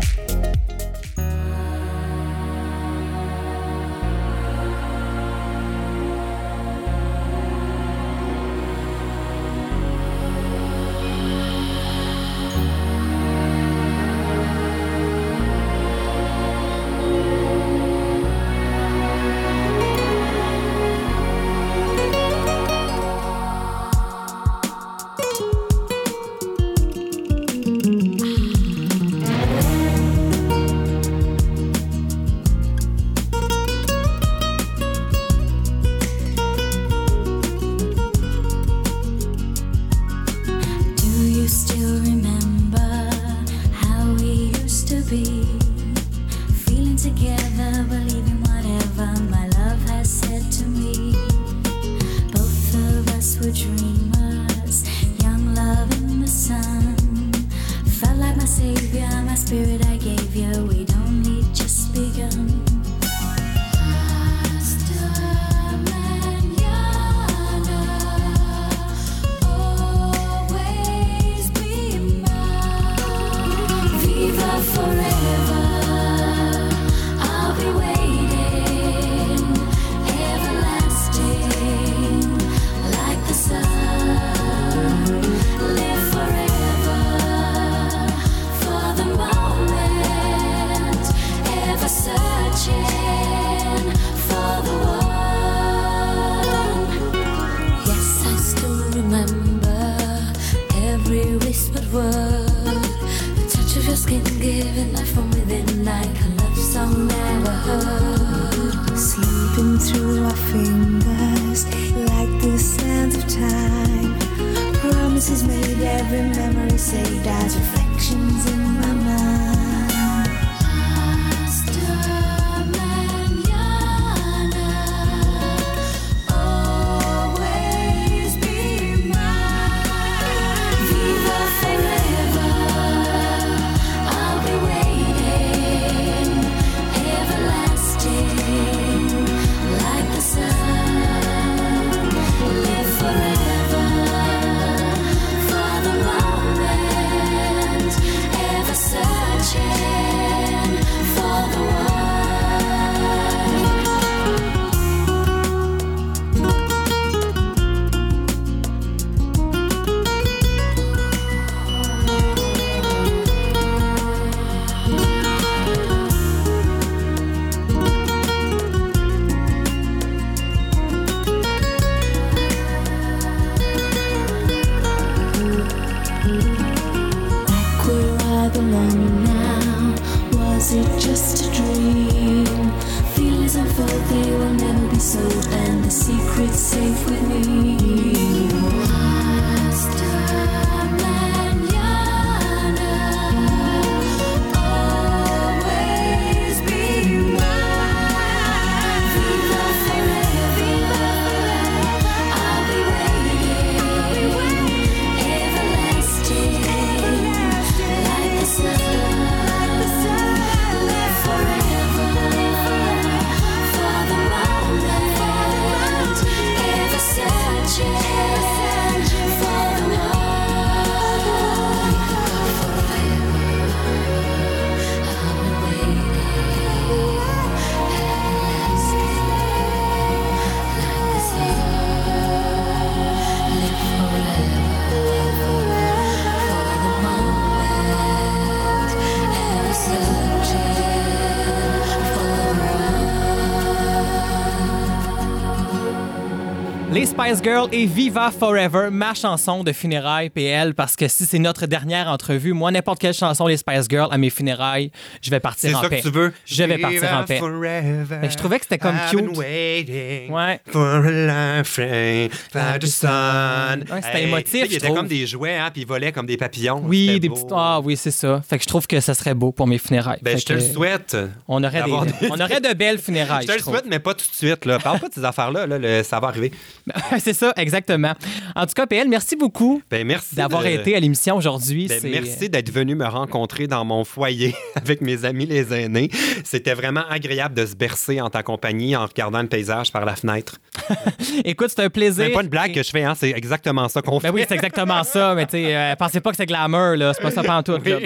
Spice 247.27 247.43
Girls 247.43 247.67
et 247.73 247.85
Viva 247.85 248.31
Forever, 248.31 248.87
ma 248.89 249.13
chanson 249.13 249.61
de 249.65 249.73
funérailles 249.73 250.29
PL, 250.29 250.73
parce 250.73 250.95
que 250.95 251.09
si 251.09 251.25
c'est 251.25 251.39
notre 251.39 251.65
dernière 251.65 252.07
entrevue, 252.07 252.53
moi, 252.53 252.71
n'importe 252.71 252.99
quelle 252.99 253.13
chanson 253.13 253.47
les 253.47 253.57
Spice 253.57 253.87
Girls 253.89 254.07
à 254.11 254.17
mes 254.17 254.29
funérailles, 254.29 254.91
je 255.21 255.29
vais 255.29 255.41
partir 255.41 255.77
en 255.77 255.81
ça 255.81 255.89
paix. 255.89 255.97
que 255.97 256.03
tu 256.07 256.09
veux? 256.13 256.31
Je 256.45 256.63
vais 256.63 256.77
partir 256.77 257.03
en 257.13 257.25
paix. 257.25 257.39
Forever, 257.39 258.29
je 258.29 258.35
trouvais 258.37 258.59
que 258.59 258.63
c'était 258.65 258.77
comme 258.77 258.95
I've 258.95 259.09
cute. 259.09 259.37
Ouais. 259.37 260.61
For 260.71 261.05
a 261.05 261.63
by 261.63 262.79
the 262.79 262.85
sun. 262.87 263.83
Ouais, 263.91 264.01
c'était 264.01 264.17
Hey, 264.19 264.27
émotif, 264.29 264.65
Il 264.69 264.73
était 264.75 264.87
comme 264.93 265.07
des 265.07 265.27
jouets, 265.27 265.57
hein, 265.57 265.69
puis 265.73 265.81
il 265.81 265.87
volait 265.87 266.13
comme 266.13 266.27
des 266.27 266.37
papillons. 266.37 266.81
Oui, 266.85 267.19
des 267.19 267.27
beau. 267.27 267.35
petites. 267.35 267.49
Ah 267.53 267.81
oui, 267.83 267.97
c'est 267.97 268.11
ça. 268.11 268.41
Fait 268.47 268.57
que 268.57 268.63
je 268.63 268.69
trouve 268.69 268.87
que 268.87 269.01
ça 269.01 269.13
serait 269.13 269.33
beau 269.33 269.51
pour 269.51 269.67
mes 269.67 269.79
funérailles. 269.79 270.19
Ben, 270.21 270.35
Fait 270.35 270.39
je 270.39 270.45
te 270.45 270.53
le 270.53 270.61
souhaite. 270.61 271.17
On 271.49 271.61
aurait, 271.61 271.83
des- 271.83 271.91
des- 271.91 272.31
on 272.31 272.39
aurait 272.39 272.61
de 272.61 272.73
belles 272.73 272.99
funérailles. 272.99 273.45
Je 273.47 273.51
te 273.51 273.57
le 273.57 273.63
souhaite, 273.63 273.85
mais 273.89 273.99
pas 273.99 274.13
tout 274.13 274.25
de 274.29 274.35
suite. 274.35 274.63
Là. 274.65 274.79
Parle 274.79 274.99
pas 275.01 275.09
de 275.09 275.13
ces 275.13 275.25
affaires-là. 275.25 275.67
Là, 275.67 275.77
le- 275.77 276.03
ça 276.03 276.21
va 276.21 276.29
arriver. 276.29 276.51
c'est 277.19 277.33
ça, 277.33 277.53
exactement. 277.57 278.13
En 278.55 278.65
tout 278.65 278.73
cas, 278.75 278.85
PL, 278.87 279.07
merci 279.07 279.35
beaucoup 279.35 279.81
Ben, 279.89 280.05
merci. 280.05 280.35
d'avoir 280.35 280.63
de- 280.63 280.67
été 280.69 280.95
à 280.95 280.99
l'émission 280.99 281.35
aujourd'hui. 281.35 281.87
Ben, 281.87 281.99
merci 282.03 282.49
d'être 282.49 282.71
venu 282.71 282.95
me 282.95 283.05
rencontrer 283.05 283.67
dans 283.67 283.85
mon 283.85 284.03
foyer 284.03 284.55
avec 284.75 285.01
mes 285.01 285.25
amis 285.25 285.45
les 285.45 285.73
aînés. 285.73 286.09
C'était 286.43 286.73
vraiment 286.73 287.03
agréable 287.09 287.55
de 287.55 287.65
se 287.65 287.75
bercer 287.75 288.21
en 288.21 288.29
ta 288.29 288.43
compagnie 288.43 288.95
en 288.95 289.05
regardant 289.05 289.41
le 289.41 289.47
paysage 289.47 289.91
par 289.91 290.05
la 290.05 290.15
fenêtre. 290.15 290.57
Écoute, 291.45 291.69
c'est 291.75 291.83
un 291.83 291.89
plaisir. 291.89 292.25
C'est 292.25 292.31
pas 292.33 292.43
une 292.43 292.49
blague 292.49 292.73
que 292.73 292.83
je 292.83 292.89
fais, 292.89 293.03
hein, 293.03 293.13
c'est 293.17 293.31
exactement 293.31 293.87
ça 293.89 294.01
qu'on 294.01 294.19
fait. 294.19 294.27
Ben 294.29 294.33
oui, 294.33 294.43
c'est 294.47 294.55
exactement 294.55 295.03
ça, 295.03 295.33
mais 295.35 295.45
tu 295.45 295.51
sais, 295.53 295.75
euh, 295.75 295.95
pensez 295.95 296.19
pas 296.19 296.31
que 296.31 296.37
c'est 296.37 296.45
glamour, 296.45 296.95
là. 296.95 297.13
C'est 297.13 297.21
pas 297.21 297.31
ça 297.31 297.43
pantoute, 297.43 297.85
là. 297.87 297.99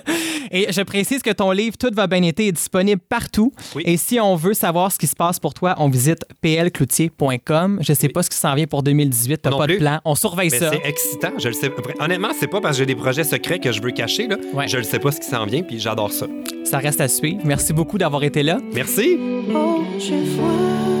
Et 0.50 0.72
je 0.72 0.80
précise 0.80 1.20
que 1.22 1.30
ton 1.30 1.50
livre 1.50 1.76
Tout 1.76 1.90
va 1.92 2.06
bien 2.06 2.22
été 2.22 2.46
est 2.48 2.52
disponible 2.52 3.00
partout. 3.06 3.52
Oui. 3.74 3.82
Et 3.84 3.96
si 3.98 4.18
on 4.18 4.34
veut 4.34 4.54
savoir 4.54 4.90
ce 4.90 4.98
qui 4.98 5.06
se 5.06 5.14
passe 5.14 5.38
pour 5.38 5.52
toi, 5.52 5.74
on 5.78 5.88
visite 5.90 6.24
plcloutier.com. 6.40 7.78
Je 7.82 7.92
sais 7.92 8.08
pas 8.08 8.22
ce 8.22 8.30
qui 8.30 8.36
s'en 8.38 8.54
vient 8.58 8.66
pour 8.66 8.82
2018, 8.82 9.42
t'as 9.42 9.50
pas 9.50 9.66
de 9.66 9.76
plan. 9.76 10.00
On 10.04 10.14
surveille 10.14 10.50
Mais 10.50 10.58
ça. 10.58 10.70
c'est 10.72 10.88
excitant, 10.88 11.32
je 11.38 11.48
le 11.48 11.54
sais. 11.54 11.70
Honnêtement, 12.00 12.30
c'est 12.38 12.48
pas 12.48 12.60
parce 12.60 12.76
que 12.76 12.82
j'ai 12.82 12.86
des 12.86 12.96
projets 12.96 13.24
secrets 13.24 13.58
que 13.58 13.72
je 13.72 13.80
veux 13.80 13.90
cacher. 13.92 14.26
Là. 14.26 14.36
Ouais. 14.52 14.68
Je 14.68 14.76
le 14.78 14.82
sais 14.82 14.98
pas 14.98 15.12
ce 15.12 15.20
qui 15.20 15.26
s'en 15.28 15.46
vient, 15.46 15.62
puis 15.62 15.78
j'adore 15.78 16.12
ça. 16.12 16.26
Ça 16.64 16.78
reste 16.78 17.00
à 17.00 17.08
suivre. 17.08 17.40
Merci 17.44 17.72
beaucoup 17.72 17.98
d'avoir 17.98 18.22
été 18.24 18.42
là. 18.42 18.58
Merci. 18.74 19.16
Oh, 19.54 19.82
je 19.98 20.14
vois 20.36 20.97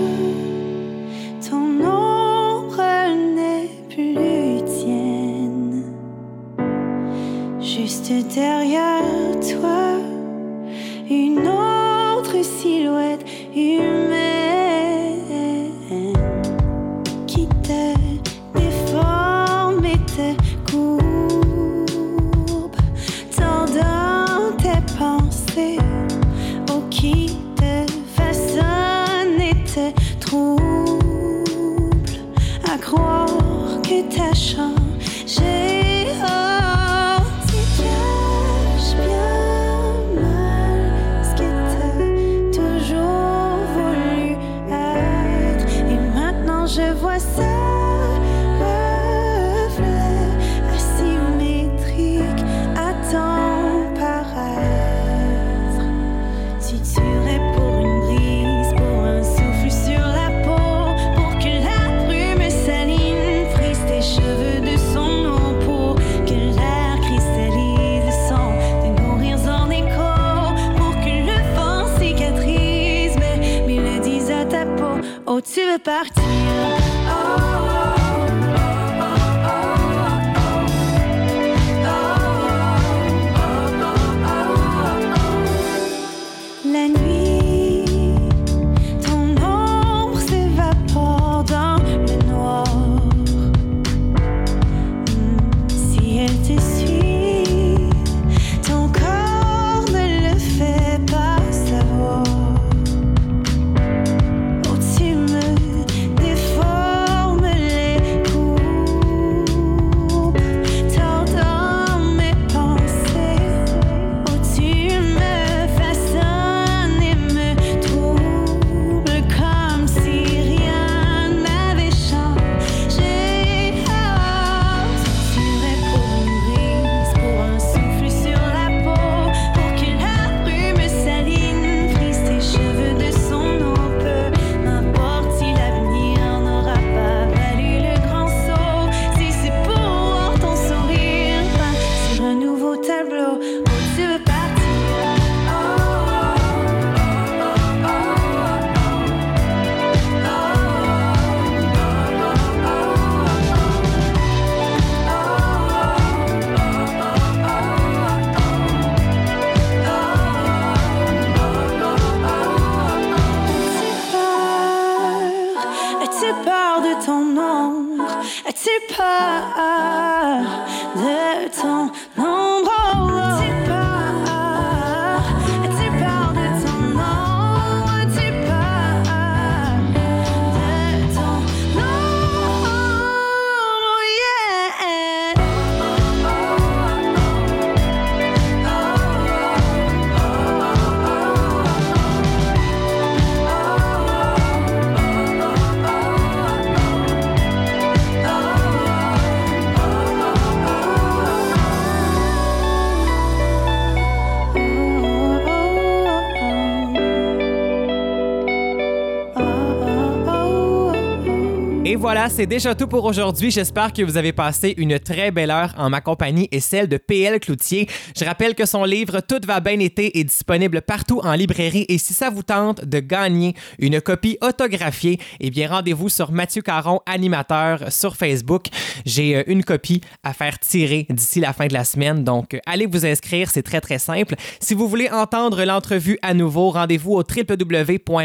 Et 211.90 211.96
voilà, 211.96 212.28
c'est 212.28 212.44
déjà 212.44 212.74
tout 212.74 212.86
pour 212.86 213.06
aujourd'hui. 213.06 213.50
J'espère 213.50 213.94
que 213.94 214.02
vous 214.02 214.18
avez 214.18 214.34
passé 214.34 214.74
une 214.76 214.98
très 214.98 215.30
belle 215.30 215.50
heure 215.50 215.72
en 215.78 215.88
ma 215.88 216.02
compagnie 216.02 216.46
et 216.52 216.60
celle 216.60 216.86
de 216.86 216.98
PL 216.98 217.40
Cloutier. 217.40 217.88
Je 218.14 218.26
rappelle 218.26 218.54
que 218.54 218.66
son 218.66 218.84
livre 218.84 219.20
Tout 219.26 219.40
va 219.46 219.60
bien 219.60 219.78
été 219.78 220.18
est 220.20 220.24
disponible 220.24 220.82
partout 220.82 221.22
en 221.24 221.32
librairie 221.32 221.86
et 221.88 221.96
si 221.96 222.12
ça 222.12 222.28
vous 222.28 222.42
tente 222.42 222.84
de 222.84 223.00
gagner 223.00 223.54
une 223.78 224.02
copie 224.02 224.36
autographiée, 224.42 225.18
eh 225.40 225.48
bien 225.48 225.66
rendez-vous 225.66 226.10
sur 226.10 226.30
Mathieu 226.30 226.60
Caron, 226.60 227.00
animateur 227.06 227.90
sur 227.90 228.16
Facebook. 228.16 228.66
J'ai 229.06 229.36
euh, 229.36 229.44
une 229.46 229.64
copie 229.64 230.02
à 230.22 230.34
faire 230.34 230.58
tirer 230.58 231.06
d'ici 231.08 231.40
la 231.40 231.54
fin 231.54 231.68
de 231.68 231.72
la 231.72 231.84
semaine, 231.84 232.22
donc 232.22 232.52
euh, 232.52 232.58
allez 232.66 232.84
vous 232.84 233.06
inscrire, 233.06 233.48
c'est 233.48 233.62
très 233.62 233.80
très 233.80 233.98
simple. 233.98 234.34
Si 234.60 234.74
vous 234.74 234.88
voulez 234.88 235.08
entendre 235.08 235.64
l'entrevue 235.64 236.18
à 236.20 236.34
nouveau, 236.34 236.68
rendez-vous 236.68 237.14
au 237.14 237.22
www.mattv.ca. 237.22 238.18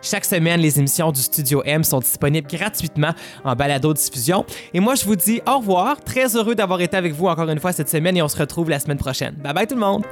Chaque 0.00 0.24
semaine, 0.24 0.60
les 0.60 0.78
émissions 0.78 1.10
du 1.10 1.20
Studio 1.20 1.60
M 1.64 1.71
sont 1.82 2.00
disponibles 2.00 2.48
gratuitement 2.48 3.12
en 3.44 3.56
balado-diffusion. 3.56 4.44
Et 4.74 4.80
moi, 4.80 4.94
je 4.94 5.04
vous 5.04 5.16
dis 5.16 5.40
au 5.46 5.58
revoir. 5.58 6.00
Très 6.00 6.36
heureux 6.36 6.54
d'avoir 6.54 6.80
été 6.80 6.96
avec 6.96 7.14
vous 7.14 7.26
encore 7.26 7.48
une 7.48 7.58
fois 7.60 7.72
cette 7.72 7.88
semaine 7.88 8.16
et 8.16 8.22
on 8.22 8.28
se 8.28 8.36
retrouve 8.36 8.68
la 8.68 8.78
semaine 8.78 8.98
prochaine. 8.98 9.34
Bye 9.42 9.54
bye 9.54 9.66
tout 9.66 9.74
le 9.74 9.80
monde! 9.80 10.04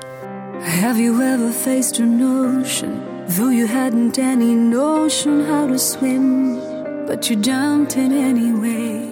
Have 0.83 0.99
you 0.99 1.23
ever 1.23 1.51
faced 1.51 2.01
an 2.01 2.21
ocean, 2.21 3.01
though 3.29 3.49
you 3.49 3.67
hadn't 3.67 4.19
any 4.19 4.55
notion 4.55 5.45
how 5.47 5.67
to 5.67 5.79
swim, 5.79 6.61
but 7.07 7.31
you 7.31 7.37
jumped 7.37 7.97
in 7.97 8.13
anyway? 8.13 9.09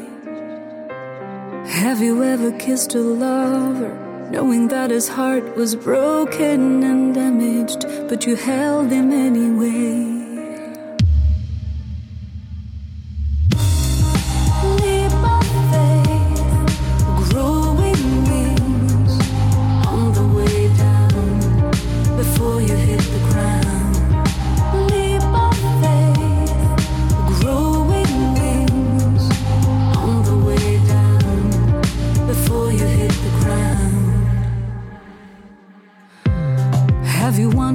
Have 1.67 2.03
you 2.03 2.23
ever 2.23 2.53
kissed 2.59 2.95
a 2.95 3.01
lover, 3.01 3.95
knowing 4.31 4.69
that 4.69 4.91
his 4.91 5.09
heart 5.09 5.57
was 5.57 5.75
broken 5.75 6.83
and 6.83 7.15
damaged, 7.15 7.87
but 8.09 8.27
you 8.27 8.37
held 8.37 8.91
him 8.91 9.11
anyway? 9.11 10.28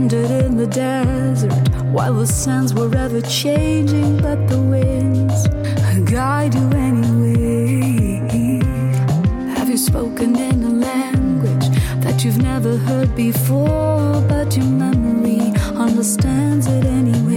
Wandered 0.03 0.31
in 0.31 0.57
the 0.57 0.67
desert 0.67 1.53
while 1.93 2.13
the 2.15 2.27
sands 2.27 2.73
were 2.73 2.93
ever 2.93 3.21
changing, 3.21 4.17
but 4.17 4.49
the 4.49 4.59
winds 4.59 5.47
guide 6.11 6.53
you 6.53 6.69
anyway? 6.71 8.19
Have 9.55 9.69
you 9.69 9.77
spoken 9.77 10.35
in 10.35 10.61
a 10.61 10.69
language 10.69 11.69
that 12.03 12.25
you've 12.25 12.41
never 12.43 12.75
heard 12.75 13.15
before, 13.15 14.21
but 14.27 14.57
your 14.57 14.65
memory 14.65 15.53
understands 15.73 16.67
it 16.67 16.83
anyway? 16.83 17.32